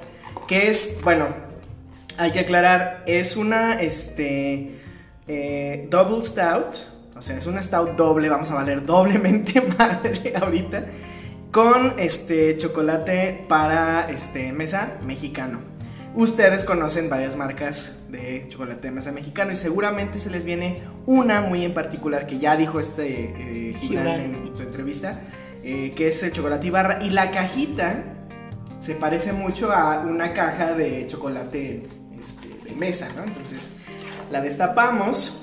Que 0.48 0.68
es, 0.70 1.00
bueno, 1.04 1.28
hay 2.16 2.32
que 2.32 2.40
aclarar, 2.40 3.04
es 3.06 3.36
una, 3.36 3.80
este, 3.80 4.80
eh, 5.28 5.86
double 5.90 6.24
stout. 6.24 6.76
O 7.16 7.22
sea, 7.22 7.38
es 7.38 7.46
una 7.46 7.62
stout 7.62 7.90
doble, 7.90 8.28
vamos 8.28 8.50
a 8.50 8.54
valer 8.54 8.84
doblemente 8.84 9.60
madre 9.78 10.32
ahorita. 10.34 10.86
Con 11.52 11.94
este 11.98 12.56
chocolate 12.56 13.44
para 13.46 14.08
este 14.10 14.52
mesa 14.52 14.94
mexicano. 15.04 15.60
Ustedes 16.14 16.64
conocen 16.64 17.10
varias 17.10 17.36
marcas 17.36 18.06
de 18.10 18.46
chocolate 18.48 18.88
de 18.88 18.92
mesa 18.92 19.12
mexicano 19.12 19.52
y 19.52 19.56
seguramente 19.56 20.18
se 20.18 20.30
les 20.30 20.44
viene 20.44 20.82
una 21.06 21.40
muy 21.40 21.64
en 21.64 21.74
particular 21.74 22.26
que 22.26 22.38
ya 22.38 22.56
dijo 22.56 22.78
este 22.80 23.06
eh, 23.08 23.76
en 23.82 24.56
su 24.56 24.62
entrevista, 24.62 25.20
eh, 25.64 25.92
que 25.96 26.08
es 26.08 26.22
el 26.22 26.32
chocolate 26.32 26.66
Ibarra. 26.66 26.98
Y 27.02 27.10
la 27.10 27.30
cajita 27.30 28.04
se 28.80 28.94
parece 28.94 29.32
mucho 29.32 29.72
a 29.72 30.00
una 30.00 30.32
caja 30.34 30.74
de 30.74 31.06
chocolate 31.06 31.84
este, 32.18 32.48
de 32.68 32.74
mesa, 32.76 33.08
¿no? 33.16 33.24
Entonces 33.24 33.76
la 34.30 34.40
destapamos. 34.42 35.42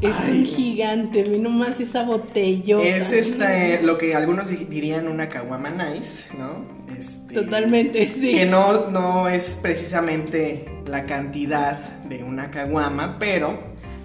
es 0.00 0.14
Ay, 0.24 0.38
un 0.40 0.44
gigante, 0.46 1.22
ve 1.24 1.38
nomás 1.38 1.78
esa 1.80 2.02
botellota. 2.02 2.84
es 2.84 3.12
este, 3.12 3.82
lo 3.82 3.98
que 3.98 4.14
algunos 4.14 4.48
di- 4.48 4.64
dirían 4.64 5.08
una 5.08 5.28
caguama 5.28 5.70
nice, 5.70 6.36
¿no? 6.36 6.64
Este, 6.96 7.34
Totalmente, 7.34 8.06
sí. 8.08 8.32
Que 8.34 8.44
no, 8.46 8.90
no 8.90 9.28
es 9.28 9.58
precisamente 9.62 10.66
la 10.86 11.04
cantidad 11.06 11.78
de 12.04 12.22
una 12.24 12.50
caguama, 12.50 13.16
pero 13.18 13.58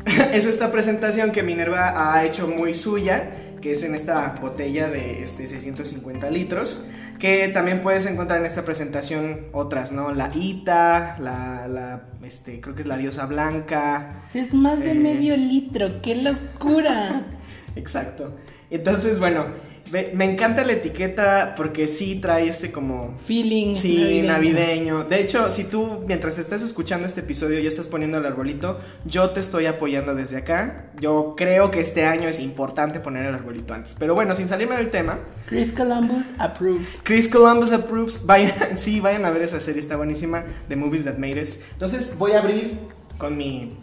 es 0.33 0.45
esta 0.45 0.71
presentación 0.71 1.31
que 1.31 1.43
Minerva 1.43 2.13
ha 2.15 2.23
hecho 2.25 2.47
muy 2.47 2.73
suya, 2.73 3.31
que 3.61 3.71
es 3.71 3.83
en 3.83 3.95
esta 3.95 4.35
botella 4.41 4.89
de 4.89 5.23
este 5.23 5.45
650 5.47 6.29
litros, 6.29 6.87
que 7.19 7.47
también 7.49 7.81
puedes 7.81 8.05
encontrar 8.05 8.39
en 8.39 8.45
esta 8.45 8.63
presentación 8.63 9.47
otras, 9.51 9.91
¿no? 9.91 10.13
La 10.13 10.29
Ita, 10.33 11.17
la, 11.19 11.67
la 11.67 12.03
este, 12.23 12.59
creo 12.61 12.75
que 12.75 12.81
es 12.81 12.87
la 12.87 12.97
diosa 12.97 13.25
blanca, 13.25 14.21
Es 14.33 14.53
más 14.53 14.79
de 14.79 14.91
Eh. 14.91 14.95
medio 14.95 15.35
litro, 15.37 16.01
qué 16.01 16.15
locura. 16.15 17.25
exacto. 17.75 18.35
Entonces, 18.69 19.19
bueno, 19.19 19.45
me 19.91 20.25
encanta 20.25 20.63
la 20.65 20.73
etiqueta 20.73 21.53
porque 21.55 21.87
sí 21.87 22.19
trae 22.21 22.47
este 22.47 22.71
como 22.71 23.17
Feeling. 23.25 23.75
Sí, 23.75 24.21
navideño. 24.21 25.03
De 25.05 25.19
hecho, 25.21 25.49
si 25.51 25.63
tú 25.63 26.03
mientras 26.07 26.37
estás 26.37 26.61
escuchando 26.61 27.05
este 27.05 27.21
episodio 27.21 27.59
ya 27.59 27.67
estás 27.67 27.87
poniendo 27.87 28.17
el 28.17 28.25
arbolito, 28.25 28.79
yo 29.05 29.29
te 29.29 29.39
estoy 29.39 29.65
apoyando 29.65 30.15
desde 30.15 30.37
acá. 30.37 30.91
Yo 30.99 31.35
creo 31.37 31.71
que 31.71 31.79
este 31.79 32.05
año 32.05 32.27
es 32.27 32.39
importante 32.39 32.99
poner 32.99 33.25
el 33.25 33.35
arbolito 33.35 33.73
antes. 33.73 33.95
Pero 33.97 34.15
bueno, 34.15 34.35
sin 34.35 34.47
salirme 34.47 34.75
del 34.75 34.89
tema, 34.89 35.19
Chris 35.47 35.71
Columbus 35.71 36.27
approves. 36.37 36.97
Chris 37.03 37.27
Columbus 37.27 37.71
approves. 37.71 38.25
Vayan, 38.25 38.53
sí, 38.77 38.99
vayan 38.99 39.25
a 39.25 39.31
ver 39.31 39.43
esa 39.43 39.59
serie, 39.59 39.79
está 39.79 39.95
buenísima. 39.95 40.43
The 40.67 40.75
Movies 40.75 41.05
That 41.05 41.17
Made 41.17 41.41
Us. 41.41 41.61
Entonces 41.71 42.17
voy 42.17 42.33
a 42.33 42.39
abrir 42.39 42.79
con 43.17 43.37
mi 43.37 43.77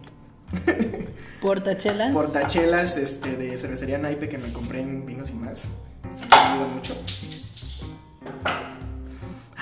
Portachelas. 1.41 2.13
portachelas 2.13 2.97
este, 2.97 3.37
de 3.37 3.57
cervecería 3.59 3.99
Naipe 3.99 4.29
que 4.29 4.39
me 4.39 4.53
compré 4.53 4.81
en 4.81 5.05
Vinos 5.05 5.31
y 5.31 5.35
Más. 5.35 5.69
Me 6.31 6.37
ayuda 6.37 6.67
mucho. 6.67 6.95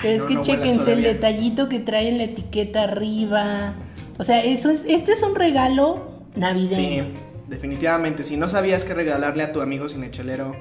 Pero 0.01 0.09
Ay, 0.09 0.15
es 0.15 0.21
no, 0.21 0.27
que 0.27 0.33
no 0.35 0.43
chequense 0.43 0.93
el 0.93 1.03
detallito 1.03 1.69
que 1.69 1.79
trae 1.79 2.09
en 2.09 2.17
la 2.17 2.23
etiqueta 2.25 2.83
arriba. 2.83 3.75
O 4.17 4.23
sea, 4.23 4.43
eso 4.43 4.69
es, 4.69 4.83
este 4.87 5.13
es 5.13 5.21
un 5.23 5.35
regalo 5.35 6.11
Sí, 6.33 6.39
navideño. 6.39 7.05
definitivamente. 7.47 8.23
Si 8.23 8.35
no 8.37 8.47
sabías 8.47 8.85
qué 8.85 8.93
regalarle 8.93 9.43
a 9.43 9.51
tu 9.53 9.61
amigo 9.61 9.87
cinechelero 9.87 10.55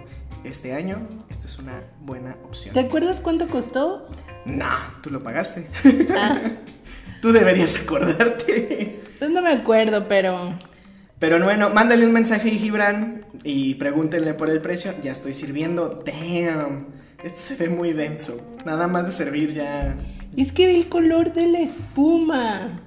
este 0.45 0.74
año, 0.74 1.09
esta 1.28 1.47
es 1.47 1.59
una 1.59 1.80
buena 2.01 2.36
opción. 2.45 2.74
¿Te 2.74 2.80
acuerdas 2.80 3.20
cuánto 3.20 3.49
costó? 3.49 4.09
Nah, 4.45 4.78
tú 5.03 5.11
lo 5.11 5.22
pagaste. 5.22 5.68
Ah, 6.16 6.40
tú 7.22 7.32
deberías 7.32 7.76
acordarte. 7.80 9.01
pues 9.18 9.30
no 9.30 9.40
me 9.43 9.51
acuerdo, 9.51 10.07
pero 10.09 10.55
Pero 11.23 11.39
bueno, 11.45 11.70
mándale 11.70 12.05
un 12.05 12.12
mensaje 12.12 12.51
a 12.51 12.53
Gibran 12.55 13.25
y 13.45 13.75
pregúntenle 13.77 14.35
por 14.35 14.51
el 14.51 14.61
precio. 14.61 14.93
Ya 15.05 15.12
estoy 15.12 15.33
sirviendo. 15.35 16.03
Damn. 16.05 16.87
Este 17.23 17.39
se 17.39 17.55
ve 17.55 17.68
muy 17.68 17.93
denso. 17.93 18.57
Nada 18.66 18.89
más 18.89 19.07
de 19.07 19.12
servir 19.12 19.53
ya. 19.53 19.95
es 20.37 20.51
que 20.51 20.66
ve 20.66 20.77
el 20.77 20.89
color 20.89 21.33
de 21.33 21.47
la 21.47 21.61
espuma. 21.61 22.81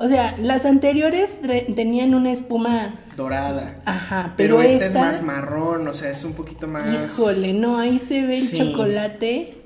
O 0.00 0.08
sea, 0.08 0.36
las 0.38 0.66
anteriores 0.66 1.28
tenían 1.76 2.16
una 2.16 2.32
espuma, 2.32 2.96
Dorada. 3.16 3.80
ajá, 3.84 4.34
pero, 4.36 4.56
Pero, 4.56 4.68
este 4.68 4.86
es 4.86 4.94
más 4.94 5.22
marrón, 5.22 5.86
o 5.86 5.92
sea, 5.92 6.10
es 6.10 6.24
un 6.24 6.34
poquito 6.34 6.66
más. 6.66 7.16
Híjole, 7.16 7.52
no, 7.52 7.78
ahí 7.78 8.00
se 8.00 8.22
ve 8.26 8.38
el 8.38 8.42
Sí. 8.42 8.58
chocolate 8.58 9.62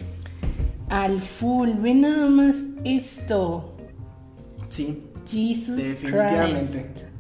al 0.91 1.23
full. 1.23 1.71
Ve 1.81 1.95
nada 1.95 2.27
más 2.29 2.57
esto. 2.85 3.75
Sí, 4.69 5.03
Jesus 5.27 5.77
definitivamente. 5.79 6.91
Christ. 6.93 7.12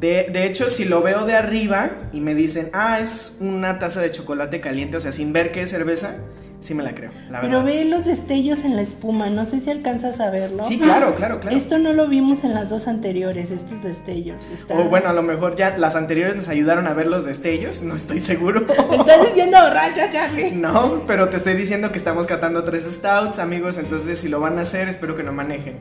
De, 0.00 0.28
de 0.32 0.44
hecho, 0.46 0.68
si 0.68 0.84
lo 0.84 1.02
veo 1.02 1.24
de 1.24 1.34
arriba 1.34 1.90
y 2.12 2.20
me 2.20 2.34
dicen, 2.34 2.70
ah, 2.72 3.00
es 3.00 3.38
una 3.40 3.78
taza 3.78 4.00
de 4.00 4.12
chocolate 4.12 4.60
caliente, 4.60 4.96
o 4.96 5.00
sea, 5.00 5.10
sin 5.12 5.32
ver 5.32 5.50
qué 5.50 5.62
es 5.62 5.70
cerveza, 5.70 6.14
sí 6.60 6.72
me 6.72 6.84
la 6.84 6.94
creo, 6.94 7.10
la 7.30 7.40
Pero 7.40 7.62
verdad. 7.64 7.64
ve 7.64 7.84
los 7.84 8.04
destellos 8.04 8.60
en 8.64 8.76
la 8.76 8.82
espuma, 8.82 9.28
no 9.28 9.44
sé 9.44 9.58
si 9.58 9.70
alcanzas 9.70 10.20
a 10.20 10.30
verlo. 10.30 10.62
Sí, 10.62 10.78
claro, 10.78 11.16
claro, 11.16 11.40
claro. 11.40 11.56
Esto 11.56 11.78
no 11.78 11.92
lo 11.92 12.06
vimos 12.06 12.44
en 12.44 12.54
las 12.54 12.68
dos 12.70 12.86
anteriores, 12.86 13.50
estos 13.50 13.82
destellos. 13.82 14.40
Está- 14.54 14.74
O 14.74 14.84
bueno, 14.88 15.08
a 15.08 15.12
lo 15.12 15.22
mejor 15.24 15.56
ya 15.56 15.76
las 15.76 15.96
anteriores 15.96 16.36
nos 16.36 16.48
ayudaron 16.48 16.86
a 16.86 16.94
ver 16.94 17.08
los 17.08 17.24
destellos, 17.24 17.82
no 17.82 17.96
estoy 17.96 18.20
seguro. 18.20 18.66
Estás 18.92 19.26
diciendo 19.26 19.58
borracha, 19.60 20.12
Charlie. 20.12 20.52
No, 20.52 21.02
pero 21.08 21.28
te 21.28 21.36
estoy 21.38 21.54
diciendo 21.54 21.90
que 21.90 21.98
estamos 21.98 22.26
catando 22.28 22.62
tres 22.62 22.84
stouts, 22.84 23.40
amigos, 23.40 23.78
entonces 23.78 24.18
si 24.20 24.28
lo 24.28 24.38
van 24.38 24.58
a 24.58 24.62
hacer, 24.62 24.88
espero 24.88 25.16
que 25.16 25.24
no 25.24 25.32
manejen. 25.32 25.74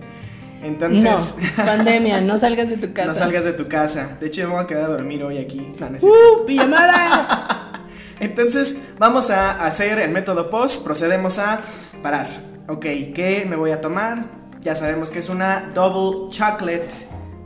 Entonces, 0.63 1.35
No, 1.57 1.65
pandemia, 1.65 2.21
no 2.21 2.39
salgas 2.39 2.69
de 2.69 2.77
tu 2.77 2.93
casa. 2.93 3.07
no 3.09 3.15
salgas 3.15 3.43
de 3.45 3.53
tu 3.53 3.67
casa. 3.67 4.17
De 4.19 4.27
hecho, 4.27 4.41
yo 4.41 4.47
me 4.47 4.55
voy 4.55 4.63
a 4.63 4.67
quedar 4.67 4.85
a 4.85 4.87
dormir 4.87 5.23
hoy 5.23 5.37
aquí. 5.37 5.75
No. 5.79 5.87
¡Uh, 5.87 6.45
pijamada! 6.45 7.83
Entonces, 8.19 8.81
vamos 8.97 9.29
a 9.29 9.51
hacer 9.65 9.99
el 9.99 10.11
método 10.11 10.49
post. 10.49 10.83
Procedemos 10.83 11.37
a 11.39 11.59
parar. 12.01 12.27
Ok, 12.67 12.81
¿qué 13.13 13.45
me 13.47 13.55
voy 13.55 13.71
a 13.71 13.79
tomar? 13.81 14.25
Ya 14.61 14.75
sabemos 14.75 15.11
que 15.11 15.19
es 15.19 15.29
una 15.29 15.71
double 15.73 16.31
chocolate. 16.31 16.89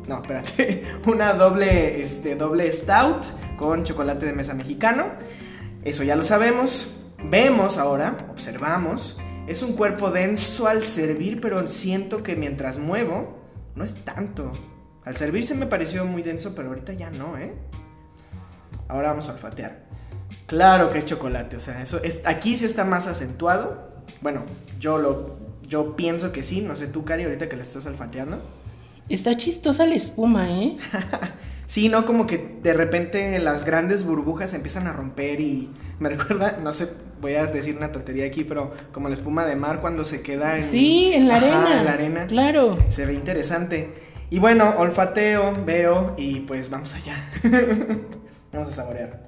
No, 0.07 0.16
espérate. 0.16 0.84
Una 1.05 1.34
doble, 1.34 2.01
este, 2.01 2.36
doble 2.36 2.72
stout 2.72 3.26
con 3.57 3.84
chocolate 3.84 4.26
de 4.26 4.34
mesa 4.34 4.53
mexicano. 4.55 5.05
Eso 5.84 6.03
ya 6.03 6.16
lo 6.16 6.24
sabemos. 6.24 7.03
Vemos 7.24 7.78
ahora, 7.78 8.18
observamos. 8.32 9.22
Es 9.48 9.64
un 9.64 9.74
cuerpo 9.74 10.12
denso 10.12 10.68
al 10.68 10.84
servir, 10.84 11.42
pero 11.42 11.68
siento 11.68 12.24
que 12.24 12.36
mientras 12.36 12.78
muevo, 12.78 13.39
no 13.76 13.84
es 13.84 13.96
tanto. 14.06 14.52
Al 15.04 15.18
servir 15.18 15.46
se 15.46 15.56
me 15.56 15.66
pareció 15.66 16.06
muy 16.06 16.22
denso, 16.22 16.54
pero 16.56 16.70
ahorita 16.70 16.94
ya 16.94 17.10
no, 17.10 17.38
¿eh? 17.38 17.54
Ahora 18.88 19.10
vamos 19.10 19.30
a 19.30 19.34
olfatear. 19.34 19.86
Claro 20.46 20.92
que 20.92 21.00
es 21.00 21.06
chocolate, 21.06 21.56
o 21.56 21.60
sea, 21.60 21.82
eso 21.82 22.02
es, 22.04 22.22
aquí 22.26 22.56
sí 22.58 22.66
está 22.66 22.84
más 22.84 23.08
acentuado. 23.08 23.89
Bueno, 24.22 24.44
yo 24.80 24.98
lo 24.98 25.39
yo 25.68 25.96
pienso 25.96 26.34
que 26.34 26.44
sí, 26.44 26.62
no 26.62 26.76
sé 26.76 26.88
tú, 26.88 27.06
Cari, 27.06 27.24
ahorita 27.24 27.48
que 27.48 27.56
le 27.56 27.62
estás 27.62 27.86
olfateando. 27.86 28.42
Está 29.12 29.36
chistosa 29.36 29.86
la 29.86 29.95
espuma, 29.95 30.49
¿eh? 30.49 30.78
Sí, 31.66 31.88
no, 31.88 32.03
como 32.03 32.28
que 32.28 32.57
de 32.62 32.74
repente 32.74 33.39
las 33.39 33.64
grandes 33.64 34.05
burbujas 34.05 34.49
se 34.49 34.57
empiezan 34.57 34.88
a 34.88 34.93
romper 34.93 35.39
y 35.39 35.70
me 35.99 36.09
recuerda, 36.16 36.57
no 36.62 36.74
sé, 36.74 36.89
voy 37.22 37.36
a 37.36 37.45
decir 37.45 37.78
una 37.78 37.93
tontería 37.93 38.26
aquí, 38.26 38.43
pero 38.43 38.74
como 38.91 39.07
la 39.07 39.16
espuma 39.16 39.45
de 39.45 39.55
mar 39.55 39.80
cuando 39.80 40.03
se 40.03 40.22
queda 40.22 40.57
en... 40.57 40.64
Sí, 40.64 41.14
en 41.14 41.30
la 41.30 41.38
Ajá, 41.38 41.45
arena. 41.47 41.80
en 41.80 41.86
la 41.86 41.91
arena. 41.93 42.28
Claro. 42.28 42.78
Se 42.89 43.05
ve 43.05 43.14
interesante. 43.14 43.93
Y 44.30 44.39
bueno, 44.39 44.76
olfateo, 44.78 45.64
veo 45.66 46.14
y 46.18 46.41
pues 46.41 46.70
vamos 46.70 46.93
allá. 46.93 47.16
vamos 48.51 48.68
a 48.68 48.72
saborear. 48.72 49.28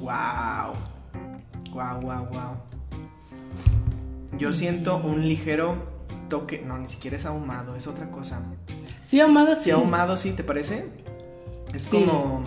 Wow. 0.00 0.74
Wow, 1.72 2.00
wow, 2.02 2.26
wow. 2.30 2.56
Yo 4.38 4.52
siento 4.52 4.98
un 4.98 5.26
ligero 5.26 5.95
toque, 6.28 6.62
no, 6.64 6.78
ni 6.78 6.88
siquiera 6.88 7.16
es 7.16 7.26
ahumado, 7.26 7.76
es 7.76 7.86
otra 7.86 8.10
cosa. 8.10 8.42
Sí, 9.06 9.20
ahumado, 9.20 9.54
sí. 9.56 9.62
Si 9.62 9.70
ahumado, 9.70 10.16
sí, 10.16 10.32
¿te 10.32 10.42
parece? 10.44 10.86
Es 11.74 11.82
Sí. 11.84 11.90
como 11.90 12.44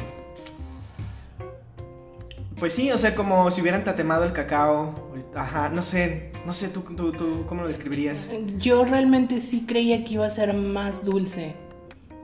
Pues 2.59 2.73
sí, 2.73 2.91
o 2.91 2.97
sea, 2.97 3.15
como 3.15 3.49
si 3.51 3.61
hubieran 3.61 3.83
tatemado 3.85 4.25
el 4.25 4.33
cacao. 4.33 4.93
Ajá, 5.33 5.69
no 5.69 5.81
sé, 5.81 6.31
no 6.45 6.51
sé, 6.51 6.67
¿tú, 6.69 6.81
tú, 6.81 7.11
tú 7.13 7.45
cómo 7.47 7.61
lo 7.61 7.67
describirías? 7.69 8.29
Yo 8.57 8.83
realmente 8.83 9.39
sí 9.39 9.65
creía 9.65 10.03
que 10.03 10.15
iba 10.15 10.25
a 10.25 10.29
ser 10.29 10.53
más 10.53 11.05
dulce 11.05 11.55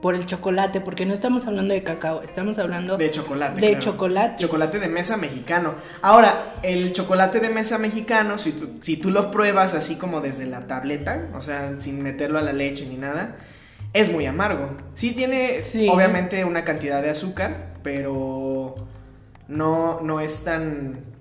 por 0.02 0.14
el 0.14 0.26
chocolate, 0.26 0.80
porque 0.80 1.06
no 1.06 1.14
estamos 1.14 1.46
hablando 1.46 1.72
de 1.74 1.82
cacao, 1.82 2.22
estamos 2.22 2.58
hablando 2.58 2.96
De 2.96 3.10
chocolate. 3.10 3.60
de 3.60 3.68
claro. 3.70 3.84
chocolate. 3.84 4.36
Chocolate 4.44 4.78
de 4.78 4.88
mesa 4.88 5.16
mexicano. 5.16 5.74
Ahora, 6.02 6.54
el 6.62 6.92
chocolate 6.92 7.40
de 7.40 7.48
mesa 7.48 7.78
mexicano, 7.78 8.38
si 8.38 8.52
tú, 8.52 8.68
si 8.82 8.96
tú 8.98 9.10
lo 9.10 9.30
pruebas 9.30 9.74
así 9.74 9.96
como 9.96 10.20
desde 10.20 10.46
la 10.46 10.66
tableta, 10.66 11.28
o 11.34 11.40
sea, 11.40 11.74
sin 11.80 12.02
meterlo 12.02 12.38
a 12.38 12.42
la 12.42 12.52
leche 12.52 12.86
ni 12.86 12.96
nada, 12.96 13.36
es 13.94 14.12
muy 14.12 14.26
amargo. 14.26 14.76
Sí 14.94 15.12
tiene, 15.12 15.62
Sí. 15.62 15.88
obviamente, 15.88 16.44
una 16.44 16.64
cantidad 16.64 17.00
de 17.02 17.10
azúcar, 17.10 17.74
pero 17.82 18.74
no, 19.48 20.00
no 20.02 20.20
es 20.20 20.44
tan... 20.44 21.16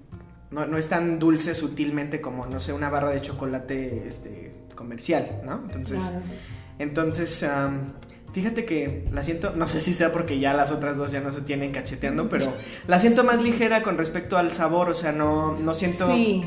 No, 0.51 0.65
no 0.67 0.77
es 0.77 0.87
tan 0.89 1.17
dulce 1.19 1.53
sutilmente 1.55 2.21
como, 2.21 2.45
no 2.45 2.59
sé, 2.59 2.71
una 2.71 2.89
barra 2.89 3.11
de 3.11 3.19
chocolate 3.21 4.07
este, 4.07 4.53
comercial, 4.75 5.41
¿no? 5.45 5.61
Entonces, 5.65 6.03
Claro. 6.05 6.25
entonces, 6.79 7.43
fíjate 8.35 8.65
que 8.65 9.05
la 9.13 9.23
siento, 9.23 9.53
no 9.55 9.65
sé 9.65 9.79
si 9.79 9.93
sea 9.93 10.11
porque 10.11 10.39
ya 10.39 10.53
las 10.53 10.69
otras 10.73 10.97
dos 10.97 11.09
ya 11.09 11.21
no 11.21 11.31
se 11.31 11.39
tienen 11.39 11.71
cacheteando, 11.71 12.27
pero 12.27 12.53
la 12.85 12.99
siento 12.99 13.23
más 13.23 13.41
ligera 13.41 13.81
con 13.81 13.97
respecto 13.97 14.37
al 14.37 14.51
sabor, 14.51 14.89
o 14.89 14.93
sea, 14.93 15.13
no, 15.13 15.57
no 15.57 15.73
siento, 15.73 16.13
Sí, 16.13 16.43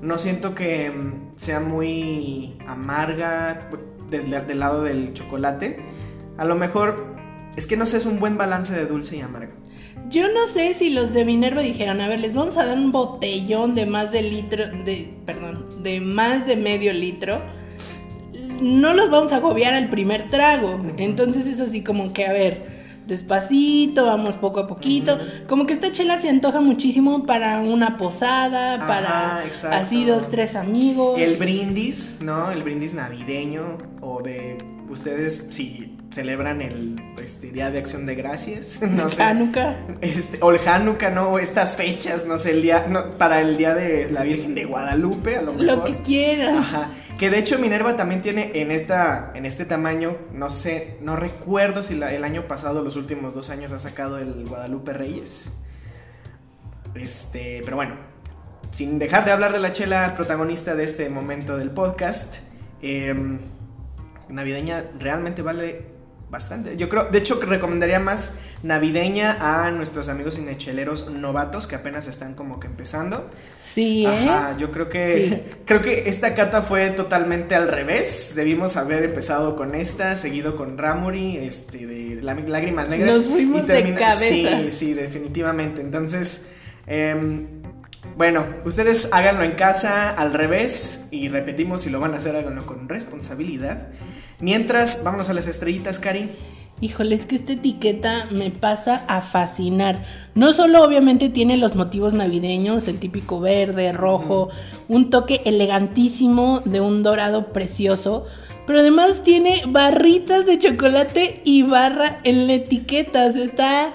no 0.00 0.16
siento 0.16 0.54
que 0.54 0.88
mm, 0.88 1.36
sea 1.36 1.60
muy 1.60 2.56
amarga 2.66 3.68
del, 4.08 4.30
del 4.30 4.58
lado 4.58 4.82
del 4.82 5.12
chocolate. 5.12 5.78
A 6.38 6.46
lo 6.46 6.54
mejor, 6.54 7.04
es 7.54 7.66
que 7.66 7.76
no 7.76 7.84
sé, 7.84 7.98
es 7.98 8.06
un 8.06 8.18
buen 8.18 8.38
balance 8.38 8.74
de 8.74 8.86
dulce 8.86 9.18
y 9.18 9.20
amargo. 9.20 9.52
yo 10.08 10.32
no 10.32 10.46
sé 10.46 10.72
si 10.72 10.88
los 10.88 11.12
de 11.12 11.26
Minerva 11.26 11.60
dijeron, 11.60 12.00
a 12.00 12.08
ver, 12.08 12.20
les 12.20 12.32
vamos 12.32 12.56
a 12.56 12.64
dar 12.64 12.78
un 12.78 12.92
botellón 12.92 13.74
de 13.74 13.84
más 13.84 14.10
de 14.10 14.22
litro, 14.22 14.68
de, 14.68 15.12
perdón, 15.26 15.82
de 15.82 16.00
más 16.00 16.46
de 16.46 16.56
medio 16.56 16.94
litro. 16.94 17.42
No 18.60 18.94
los 18.94 19.10
vamos 19.10 19.32
a 19.32 19.36
agobiar 19.36 19.74
al 19.74 19.88
primer 19.88 20.30
trago. 20.30 20.80
Entonces 20.96 21.46
es 21.46 21.60
así 21.60 21.82
como 21.82 22.12
que, 22.12 22.26
a 22.26 22.32
ver, 22.32 22.66
despacito, 23.06 24.06
vamos 24.06 24.36
poco 24.36 24.60
a 24.60 24.66
poquito. 24.66 25.18
Como 25.48 25.66
que 25.66 25.74
esta 25.74 25.92
chela 25.92 26.20
se 26.20 26.28
antoja 26.28 26.60
muchísimo 26.60 27.24
para 27.24 27.60
una 27.60 27.96
posada, 27.96 28.74
Ajá, 28.74 28.86
para 28.86 29.46
exacto. 29.46 29.76
así 29.76 30.04
dos, 30.04 30.28
tres 30.28 30.54
amigos. 30.54 31.18
El 31.18 31.36
brindis, 31.36 32.18
¿no? 32.20 32.50
El 32.50 32.62
brindis 32.62 32.94
navideño 32.94 33.78
o 34.00 34.22
de 34.22 34.58
ustedes 34.88 35.48
si 35.50 35.92
celebran 36.12 36.62
el 36.62 36.96
este, 37.22 37.50
Día 37.50 37.70
de 37.70 37.78
Acción 37.78 38.06
de 38.06 38.14
Gracias, 38.14 38.80
no 38.88 39.08
sé. 39.08 39.22
Hanukkah. 39.22 39.76
Este, 40.00 40.38
o 40.40 40.50
el 40.52 40.66
Hanukkah, 40.66 41.10
¿no? 41.10 41.38
Estas 41.38 41.76
fechas, 41.76 42.26
no 42.26 42.38
sé, 42.38 42.52
el 42.52 42.62
día, 42.62 42.86
no, 42.88 43.18
para 43.18 43.40
el 43.40 43.56
Día 43.56 43.74
de 43.74 44.10
la 44.10 44.22
Virgen 44.22 44.54
de 44.54 44.64
Guadalupe, 44.64 45.36
a 45.36 45.42
lo 45.42 45.52
mejor. 45.52 45.66
Lo 45.78 45.84
que 45.84 45.96
quieran. 46.02 46.56
Ajá. 46.56 46.90
Que 47.18 47.30
de 47.30 47.38
hecho 47.38 47.58
Minerva 47.58 47.96
también 47.96 48.20
tiene 48.20 48.50
en 48.54 48.70
esta 48.70 49.32
en 49.34 49.46
este 49.46 49.64
tamaño, 49.64 50.16
no 50.32 50.50
sé, 50.50 50.98
no 51.00 51.16
recuerdo 51.16 51.82
si 51.82 51.94
la- 51.96 52.12
el 52.12 52.24
año 52.24 52.46
pasado, 52.46 52.82
los 52.82 52.96
últimos 52.96 53.32
dos 53.34 53.48
años 53.50 53.72
ha 53.72 53.78
sacado 53.78 54.18
el 54.18 54.46
Guadalupe 54.46 54.92
Reyes. 54.92 55.58
Este, 56.94 57.60
pero 57.64 57.76
bueno, 57.76 57.94
sin 58.70 58.98
dejar 58.98 59.24
de 59.24 59.32
hablar 59.32 59.52
de 59.52 59.58
la 59.60 59.72
chela 59.72 60.14
protagonista 60.14 60.74
de 60.74 60.84
este 60.84 61.08
momento 61.08 61.56
del 61.56 61.70
podcast, 61.70 62.36
em, 62.82 63.38
navideña 64.28 64.84
realmente 64.98 65.42
vale 65.42 65.94
bastante. 66.28 66.76
Yo 66.76 66.88
creo, 66.88 67.04
de 67.04 67.18
hecho, 67.18 67.38
que 67.38 67.46
recomendaría 67.46 68.00
más 68.00 68.38
navideña 68.64 69.36
a 69.40 69.70
nuestros 69.70 70.08
amigos 70.08 70.34
cinecheleros 70.34 71.08
novatos 71.08 71.68
que 71.68 71.76
apenas 71.76 72.08
están 72.08 72.34
como 72.34 72.58
que 72.58 72.66
empezando. 72.66 73.30
Sí, 73.72 74.04
¿eh? 74.04 74.08
Ajá, 74.08 74.56
yo 74.58 74.72
creo 74.72 74.88
que 74.88 75.28
Sí. 75.48 75.54
creo 75.64 75.82
que 75.82 76.08
esta 76.08 76.34
cata 76.34 76.62
fue 76.62 76.90
totalmente 76.90 77.54
al 77.54 77.68
revés. 77.68 78.32
Debimos 78.34 78.76
haber 78.76 79.04
empezado 79.04 79.54
con 79.54 79.76
esta, 79.76 80.16
seguido 80.16 80.56
con 80.56 80.76
Ramuri, 80.78 81.36
este 81.36 81.86
de 81.86 82.20
Lá- 82.22 82.34
lágrimas 82.34 82.88
negras. 82.88 83.18
Nos 83.18 83.26
fuimos 83.26 83.64
de 83.68 83.94
cabeza. 83.94 84.16
Sí, 84.18 84.72
sí, 84.72 84.94
definitivamente. 84.94 85.80
Entonces, 85.80 86.50
em, 86.88 87.55
bueno, 88.16 88.44
ustedes 88.64 89.10
háganlo 89.12 89.44
en 89.44 89.52
casa 89.52 90.10
al 90.10 90.32
revés 90.32 91.08
y 91.10 91.28
repetimos 91.28 91.82
si 91.82 91.90
lo 91.90 92.00
van 92.00 92.14
a 92.14 92.16
hacer 92.16 92.34
háganlo 92.34 92.64
con 92.64 92.88
responsabilidad. 92.88 93.88
Mientras, 94.40 95.04
vámonos 95.04 95.28
a 95.28 95.34
las 95.34 95.46
estrellitas, 95.46 95.98
Cari. 95.98 96.30
Híjole, 96.80 97.14
es 97.14 97.24
que 97.24 97.36
esta 97.36 97.54
etiqueta 97.54 98.26
me 98.30 98.50
pasa 98.50 99.04
a 99.08 99.22
fascinar. 99.22 100.04
No 100.34 100.52
solo 100.52 100.82
obviamente 100.82 101.30
tiene 101.30 101.56
los 101.56 101.74
motivos 101.74 102.12
navideños, 102.12 102.86
el 102.86 102.98
típico 102.98 103.40
verde, 103.40 103.92
rojo, 103.92 104.50
un 104.86 105.08
toque 105.08 105.40
elegantísimo 105.46 106.60
de 106.66 106.82
un 106.82 107.02
dorado 107.02 107.52
precioso, 107.52 108.26
pero 108.66 108.80
además 108.80 109.22
tiene 109.22 109.62
barritas 109.66 110.44
de 110.44 110.58
chocolate 110.58 111.40
y 111.44 111.62
barra 111.62 112.20
en 112.24 112.46
la 112.46 112.54
etiqueta. 112.54 113.26
O 113.26 113.32
sea, 113.32 113.44
está, 113.44 113.94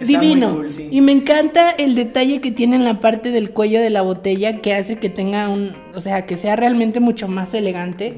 Está 0.00 0.20
divino. 0.20 0.48
muy 0.50 0.56
cool, 0.58 0.70
sí. 0.70 0.88
Y 0.90 1.00
me 1.00 1.12
encanta 1.12 1.70
el 1.70 1.94
detalle 1.94 2.40
que 2.40 2.50
tiene 2.52 2.76
en 2.76 2.84
la 2.84 3.00
parte 3.00 3.30
del 3.30 3.50
cuello 3.50 3.80
de 3.80 3.90
la 3.90 4.02
botella 4.02 4.60
que 4.60 4.74
hace 4.74 4.98
que 4.98 5.08
tenga 5.10 5.48
un, 5.48 5.72
o 5.94 6.00
sea, 6.00 6.24
que 6.26 6.36
sea 6.36 6.56
realmente 6.56 7.00
mucho 7.00 7.28
más 7.28 7.52
elegante. 7.54 8.14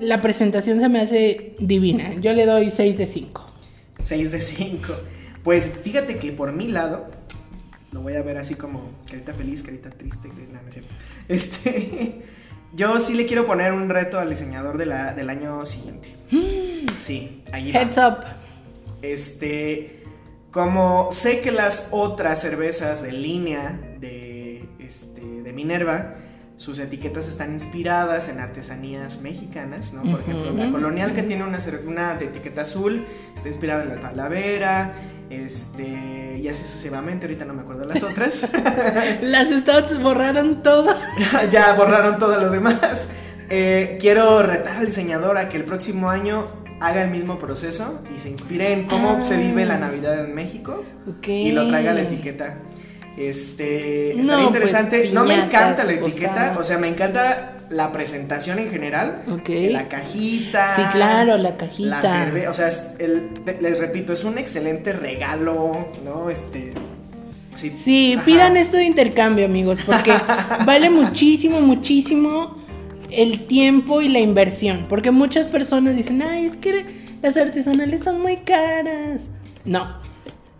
La 0.00 0.20
presentación 0.20 0.80
se 0.80 0.88
me 0.88 1.00
hace 1.00 1.54
divina. 1.58 2.14
Yo 2.20 2.32
le 2.32 2.46
doy 2.46 2.70
6 2.70 2.98
de 2.98 3.06
5. 3.06 3.50
6 3.98 4.32
de 4.32 4.40
5. 4.40 4.92
Pues 5.42 5.70
fíjate 5.82 6.16
que 6.16 6.32
por 6.32 6.52
mi 6.52 6.68
lado, 6.68 7.06
lo 7.92 8.00
voy 8.00 8.14
a 8.14 8.22
ver 8.22 8.38
así 8.38 8.54
como 8.54 8.90
carita 9.08 9.32
feliz, 9.34 9.62
carita 9.62 9.90
triste, 9.90 10.28
no, 10.28 10.34
no 10.60 10.68
es 10.68 10.74
cierto. 10.74 10.92
Este, 11.28 12.22
yo 12.74 12.98
sí 12.98 13.14
le 13.14 13.24
quiero 13.26 13.46
poner 13.46 13.72
un 13.72 13.88
reto 13.88 14.18
al 14.18 14.30
diseñador 14.30 14.78
de 14.78 14.86
la- 14.86 15.14
del 15.14 15.30
año 15.30 15.64
siguiente. 15.64 16.08
Sí, 16.96 17.42
ahí 17.52 17.70
va. 17.72 17.80
Heads 17.82 17.98
up. 17.98 18.16
Este, 19.00 20.02
como 20.54 21.08
sé 21.10 21.40
que 21.40 21.50
las 21.50 21.88
otras 21.90 22.40
cervezas 22.40 23.02
de 23.02 23.10
línea 23.10 23.76
de, 23.98 24.64
este, 24.78 25.20
de 25.20 25.52
Minerva, 25.52 26.14
sus 26.56 26.78
etiquetas 26.78 27.26
están 27.26 27.52
inspiradas 27.52 28.28
en 28.28 28.38
artesanías 28.38 29.20
mexicanas, 29.20 29.92
¿no? 29.94 30.02
Por 30.08 30.20
ejemplo, 30.20 30.52
la 30.52 30.70
colonial 30.70 31.12
que 31.12 31.24
tiene 31.24 31.42
una, 31.42 32.14
de 32.14 32.26
etiqueta 32.26 32.62
azul 32.62 33.04
está 33.34 33.48
inspirada 33.48 33.82
en 33.82 33.88
la 33.88 33.96
talavera, 33.96 34.92
este, 35.28 36.38
y 36.40 36.46
así 36.46 36.62
sucesivamente, 36.62 37.26
ahorita 37.26 37.44
no 37.44 37.54
me 37.54 37.62
acuerdo 37.62 37.84
las 37.86 38.04
otras. 38.04 38.48
Las 39.22 39.48
stouts 39.48 40.00
borraron 40.00 40.62
todo. 40.62 40.94
ya 41.50 41.72
borraron 41.72 42.16
todo 42.16 42.38
lo 42.38 42.50
demás. 42.50 43.10
Eh, 43.50 43.98
quiero 44.00 44.44
retar 44.44 44.76
al 44.76 44.86
diseñador 44.86 45.36
a 45.36 45.48
que 45.48 45.56
el 45.56 45.64
próximo 45.64 46.10
año 46.10 46.63
haga 46.80 47.02
el 47.02 47.10
mismo 47.10 47.38
proceso 47.38 48.00
y 48.14 48.18
se 48.18 48.30
inspire 48.30 48.72
en 48.72 48.84
cómo 48.84 49.16
Ah. 49.20 49.22
se 49.22 49.36
vive 49.36 49.64
la 49.64 49.78
Navidad 49.78 50.24
en 50.24 50.34
México 50.34 50.84
y 51.26 51.52
lo 51.52 51.66
traiga 51.68 51.92
a 51.92 51.94
la 51.94 52.02
etiqueta. 52.02 52.56
Este, 53.16 54.12
No, 54.16 54.22
estaría 54.22 54.44
interesante. 54.46 55.00
pues, 55.00 55.12
no 55.12 55.24
me 55.24 55.34
encanta 55.36 55.84
la 55.84 55.92
etiqueta, 55.92 56.56
o 56.58 56.64
sea, 56.64 56.78
me 56.78 56.88
encanta 56.88 57.52
la 57.70 57.92
presentación 57.92 58.58
en 58.58 58.70
general. 58.70 59.22
Ok. 59.30 59.48
La 59.70 59.88
cajita. 59.88 60.76
Sí, 60.76 60.82
claro, 60.92 61.36
la 61.38 61.56
cajita. 61.56 62.02
La 62.02 62.02
cerveza, 62.02 62.50
o 62.50 62.52
sea, 62.52 62.68
es 62.68 62.86
el- 62.98 63.30
les 63.60 63.78
repito, 63.78 64.12
es 64.12 64.24
un 64.24 64.36
excelente 64.38 64.92
regalo, 64.92 65.88
¿no? 66.04 66.28
Este. 66.30 66.74
Sí, 67.54 67.70
Sí, 67.70 68.18
pidan 68.24 68.56
esto 68.56 68.76
de 68.76 68.84
intercambio, 68.84 69.46
amigos, 69.46 69.78
porque 69.86 70.12
vale 70.66 70.90
muchísimo, 70.90 71.60
muchísimo 71.60 72.63
el 73.10 73.46
tiempo 73.46 74.00
y 74.02 74.08
la 74.08 74.20
inversión. 74.20 74.86
Porque 74.88 75.10
muchas 75.10 75.46
personas 75.46 75.96
dicen, 75.96 76.22
ay, 76.22 76.46
es 76.46 76.56
que 76.56 77.04
las 77.22 77.36
artesanales 77.36 78.02
son 78.04 78.20
muy 78.20 78.38
caras. 78.38 79.22
No. 79.64 80.02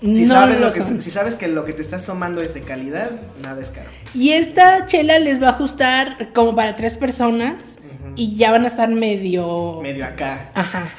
Si, 0.00 0.22
no 0.22 0.34
sabes 0.34 0.60
lo 0.60 0.66
lo 0.66 0.72
que, 0.72 1.00
si 1.00 1.10
sabes 1.10 1.36
que 1.36 1.48
lo 1.48 1.64
que 1.64 1.72
te 1.72 1.80
estás 1.80 2.04
tomando 2.04 2.42
es 2.42 2.52
de 2.52 2.60
calidad, 2.60 3.10
nada 3.42 3.62
es 3.62 3.70
caro. 3.70 3.88
Y 4.14 4.30
esta 4.32 4.84
chela 4.86 5.18
les 5.18 5.42
va 5.42 5.48
a 5.48 5.50
ajustar 5.52 6.32
como 6.34 6.54
para 6.54 6.76
tres 6.76 6.96
personas 6.96 7.54
Ujú. 7.78 8.12
y 8.16 8.36
ya 8.36 8.50
van 8.52 8.64
a 8.64 8.66
estar 8.66 8.88
medio... 8.90 9.80
Medio 9.82 10.04
acá. 10.04 10.50
Ajá. 10.54 10.90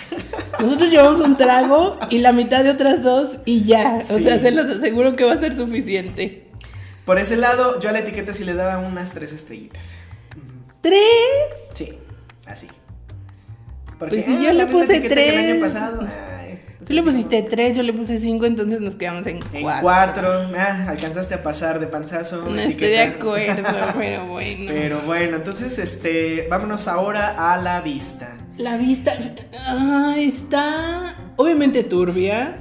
Nosotros 0.60 0.90
llevamos 0.90 1.20
un 1.22 1.38
trago 1.38 2.00
y 2.10 2.18
la 2.18 2.32
mitad 2.32 2.64
de 2.64 2.72
otras 2.72 3.04
dos 3.04 3.38
y 3.46 3.62
ya. 3.64 4.00
O 4.10 4.18
Sí. 4.18 4.24
sea, 4.24 4.40
se 4.40 4.50
los 4.50 4.66
aseguro 4.66 5.16
que 5.16 5.24
va 5.24 5.34
a 5.34 5.38
ser 5.38 5.54
suficiente. 5.56 6.48
Por 7.06 7.20
ese 7.20 7.38
lado, 7.38 7.80
yo 7.80 7.90
a 7.90 7.92
la 7.92 8.00
etiqueta 8.00 8.34
sí 8.34 8.44
le 8.44 8.56
daba 8.56 8.80
unas 8.80 9.12
tres 9.12 9.32
estrellitas. 9.34 10.00
¿Tres? 10.86 11.00
Sí, 11.74 11.94
así. 12.46 12.68
Pues 13.98 14.24
si 14.24 14.34
yo 14.44 14.50
ah, 14.50 14.54
le 14.54 14.54
la 14.54 14.66
misma 14.66 14.82
puse 14.82 15.02
que 15.02 15.08
el 15.08 15.14
año 15.14 15.60
tres. 15.60 15.62
pasado. 15.64 16.00
Ay, 16.40 16.60
Tú 16.86 16.94
le 16.94 17.02
sí, 17.02 17.10
pusiste 17.10 17.42
tres, 17.42 17.76
yo 17.76 17.82
le 17.82 17.92
puse 17.92 18.20
cinco, 18.20 18.46
entonces 18.46 18.82
nos 18.82 18.96
quedamos 18.96 19.26
en 19.26 19.40
En 19.52 19.64
cuatro. 19.64 19.82
cuatro. 19.82 20.30
Ah, 20.56 20.86
alcanzaste 20.90 21.34
a 21.34 21.42
pasar 21.42 21.80
de 21.80 21.88
panzazo. 21.88 22.46
No 22.48 22.62
estoy 22.62 22.90
de 22.90 23.00
acuerdo, 23.00 23.64
pero 23.98 24.28
bueno. 24.28 24.66
Pero 24.68 25.02
bueno, 25.02 25.38
entonces, 25.38 25.80
este, 25.80 26.48
vámonos 26.52 26.88
ahora 26.88 27.54
a 27.54 27.58
la 27.58 27.82
vista. 27.82 28.38
La 28.58 28.78
vista 28.78 29.18
ah, 29.68 30.14
está 30.20 31.16
obviamente 31.36 31.84
turbia. 31.84 32.58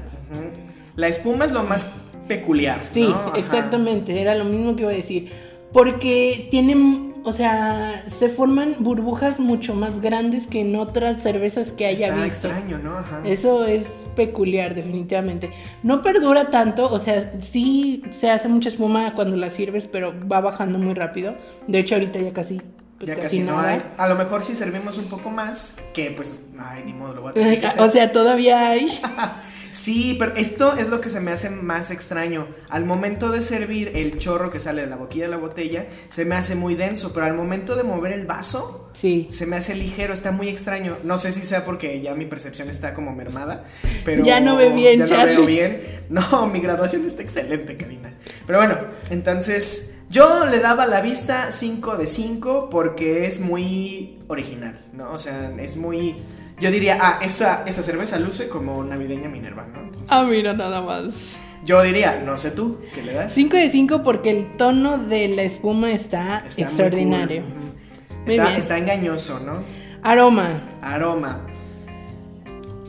La 0.96 1.08
espuma 1.08 1.44
es 1.44 1.50
lo 1.50 1.62
más 1.64 1.92
peculiar. 2.26 2.80
Sí, 2.94 3.14
exactamente, 3.36 4.18
era 4.18 4.34
lo 4.34 4.46
mismo 4.46 4.76
que 4.76 4.82
iba 4.84 4.92
a 4.92 4.94
decir. 4.94 5.30
Porque 5.74 6.48
tienen, 6.50 7.13
o 7.24 7.32
sea, 7.32 8.04
se 8.06 8.28
forman 8.28 8.76
burbujas 8.80 9.40
mucho 9.40 9.74
más 9.74 10.00
grandes 10.00 10.46
que 10.46 10.60
en 10.60 10.76
otras 10.76 11.22
cervezas 11.22 11.72
que 11.72 11.86
haya 11.86 12.08
Está 12.08 12.24
visto. 12.24 12.48
extraño, 12.48 12.78
¿no? 12.78 12.98
Ajá. 12.98 13.22
Eso 13.24 13.64
es 13.64 13.86
peculiar, 14.14 14.74
definitivamente. 14.74 15.50
No 15.82 16.02
perdura 16.02 16.50
tanto, 16.50 16.90
o 16.90 16.98
sea, 16.98 17.32
sí 17.40 18.02
se 18.12 18.30
hace 18.30 18.48
mucha 18.48 18.68
espuma 18.68 19.14
cuando 19.14 19.36
la 19.36 19.48
sirves, 19.48 19.86
pero 19.86 20.14
va 20.30 20.40
bajando 20.40 20.78
muy 20.78 20.92
rápido. 20.94 21.34
De 21.66 21.78
hecho, 21.78 21.94
ahorita 21.94 22.18
ya 22.18 22.32
casi, 22.32 22.60
pues 22.98 23.08
ya 23.08 23.16
casi 23.16 23.40
no 23.40 23.58
hay. 23.58 23.82
A 23.96 24.06
lo 24.08 24.16
mejor 24.16 24.44
si 24.44 24.54
servimos 24.54 24.98
un 24.98 25.06
poco 25.06 25.30
más, 25.30 25.78
que 25.94 26.10
pues, 26.10 26.44
ay, 26.58 26.82
ni 26.84 26.92
modo, 26.92 27.14
lo 27.14 27.22
voy 27.22 27.30
a 27.30 27.34
tener 27.34 27.58
que 27.58 27.66
hacer. 27.66 27.82
O 27.82 27.90
sea, 27.90 28.12
todavía 28.12 28.68
hay. 28.68 29.00
Sí, 29.74 30.14
pero 30.20 30.34
esto 30.36 30.76
es 30.76 30.88
lo 30.88 31.00
que 31.00 31.08
se 31.08 31.18
me 31.18 31.32
hace 31.32 31.50
más 31.50 31.90
extraño. 31.90 32.46
Al 32.68 32.84
momento 32.84 33.30
de 33.32 33.42
servir 33.42 33.90
el 33.96 34.18
chorro 34.18 34.50
que 34.52 34.60
sale 34.60 34.82
de 34.82 34.86
la 34.88 34.94
boquilla 34.94 35.24
de 35.24 35.30
la 35.32 35.36
botella, 35.36 35.86
se 36.10 36.24
me 36.24 36.36
hace 36.36 36.54
muy 36.54 36.76
denso, 36.76 37.12
pero 37.12 37.26
al 37.26 37.34
momento 37.34 37.74
de 37.74 37.82
mover 37.82 38.12
el 38.12 38.24
vaso, 38.24 38.88
Sí. 38.92 39.26
se 39.30 39.46
me 39.46 39.56
hace 39.56 39.74
ligero, 39.74 40.12
está 40.12 40.30
muy 40.30 40.48
extraño. 40.48 40.96
No 41.02 41.16
sé 41.18 41.32
si 41.32 41.44
sea 41.44 41.64
porque 41.64 42.00
ya 42.00 42.14
mi 42.14 42.24
percepción 42.26 42.70
está 42.70 42.94
como 42.94 43.12
mermada, 43.12 43.64
pero 44.04 44.24
Ya 44.24 44.38
no 44.38 44.54
ve 44.56 44.70
bien, 44.70 45.04
ya 45.04 45.16
no 45.18 45.24
veo 45.26 45.44
bien. 45.46 45.80
No, 46.08 46.46
mi 46.52 46.60
graduación 46.60 47.04
está 47.04 47.22
excelente, 47.22 47.76
Karina. 47.76 48.14
Pero 48.46 48.58
bueno, 48.60 48.78
entonces 49.10 49.96
yo 50.08 50.46
le 50.46 50.60
daba 50.60 50.84
a 50.84 50.86
la 50.86 51.00
vista 51.00 51.50
5 51.50 51.96
de 51.96 52.06
5 52.06 52.68
porque 52.70 53.26
es 53.26 53.40
muy 53.40 54.20
original, 54.28 54.84
¿no? 54.92 55.12
O 55.12 55.18
sea, 55.18 55.50
es 55.58 55.76
muy 55.76 56.14
yo 56.60 56.70
diría, 56.70 56.98
ah, 57.00 57.18
esa, 57.22 57.64
esa 57.66 57.82
cerveza 57.82 58.18
luce 58.18 58.48
como 58.48 58.82
navideña 58.84 59.28
Minerva, 59.28 59.66
¿no? 59.72 59.80
Entonces, 59.80 60.08
Ah, 60.10 60.24
mira, 60.28 60.52
nada 60.52 60.80
más. 60.82 61.36
Yo 61.64 61.82
diría, 61.82 62.20
no 62.24 62.36
sé 62.36 62.50
tú, 62.50 62.78
¿qué 62.94 63.02
le 63.02 63.14
das? 63.14 63.32
5 63.32 63.56
de 63.56 63.70
5 63.70 64.02
porque 64.02 64.30
el 64.30 64.56
tono 64.58 64.98
de 64.98 65.28
la 65.28 65.42
espuma 65.42 65.92
está, 65.92 66.38
Está 66.38 66.54
muy 66.56 66.62
extraordinario. 66.64 67.42
cool. 67.42 67.52
Ujú. 67.52 68.24
Muy 68.26 68.34
Está, 68.34 68.46
bien. 68.48 68.58
está 68.58 68.78
engañoso, 68.78 69.40
¿no? 69.40 69.62
Aroma. 70.02 70.62
Aroma. 70.82 71.40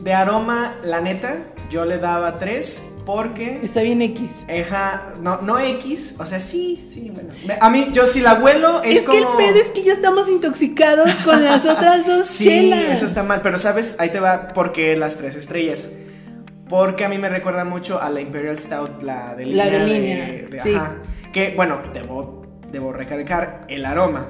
De 0.02 0.12
aroma, 0.12 0.76
la 0.84 1.00
neta, 1.00 1.38
yo 1.70 1.84
le 1.84 1.98
daba 1.98 2.38
3 2.38 2.95
porque... 3.06 3.60
Está 3.62 3.80
bien 3.82 4.02
X. 4.02 4.30
Eja, 4.48 5.14
no, 5.22 5.40
no 5.40 5.58
X, 5.60 6.16
o 6.18 6.26
sea, 6.26 6.40
sí, 6.40 6.86
sí, 6.92 7.10
bueno. 7.10 7.30
A 7.60 7.70
mí, 7.70 7.88
yo 7.92 8.04
si 8.04 8.20
la 8.20 8.34
huelo 8.34 8.82
es, 8.82 8.98
Es, 8.98 9.02
como... 9.02 9.16
que 9.38 9.44
el 9.44 9.52
pedo 9.52 9.62
es 9.64 9.68
que 9.70 9.82
ya 9.84 9.92
estamos 9.94 10.28
intoxicados 10.28 11.08
con 11.24 11.42
las 11.42 11.64
otras 11.64 12.04
dos 12.04 12.26
Sí, 12.26 12.44
chelas. 12.44 12.90
eso 12.90 13.06
está 13.06 13.22
mal, 13.22 13.40
pero 13.42 13.58
sabes, 13.60 13.96
ahí 14.00 14.10
te 14.10 14.18
va 14.20 14.48
porque 14.48 14.96
las 14.96 15.16
tres 15.16 15.36
estrellas. 15.36 15.92
Porque 16.68 17.04
a 17.04 17.08
mí 17.08 17.16
me 17.16 17.28
recuerda 17.28 17.64
mucho 17.64 18.02
a 18.02 18.10
la 18.10 18.20
Imperial 18.20 18.58
Stout, 18.58 19.02
la 19.04 19.36
de 19.36 19.46
línea. 19.46 19.64
La 19.64 19.70
de 19.70 19.86
línea, 19.86 20.60
sí. 20.60 20.74
ajá. 20.74 20.96
Que, 21.32 21.54
bueno, 21.54 21.78
debo, 21.94 22.44
debo 22.72 22.92
recalcar 22.92 23.66
el 23.68 23.86
aroma. 23.86 24.26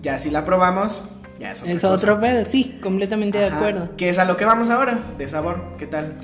Ya 0.00 0.20
si 0.20 0.30
la 0.30 0.44
probamos, 0.44 1.10
ya 1.40 1.50
es 1.50 1.62
otra 1.62 1.74
Es 1.74 1.82
cosa. 1.82 1.94
otro 2.12 2.20
pedo, 2.20 2.44
sí, 2.44 2.78
completamente 2.80 3.38
de 3.38 3.46
acuerdo. 3.46 3.96
Que 3.96 4.08
es 4.08 4.20
a 4.20 4.24
lo 4.24 4.36
que 4.36 4.44
vamos 4.44 4.70
ahora, 4.70 5.00
de 5.18 5.26
sabor, 5.28 5.74
¿qué 5.78 5.86
tal? 5.88 6.14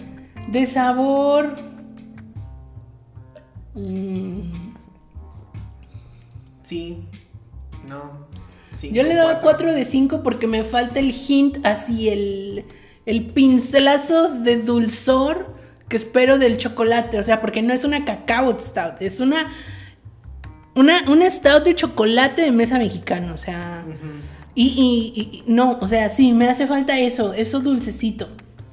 De 0.46 0.66
sabor. 0.66 1.56
Mm, 3.76 4.40
Sí, 6.62 6.98
no. 7.88 8.26
cinco, 8.74 8.94
yo 8.96 9.02
le 9.04 9.14
daba 9.14 9.38
cuatro. 9.40 9.66
4 9.68 9.72
de 9.74 9.84
5 9.84 10.22
porque 10.22 10.46
me 10.48 10.64
falta 10.64 10.98
el 10.98 11.14
hint, 11.14 11.64
así 11.64 12.08
el, 12.08 12.64
el 13.06 13.26
pincelazo 13.26 14.28
de 14.30 14.56
dulzor 14.60 15.54
que 15.88 15.96
espero 15.96 16.38
del 16.38 16.56
chocolate. 16.56 17.20
O 17.20 17.22
sea, 17.22 17.40
porque 17.40 17.62
no 17.62 17.72
es 17.72 17.84
una 17.84 18.04
cacao 18.04 18.58
stout, 18.60 19.00
es 19.00 19.20
una. 19.20 19.52
Una, 20.74 21.02
una 21.08 21.30
stout 21.30 21.64
de 21.64 21.74
chocolate 21.74 22.42
de 22.42 22.50
mesa 22.52 22.76
mexicano, 22.78 23.34
o 23.34 23.38
sea. 23.38 23.84
Y, 24.54 24.66
y- 24.66 25.12
y- 25.20 25.36
y- 25.38 25.44
no, 25.46 25.78
o 25.80 25.88
sea, 25.88 26.08
sí, 26.10 26.32
me 26.32 26.48
hace 26.48 26.66
falta 26.66 26.98
eso, 26.98 27.32
eso 27.32 27.60
dulcecito. 27.60 28.28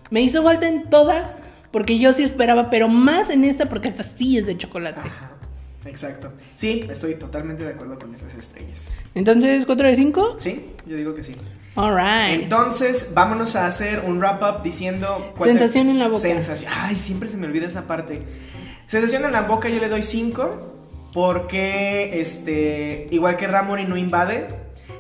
Me 0.10 0.22
hizo 0.22 0.44
falta 0.44 0.68
en 0.68 0.90
todas, 0.90 1.38
porque 1.74 2.00
yo 2.00 2.14
sí 2.14 2.24
esperaba, 2.24 2.70
pero 2.70 2.88
más 2.88 3.30
en 3.30 3.44
esta, 3.44 3.68
porque 3.68 3.90
esta 3.90 4.04
sí 4.04 4.38
es 4.38 4.46
de 4.46 4.58
chocolate. 4.58 5.02
Ajá, 5.02 5.32
exacto. 5.86 6.32
Sí, 6.56 6.88
estoy 6.90 7.16
totalmente 7.16 7.66
de 7.66 7.72
acuerdo 7.72 8.00
con 8.00 8.16
esas 8.16 8.34
estrellas. 8.36 8.88
Entonces, 9.16 9.66
4 9.66 9.88
de 9.90 9.96
5. 9.98 10.36
Sí, 10.40 10.68
yo 10.86 10.96
digo 10.96 11.14
que 11.14 11.24
sí. 11.24 11.36
Alright. 11.76 12.44
Entonces, 12.44 13.12
vámonos 13.16 13.56
a 13.58 13.66
hacer 13.66 14.04
un 14.06 14.20
wrap 14.20 14.42
up 14.44 14.64
diciendo. 14.64 15.34
te- 15.38 15.44
Sensación 15.46 15.90
en 15.90 16.00
la 16.00 16.08
boca. 16.08 16.22
Sensación. 16.22 16.72
Ay, 16.74 16.96
siempre 16.96 17.28
se 17.28 17.36
me 17.38 17.48
olvida 17.48 17.66
esa 17.68 17.88
parte. 17.88 18.22
Sensación 18.88 19.26
en 19.26 19.32
la 19.34 19.42
boca, 19.42 19.68
yo 19.70 19.80
le 19.80 19.90
doy 19.90 20.04
5. 20.04 20.70
Porque, 21.14 22.20
este. 22.22 23.08
Igual 23.12 23.38
que 23.38 23.48
Ramori 23.48 23.86
no 23.86 23.98
invade. 23.98 24.48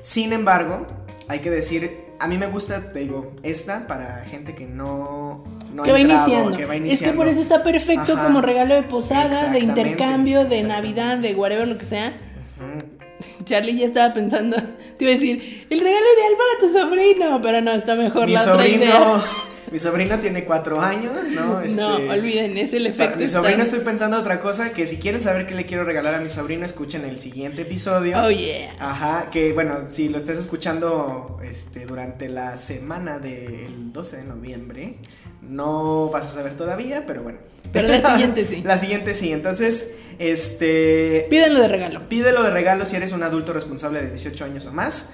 Sin 0.01 0.33
embargo, 0.33 0.85
hay 1.27 1.39
que 1.39 1.49
decir. 1.51 2.01
A 2.19 2.27
mí 2.27 2.37
me 2.37 2.47
gusta, 2.47 2.91
te 2.93 2.99
digo, 2.99 3.35
esta 3.43 3.85
para 3.87 4.23
gente 4.25 4.55
que 4.55 4.65
no. 4.65 5.43
No 5.73 5.83
ha 5.83 5.85
que, 5.85 5.91
va 5.91 5.99
entrado, 5.99 6.27
iniciando. 6.27 6.57
que 6.57 6.65
va 6.65 6.75
Es 6.75 7.01
que 7.01 7.11
por 7.11 7.27
eso 7.27 7.41
está 7.41 7.63
perfecto 7.63 8.13
Ajá. 8.13 8.23
como 8.23 8.41
regalo 8.41 8.75
de 8.75 8.83
posada, 8.83 9.49
de 9.51 9.59
intercambio, 9.59 10.45
de. 10.45 10.63
Navidad, 10.63 11.17
de 11.17 11.35
whatever, 11.35 11.67
lo 11.67 11.77
que 11.77 11.85
sea. 11.85 12.13
Ujú. 12.57 13.45
Charlie 13.45 13.75
ya 13.77 13.85
estaba 13.85 14.13
pensando, 14.13 14.55
te 14.97 15.03
iba 15.03 15.11
a 15.11 15.15
decir, 15.15 15.65
el 15.69 15.79
regalo 15.79 16.05
ideal 16.17 16.33
para 16.37 16.59
tu 16.59 16.79
sobrino, 16.79 17.41
pero 17.41 17.61
no, 17.61 17.71
está 17.71 17.95
mejor 17.95 18.27
Mi 18.27 18.33
la 18.33 18.41
otra 18.53 18.67
idea. 18.67 19.21
Mi 19.73 19.79
sobrino 19.79 20.19
tiene 20.19 20.45
cuatro 20.45 20.79
años, 20.79 21.29
¿no? 21.29 21.59
Este, 21.63 21.81
no, 21.81 21.95
olviden, 21.95 22.59
es 22.59 22.73
el 22.73 22.85
efecto. 22.85 23.17
mi 23.17 23.27
sobrino 23.27 23.63
estoy 23.63 23.79
pensando 23.79 24.19
otra 24.19 24.39
cosa, 24.39 24.71
que 24.71 24.85
si 24.85 24.97
quieren 24.97 25.19
saber 25.19 25.47
qué 25.47 25.55
le 25.55 25.65
quiero 25.65 25.83
regalar 25.83 26.13
a 26.13 26.19
mi 26.19 26.29
sobrino, 26.29 26.63
escuchen 26.63 27.05
el 27.05 27.17
siguiente 27.17 27.63
episodio. 27.63 28.21
Oh, 28.23 28.29
yeah. 28.29 28.75
Ajá, 28.77 29.31
que 29.31 29.51
bueno, 29.51 29.87
si 29.89 30.09
lo 30.09 30.17
estás 30.17 30.37
escuchando 30.37 31.39
este, 31.43 31.87
durante 31.87 32.29
la 32.29 32.55
semana 32.57 33.17
del 33.17 33.91
12 33.91 34.17
de 34.17 34.23
noviembre, 34.25 34.97
no 35.41 36.07
vas 36.11 36.27
a 36.27 36.29
saber 36.29 36.55
todavía, 36.55 37.05
pero 37.07 37.23
bueno. 37.23 37.39
Pero 37.71 37.87
la 37.87 38.11
siguiente 38.11 38.45
sí. 38.49 38.61
La 38.63 38.77
siguiente 38.77 39.15
sí, 39.15 39.31
entonces, 39.31 39.95
este... 40.19 41.25
Pídanlo 41.31 41.61
de 41.61 41.67
regalo. 41.67 42.07
Pídelo 42.09 42.43
de 42.43 42.51
regalo 42.51 42.85
si 42.85 42.95
eres 42.95 43.11
un 43.11 43.23
adulto 43.23 43.53
responsable 43.53 44.03
de 44.03 44.09
18 44.09 44.45
años 44.45 44.67
o 44.67 44.71
más. 44.71 45.13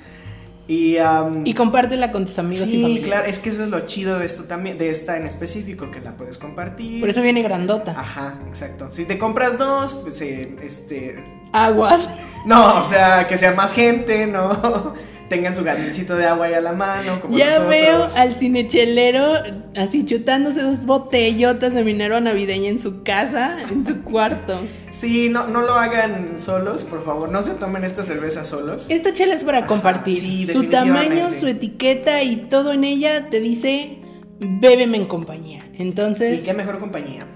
Y, 0.70 0.98
am, 1.00 1.48
Y 1.48 1.56
compártela 1.56 2.12
con 2.12 2.28
tus 2.28 2.38
amigos 2.38 2.68
y 2.68 2.70
sí, 2.70 2.82
familia. 2.84 3.02
claro, 3.04 3.26
es 3.26 3.40
que 3.40 3.50
eso 3.50 3.64
es 3.64 3.70
lo 3.70 3.88
chido 3.88 4.20
de 4.20 4.28
esto 4.28 4.44
también, 4.44 4.78
de 4.78 4.92
esta 4.92 5.18
en 5.18 5.26
específico, 5.26 5.90
que 5.90 6.00
la 6.00 6.16
puedes 6.16 6.38
compartir. 6.38 7.00
Por 7.00 7.10
eso 7.10 7.24
viene 7.24 7.42
grandota. 7.42 8.00
Ajá, 8.00 8.36
exacto. 8.48 8.92
Si 8.92 9.06
te 9.06 9.18
compras 9.18 9.58
dos, 9.58 9.96
pues 10.04 10.22
eh, 10.22 10.56
este. 10.62 11.24
Aguas. 11.54 12.08
No, 12.46 12.78
o 12.78 12.84
sea, 12.84 13.26
que 13.26 13.36
sea 13.36 13.54
más 13.54 13.74
gente, 13.74 14.28
¿no? 14.28 14.94
Tengan 15.30 15.56
su 15.56 15.64
galoncito 15.64 16.16
de 16.18 16.26
agua 16.26 16.48
ahí 16.48 16.54
a 16.56 16.62
la 16.62 16.72
mano, 16.74 17.22
como 17.22 17.38
Ya 17.38 17.46
nosotros. 17.46 17.70
veo 17.70 18.06
al 18.18 18.36
cinechelero 18.36 19.34
así 19.78 20.04
chutándose 20.04 20.62
dos 20.62 20.86
botellotas 20.86 21.74
de 21.74 21.84
minero 21.84 22.20
navideña 22.20 22.70
en 22.70 22.80
su 22.80 23.04
casa, 23.04 23.58
en 23.70 23.86
su 23.86 24.02
cuarto. 24.02 24.60
Sí, 24.90 25.30
no, 25.30 25.48
no 25.48 25.62
lo 25.62 25.74
hagan 25.74 26.40
solos, 26.40 26.84
por 26.86 27.06
favor. 27.06 27.30
No 27.30 27.44
se 27.44 27.52
tomen 27.52 27.84
esta 27.84 28.02
cerveza 28.02 28.44
solos. 28.44 28.90
Esta 28.90 29.14
chela 29.14 29.36
es 29.36 29.44
para 29.44 29.60
Ajá, 29.60 29.68
compartir. 29.68 30.20
sí, 30.20 30.48
su 30.48 30.64
tamaño, 30.66 31.30
su 31.40 31.46
etiqueta 31.48 32.24
y 32.24 32.36
todo 32.50 32.74
en 32.74 32.84
ella 32.84 33.30
te 33.30 33.40
dice 33.40 34.00
bébeme 34.40 34.98
en 34.98 35.06
compañía. 35.06 35.64
Y 35.78 35.82
Entonces, 35.84 36.42
qué 36.42 36.54
mejor 36.54 36.80
compañía. 36.80 37.28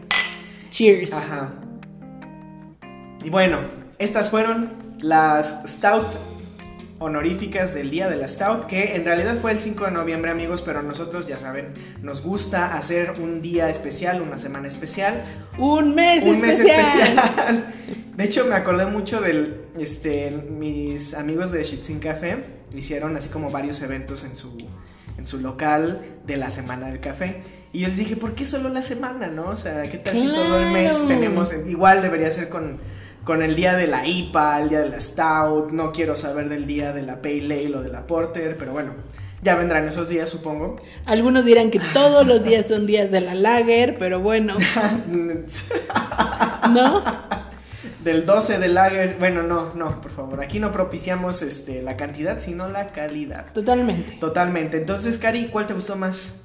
cheers. 0.72 1.14
Ajá. 1.14 1.54
Y 3.24 3.30
bueno, 3.30 3.60
estas 4.00 4.30
fueron 4.30 4.72
las 5.00 5.62
Stout 5.68 6.08
honoríficas 7.04 7.74
del 7.74 7.92
día 7.92 8.08
de 8.08 8.16
la 8.16 8.28
Stout, 8.28 8.66
que 8.66 8.96
en 8.96 9.06
realidad 9.06 9.38
fue 9.40 9.52
el 9.52 9.60
5 9.60 9.86
de 9.86 9.92
noviembre, 9.92 10.32
amigos, 10.32 10.62
pero 10.62 10.82
nosotros, 10.82 11.28
ya 11.28 11.38
saben, 11.38 11.74
nos 12.02 12.24
gusta 12.24 12.76
hacer 12.76 13.16
un 13.20 13.42
día 13.42 13.70
especial, 13.70 14.22
una 14.22 14.38
semana 14.38 14.68
especial, 14.68 15.24
Un 15.58 15.96
mes 15.96 16.24
un 16.24 16.42
mes 16.42 16.60
especial. 16.60 17.18
especial. 17.18 17.74
De 18.18 18.24
hecho, 18.24 18.46
me 18.46 18.56
acordé 18.56 18.86
mucho 18.86 19.22
del, 19.22 19.66
este, 19.78 20.30
mis 20.32 21.16
amigos 21.16 21.52
de 21.52 21.64
Shitzin 21.64 22.00
Café 22.00 22.64
hicieron 22.76 23.16
así 23.18 23.30
como 23.30 23.52
varios 23.52 23.82
eventos 23.82 24.24
en 24.24 24.36
su, 24.36 24.56
en 25.18 25.26
su 25.26 25.40
local 25.40 26.06
de 26.26 26.38
la 26.38 26.50
semana 26.50 26.88
del 26.88 27.00
café. 27.00 27.42
Y 27.72 27.80
yo 27.80 27.88
les 27.88 27.98
dije, 27.98 28.16
¿por 28.16 28.36
qué 28.36 28.46
solo 28.46 28.70
la 28.70 28.82
semana, 28.82 29.28
no? 29.28 29.50
O 29.50 29.56
sea, 29.56 29.90
¿qué 29.90 29.98
tal 29.98 30.18
si 30.18 30.28
todo 30.28 30.60
el 30.60 30.72
mes 30.72 31.08
tenemos, 31.08 31.52
igual 31.68 32.02
debería 32.02 32.30
ser 32.30 32.50
con, 32.50 32.78
con 33.24 33.42
el 33.42 33.56
día 33.56 33.76
de 33.76 33.88
la 33.88 34.06
IPA, 34.06 34.62
el 34.62 34.70
día 34.70 34.80
de 34.80 34.90
la 34.90 35.00
Stout, 35.00 35.72
no 35.72 35.92
quiero 35.92 36.16
saber 36.16 36.50
del 36.50 36.68
día 36.68 36.92
de 36.92 37.04
la 37.04 37.22
Pale 37.22 37.66
Ale 37.66 37.76
o 37.76 37.82
de 37.82 37.90
la 37.90 38.06
Porter, 38.06 38.58
pero 38.58 38.74
bueno, 38.74 38.94
ya 39.42 39.56
vendrán 39.56 39.88
esos 39.88 40.10
días, 40.10 40.30
supongo. 40.30 40.78
Algunos 41.06 41.46
dirán 41.46 41.72
que 41.72 41.80
todos 41.94 42.28
los 42.28 42.44
días 42.44 42.68
son 42.68 42.86
días 42.86 43.12
de 43.12 43.22
la 43.22 43.36
lager, 43.36 43.98
pero 43.98 44.20
bueno, 44.20 44.56
¿no? 46.72 47.04
Del 48.04 48.26
12 48.26 48.60
de 48.60 48.68
lager, 48.68 49.16
bueno, 49.20 49.44
no, 49.44 49.74
no, 49.74 50.02
por 50.02 50.12
favor, 50.12 50.42
aquí 50.42 50.60
no 50.60 50.72
propiciamos 50.72 51.42
este, 51.42 51.82
la 51.82 51.96
cantidad, 51.96 52.40
sino 52.40 52.68
la 52.68 52.88
calidad. 52.88 53.54
Totalmente. 53.54 54.18
Totalmente. 54.20 54.78
Entonces, 54.78 55.18
Cari, 55.18 55.48
¿cuál 55.48 55.68
te 55.68 55.74
gustó 55.74 55.96
más? 55.96 56.44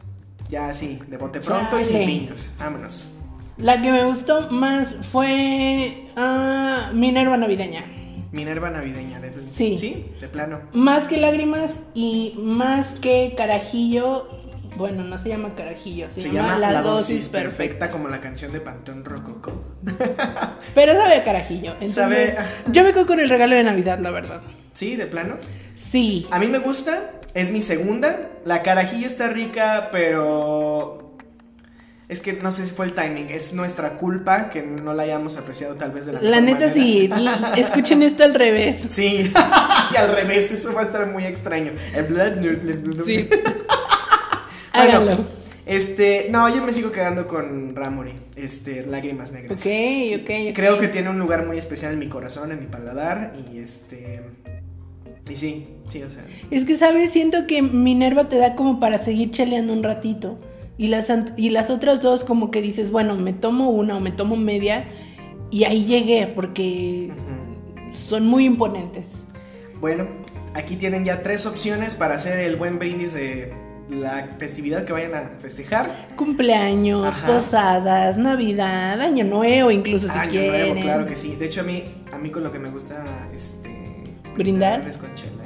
Ya 0.49 0.69
así, 0.69 1.01
de 1.09 1.17
bote 1.17 1.41
pronto 1.41 1.79
y 1.79 1.85
sin 1.85 2.07
niños. 2.07 2.55
Vámonos. 2.59 3.18
La 3.59 3.81
que 3.83 3.91
me 3.91 4.05
gustó 4.05 4.51
más 4.51 4.95
fue 5.11 6.05
ah, 6.17 6.91
Minerva 6.95 7.37
navideña. 7.37 7.85
Minerva 8.31 8.71
navideña, 8.71 9.21
de 9.21 9.33
Sí. 9.55 9.77
¿Sí? 9.79 10.07
De 10.21 10.29
plano. 10.29 10.61
Más 10.73 11.09
que 11.09 11.17
lágrimas 11.17 11.73
y 11.95 12.35
más 12.39 12.89
que 13.01 13.35
carajillo. 13.37 14.29
Bueno, 14.77 15.03
no 15.03 15.19
se 15.19 15.31
llama 15.31 15.55
carajillo, 15.57 16.09
se, 16.11 16.21
Se, 16.21 16.31
llama, 16.33 16.57
la, 16.59 16.71
La 16.71 16.83
dosis, 16.83 17.09
dosis 17.09 17.29
perfecta. 17.31 17.57
perfecta, 17.59 17.91
como 17.91 18.09
la 18.09 18.21
canción 18.21 18.53
de 18.53 18.61
Pantón 18.61 19.05
Rococo. 19.05 19.65
Pero 20.75 20.93
sabe 20.95 21.15
a 21.17 21.25
carajillo. 21.25 21.73
Entonces, 21.81 21.95
Sabe- 21.95 22.37
yo 22.71 22.85
me 22.85 22.93
quedo 22.93 23.07
con 23.07 23.19
el 23.19 23.29
regalo 23.29 23.57
de 23.57 23.65
Navidad, 23.65 23.99
la 23.99 24.11
verdad. 24.11 24.41
¿Sí? 24.75 24.95
De 24.95 25.07
plano. 25.07 25.37
Sí. 25.91 26.27
A 26.31 26.39
mí 26.39 26.47
me 26.47 26.59
gusta, 26.59 27.13
es 27.35 27.51
mi 27.51 27.61
segunda. 27.63 28.29
La 28.45 28.63
carajillo 28.63 29.07
está 29.09 29.29
rica, 29.29 29.89
pero. 29.91 31.08
Es 32.09 32.21
que 32.23 32.33
no 32.33 32.51
sé 32.53 32.65
si 32.67 32.75
fue 32.75 32.87
el 32.87 32.95
timing, 32.95 33.27
es 33.29 33.53
nuestra 33.53 33.97
culpa 33.97 34.49
que 34.49 34.63
no 34.63 34.95
la 34.95 35.03
hayamos 35.03 35.37
apreciado 35.37 35.75
tal 35.75 35.91
vez 35.91 36.07
de 36.07 36.15
la 36.15 36.23
La 36.23 36.41
neta, 36.41 36.69
manera. 36.69 36.73
sí. 36.73 37.11
Escuchen 37.61 38.03
esto 38.03 38.25
al 38.25 38.33
revés. 38.33 38.83
Sí, 38.89 39.31
y 39.93 39.97
al 39.97 40.11
revés, 40.15 40.51
eso 40.51 40.73
va 40.73 40.81
a 40.81 40.85
estar 40.85 41.07
muy 41.07 41.25
extraño. 41.25 41.73
El 41.95 42.09
Sí. 43.05 43.29
Bueno, 44.75 44.93
Háganlo. 44.93 45.27
Este, 45.67 46.29
no, 46.31 46.49
yo 46.55 46.63
me 46.63 46.73
sigo 46.73 46.93
quedando 46.93 47.27
con 47.27 47.75
Ramuri, 47.75 48.13
este, 48.37 48.87
Lágrimas 48.87 49.33
Negras. 49.33 49.61
Ok, 49.61 49.67
ok, 50.23 50.31
ok. 50.51 50.55
Creo 50.55 50.79
que 50.79 50.89
tiene 50.89 51.11
un 51.11 51.19
lugar 51.19 51.47
muy 51.47 51.59
especial 51.59 51.93
en 51.93 51.99
mi 51.99 52.09
corazón, 52.09 52.53
en 52.53 52.61
mi 52.61 52.67
paladar, 52.67 53.35
y 53.53 53.59
este. 53.59 54.23
Y 55.29 55.37
sí, 55.37 55.69
sí, 55.89 56.03
o 56.03 56.11
sea. 56.11 56.25
Es 56.51 56.65
que, 56.65 56.79
¿sabes? 56.79 57.11
Siento 57.11 57.47
que 57.47 57.61
Minerva 57.61 58.29
te 58.31 58.39
da 58.39 58.55
como 58.57 58.81
para 58.81 58.97
seguir 58.99 59.31
cheleando 59.31 59.73
un 59.75 59.83
ratito. 59.83 60.39
Y 60.79 60.87
las, 60.87 61.13
y 61.37 61.51
las 61.51 61.71
otras 61.71 62.01
dos 62.03 62.23
como 62.25 62.51
que 62.51 62.63
dices, 62.63 62.91
bueno, 62.91 63.17
me 63.17 63.33
tomo 63.33 63.69
una 63.69 63.97
o 63.97 64.01
me 64.01 64.13
tomo 64.13 64.37
media. 64.37 64.85
Y 65.51 65.65
ahí 65.65 65.85
llegué 65.85 66.27
porque 66.29 67.11
son 67.93 68.27
muy 68.27 68.45
imponentes. 68.47 69.07
Bueno, 69.81 70.07
aquí 70.55 70.77
tienen 70.77 71.05
ya 71.05 71.23
tres 71.23 71.47
opciones 71.47 71.95
para 71.95 72.15
hacer 72.15 72.39
el 72.39 72.57
buen 72.57 72.79
brindis 72.79 73.13
de 73.13 73.53
la 73.91 74.29
festividad 74.39 74.85
que 74.85 74.93
vayan 74.93 75.15
a 75.15 75.21
festejar. 75.41 76.09
Cumpleaños, 76.15 77.07
Ajá. 77.07 77.27
posadas, 77.27 78.19
Navidad, 78.19 79.01
Año 79.01 79.25
Nuevo 79.25 79.71
incluso 79.71 80.09
si 80.09 80.17
Año 80.19 80.31
quieren. 80.31 80.51
nuevo, 80.75 80.81
claro 80.83 81.07
que 81.07 81.17
sí. 81.17 81.35
De 81.37 81.47
hecho, 81.47 81.63
a 81.63 81.65
mí, 81.65 81.85
a 82.13 82.19
mí 82.19 82.31
con 82.31 82.45
lo 82.45 82.53
que 82.53 82.59
me 82.59 82.71
gusta, 82.71 83.05
este. 83.35 83.71
¿Brindar? 84.37 84.87
Es 84.87 84.99
con 84.99 85.13
chela 85.15 85.38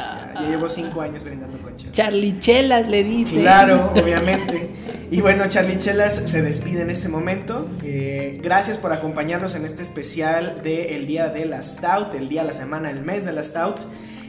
Ya, 0.00 0.40
ya 0.40 0.48
llevo 0.48 0.68
cinco 0.68 1.00
años 1.00 1.24
brindando 1.24 1.58
con 1.58 1.76
chela. 1.76 1.92
Charlichelas 1.92 2.88
le 2.88 3.04
dice. 3.04 3.40
Claro, 3.40 3.92
obviamente. 3.94 4.70
Y 5.12 5.20
bueno, 5.22 5.48
Charlie 5.48 5.76
Chelas 5.76 6.14
se 6.14 6.40
despide 6.40 6.82
en 6.82 6.90
este 6.90 7.08
momento. 7.08 7.68
Eh, 7.82 8.38
gracias 8.40 8.78
por 8.78 8.92
acompañarnos 8.92 9.56
en 9.56 9.64
este 9.64 9.82
especial 9.82 10.62
del 10.62 11.08
Día 11.08 11.30
de 11.30 11.46
la 11.46 11.62
Stout, 11.64 12.14
el 12.14 12.28
día, 12.28 12.44
la 12.44 12.52
semana, 12.52 12.90
el 12.90 13.02
mes 13.02 13.24
de 13.24 13.32
la 13.32 13.42
Stout. 13.42 13.80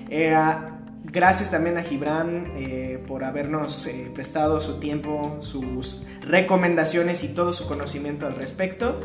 Eh, 0.09 0.33
ah, 0.33 0.79
gracias 1.03 1.51
también 1.51 1.77
a 1.77 1.83
Gibran 1.83 2.53
eh, 2.55 2.99
por 3.05 3.23
habernos 3.23 3.87
prestado 4.15 4.59
su 4.59 4.79
tiempo, 4.79 5.37
sus 5.41 6.07
recomendaciones 6.21 7.23
y 7.23 7.27
todo 7.27 7.53
su 7.53 7.67
conocimiento 7.67 8.25
al 8.25 8.35
respecto. 8.35 9.01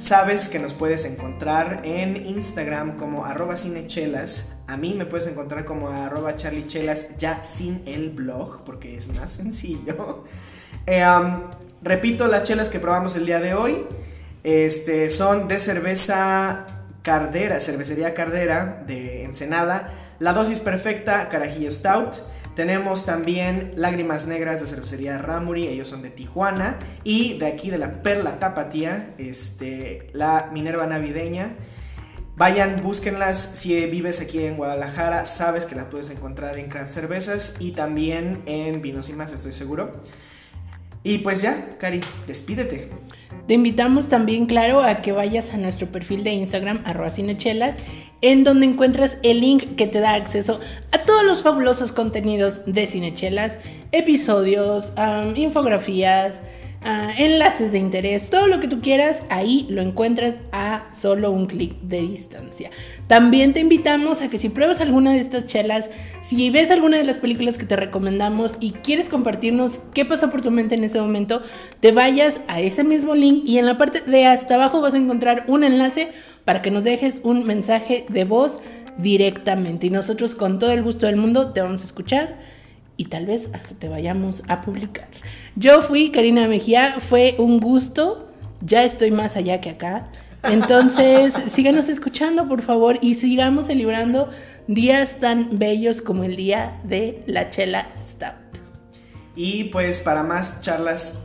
Sabes 0.00 0.48
que 0.48 0.58
nos 0.58 0.72
puedes 0.72 1.04
encontrar 1.04 1.82
en 1.84 2.24
Instagram 2.24 2.96
como 2.96 3.26
arroba 3.26 3.54
cinechelas. 3.54 4.56
A 4.66 4.78
mí 4.78 4.94
me 4.94 5.04
puedes 5.04 5.26
encontrar 5.26 5.66
como 5.66 5.90
arroba 5.90 6.36
charliechelas 6.36 7.18
ya 7.18 7.42
sin 7.42 7.82
el 7.84 8.08
blog 8.08 8.64
porque 8.64 8.96
es 8.96 9.12
más 9.14 9.32
sencillo. 9.32 10.24
Eh, 10.86 11.04
repito, 11.82 12.28
las 12.28 12.44
chelas 12.44 12.70
que 12.70 12.78
probamos 12.78 13.14
el 13.16 13.26
día 13.26 13.40
de 13.40 13.54
hoy 13.54 13.84
este, 14.44 15.10
son 15.10 15.48
de 15.48 15.58
cerveza 15.58 16.64
Cardera, 17.02 17.60
cervecería 17.60 18.14
Cardera 18.14 18.82
de 18.86 19.24
Ensenada. 19.24 19.92
La 20.20 20.32
dosis 20.32 20.60
perfecta, 20.60 21.28
Carajillo 21.28 21.70
Stout. 21.70 22.22
Tenemos 22.54 23.06
también 23.06 23.72
Lágrimas 23.76 24.26
Negras 24.26 24.60
de 24.60 24.66
cervecería 24.66 25.18
Ramuri, 25.18 25.68
ellos 25.68 25.88
son 25.88 26.02
de 26.02 26.10
Tijuana. 26.10 26.78
Y 27.04 27.38
de 27.38 27.46
aquí 27.46 27.70
de 27.70 27.78
la 27.78 28.02
Perla 28.02 28.38
Tapatía, 28.38 29.14
este, 29.18 30.10
la 30.12 30.50
Minerva 30.52 30.86
Navideña. 30.86 31.54
Vayan, 32.36 32.80
búsquenlas. 32.82 33.38
Si 33.38 33.74
vives 33.86 34.20
aquí 34.20 34.44
en 34.44 34.56
Guadalajara, 34.56 35.26
sabes 35.26 35.66
que 35.66 35.74
las 35.74 35.86
puedes 35.86 36.10
encontrar 36.10 36.58
en 36.58 36.68
Craft 36.68 36.92
Cervezas 36.92 37.56
y 37.60 37.72
también 37.72 38.42
en 38.46 38.80
Vinos 38.80 39.10
y 39.10 39.12
Más, 39.12 39.32
estoy 39.32 39.52
seguro. 39.52 40.00
Y 41.02 41.18
pues 41.18 41.42
ya, 41.42 41.68
Cari, 41.78 42.00
despídete. 42.26 42.90
Te 43.46 43.54
invitamos 43.54 44.08
también, 44.08 44.46
claro, 44.46 44.82
a 44.82 45.02
que 45.02 45.12
vayas 45.12 45.52
a 45.54 45.56
nuestro 45.56 45.90
perfil 45.90 46.24
de 46.24 46.30
Instagram, 46.30 46.82
arroba 46.84 47.10
cinechelas, 47.10 47.76
en 48.22 48.44
donde 48.44 48.66
encuentras 48.66 49.18
el 49.22 49.40
link 49.40 49.76
que 49.76 49.86
te 49.86 50.00
da 50.00 50.14
acceso 50.14 50.60
a 50.92 50.98
todos 50.98 51.24
los 51.24 51.42
fabulosos 51.42 51.92
contenidos 51.92 52.62
de 52.66 52.86
Cinechelas, 52.86 53.58
episodios, 53.92 54.92
infografías, 55.36 56.34
ah, 56.82 57.12
enlaces 57.16 57.72
de 57.72 57.78
interés, 57.78 58.28
todo 58.28 58.46
lo 58.46 58.60
que 58.60 58.68
tú 58.68 58.80
quieras, 58.80 59.22
ahí 59.30 59.66
lo 59.70 59.80
encuentras 59.80 60.34
a 60.52 60.90
solo 60.94 61.30
un 61.30 61.46
clic 61.46 61.80
de 61.82 62.02
distancia. 62.02 62.70
También 63.06 63.54
te 63.54 63.60
invitamos 63.60 64.20
a 64.20 64.28
que 64.28 64.38
si 64.38 64.50
pruebas 64.50 64.80
alguna 64.80 65.12
de 65.12 65.20
estas 65.20 65.46
chelas, 65.46 65.88
si 66.22 66.50
ves 66.50 66.70
alguna 66.70 66.98
de 66.98 67.04
las 67.04 67.18
películas 67.18 67.56
que 67.56 67.66
te 67.66 67.76
recomendamos 67.76 68.54
y 68.60 68.72
quieres 68.72 69.08
compartirnos 69.08 69.80
qué 69.94 70.04
pasa 70.04 70.30
por 70.30 70.42
tu 70.42 70.50
mente 70.50 70.74
en 70.74 70.84
ese 70.84 71.00
momento, 71.00 71.42
te 71.80 71.92
vayas 71.92 72.40
a 72.48 72.60
ese 72.60 72.84
mismo 72.84 73.14
link 73.14 73.44
y 73.46 73.58
en 73.58 73.66
la 73.66 73.78
parte 73.78 74.02
de 74.02 74.26
hasta 74.26 74.56
abajo 74.56 74.80
vas 74.80 74.94
a 74.94 74.98
encontrar 74.98 75.44
un 75.48 75.64
enlace 75.64 76.12
para 76.44 76.62
que 76.62 76.70
nos 76.70 76.84
dejes 76.84 77.20
un 77.22 77.46
mensaje 77.46 78.06
de 78.08 78.24
voz 78.24 78.60
directamente 78.98 79.86
y 79.86 79.90
nosotros 79.90 80.34
con 80.34 80.58
todo 80.58 80.72
el 80.72 80.82
gusto 80.82 81.06
del 81.06 81.16
mundo 81.16 81.52
te 81.52 81.60
vamos 81.60 81.82
a 81.82 81.84
escuchar 81.84 82.38
y 82.96 83.06
tal 83.06 83.24
vez 83.26 83.48
hasta 83.54 83.74
te 83.74 83.88
vayamos 83.88 84.42
a 84.46 84.60
publicar. 84.60 85.08
Yo 85.56 85.80
fui 85.80 86.10
Karina 86.10 86.46
Mejía, 86.46 86.96
fue 87.00 87.34
un 87.38 87.58
gusto, 87.58 88.28
ya 88.60 88.84
estoy 88.84 89.10
más 89.10 89.36
allá 89.36 89.60
que 89.60 89.70
acá. 89.70 90.10
Entonces, 90.42 91.32
síganos 91.50 91.88
escuchando, 91.88 92.46
por 92.46 92.60
favor, 92.60 92.98
y 93.00 93.14
sigamos 93.14 93.68
celebrando 93.68 94.28
días 94.66 95.18
tan 95.18 95.58
bellos 95.58 96.02
como 96.02 96.24
el 96.24 96.36
día 96.36 96.78
de 96.84 97.22
la 97.26 97.48
Chela 97.48 97.88
Stout. 98.06 98.34
Y 99.34 99.64
pues 99.64 100.00
para 100.00 100.22
más 100.22 100.60
charlas, 100.60 101.22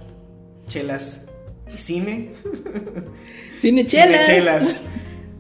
chelas 0.67 1.27
y 1.73 1.77
cine, 1.77 2.31
Cine 3.59 3.83
Chelas. 3.83 4.25
cinechelas. 4.25 4.85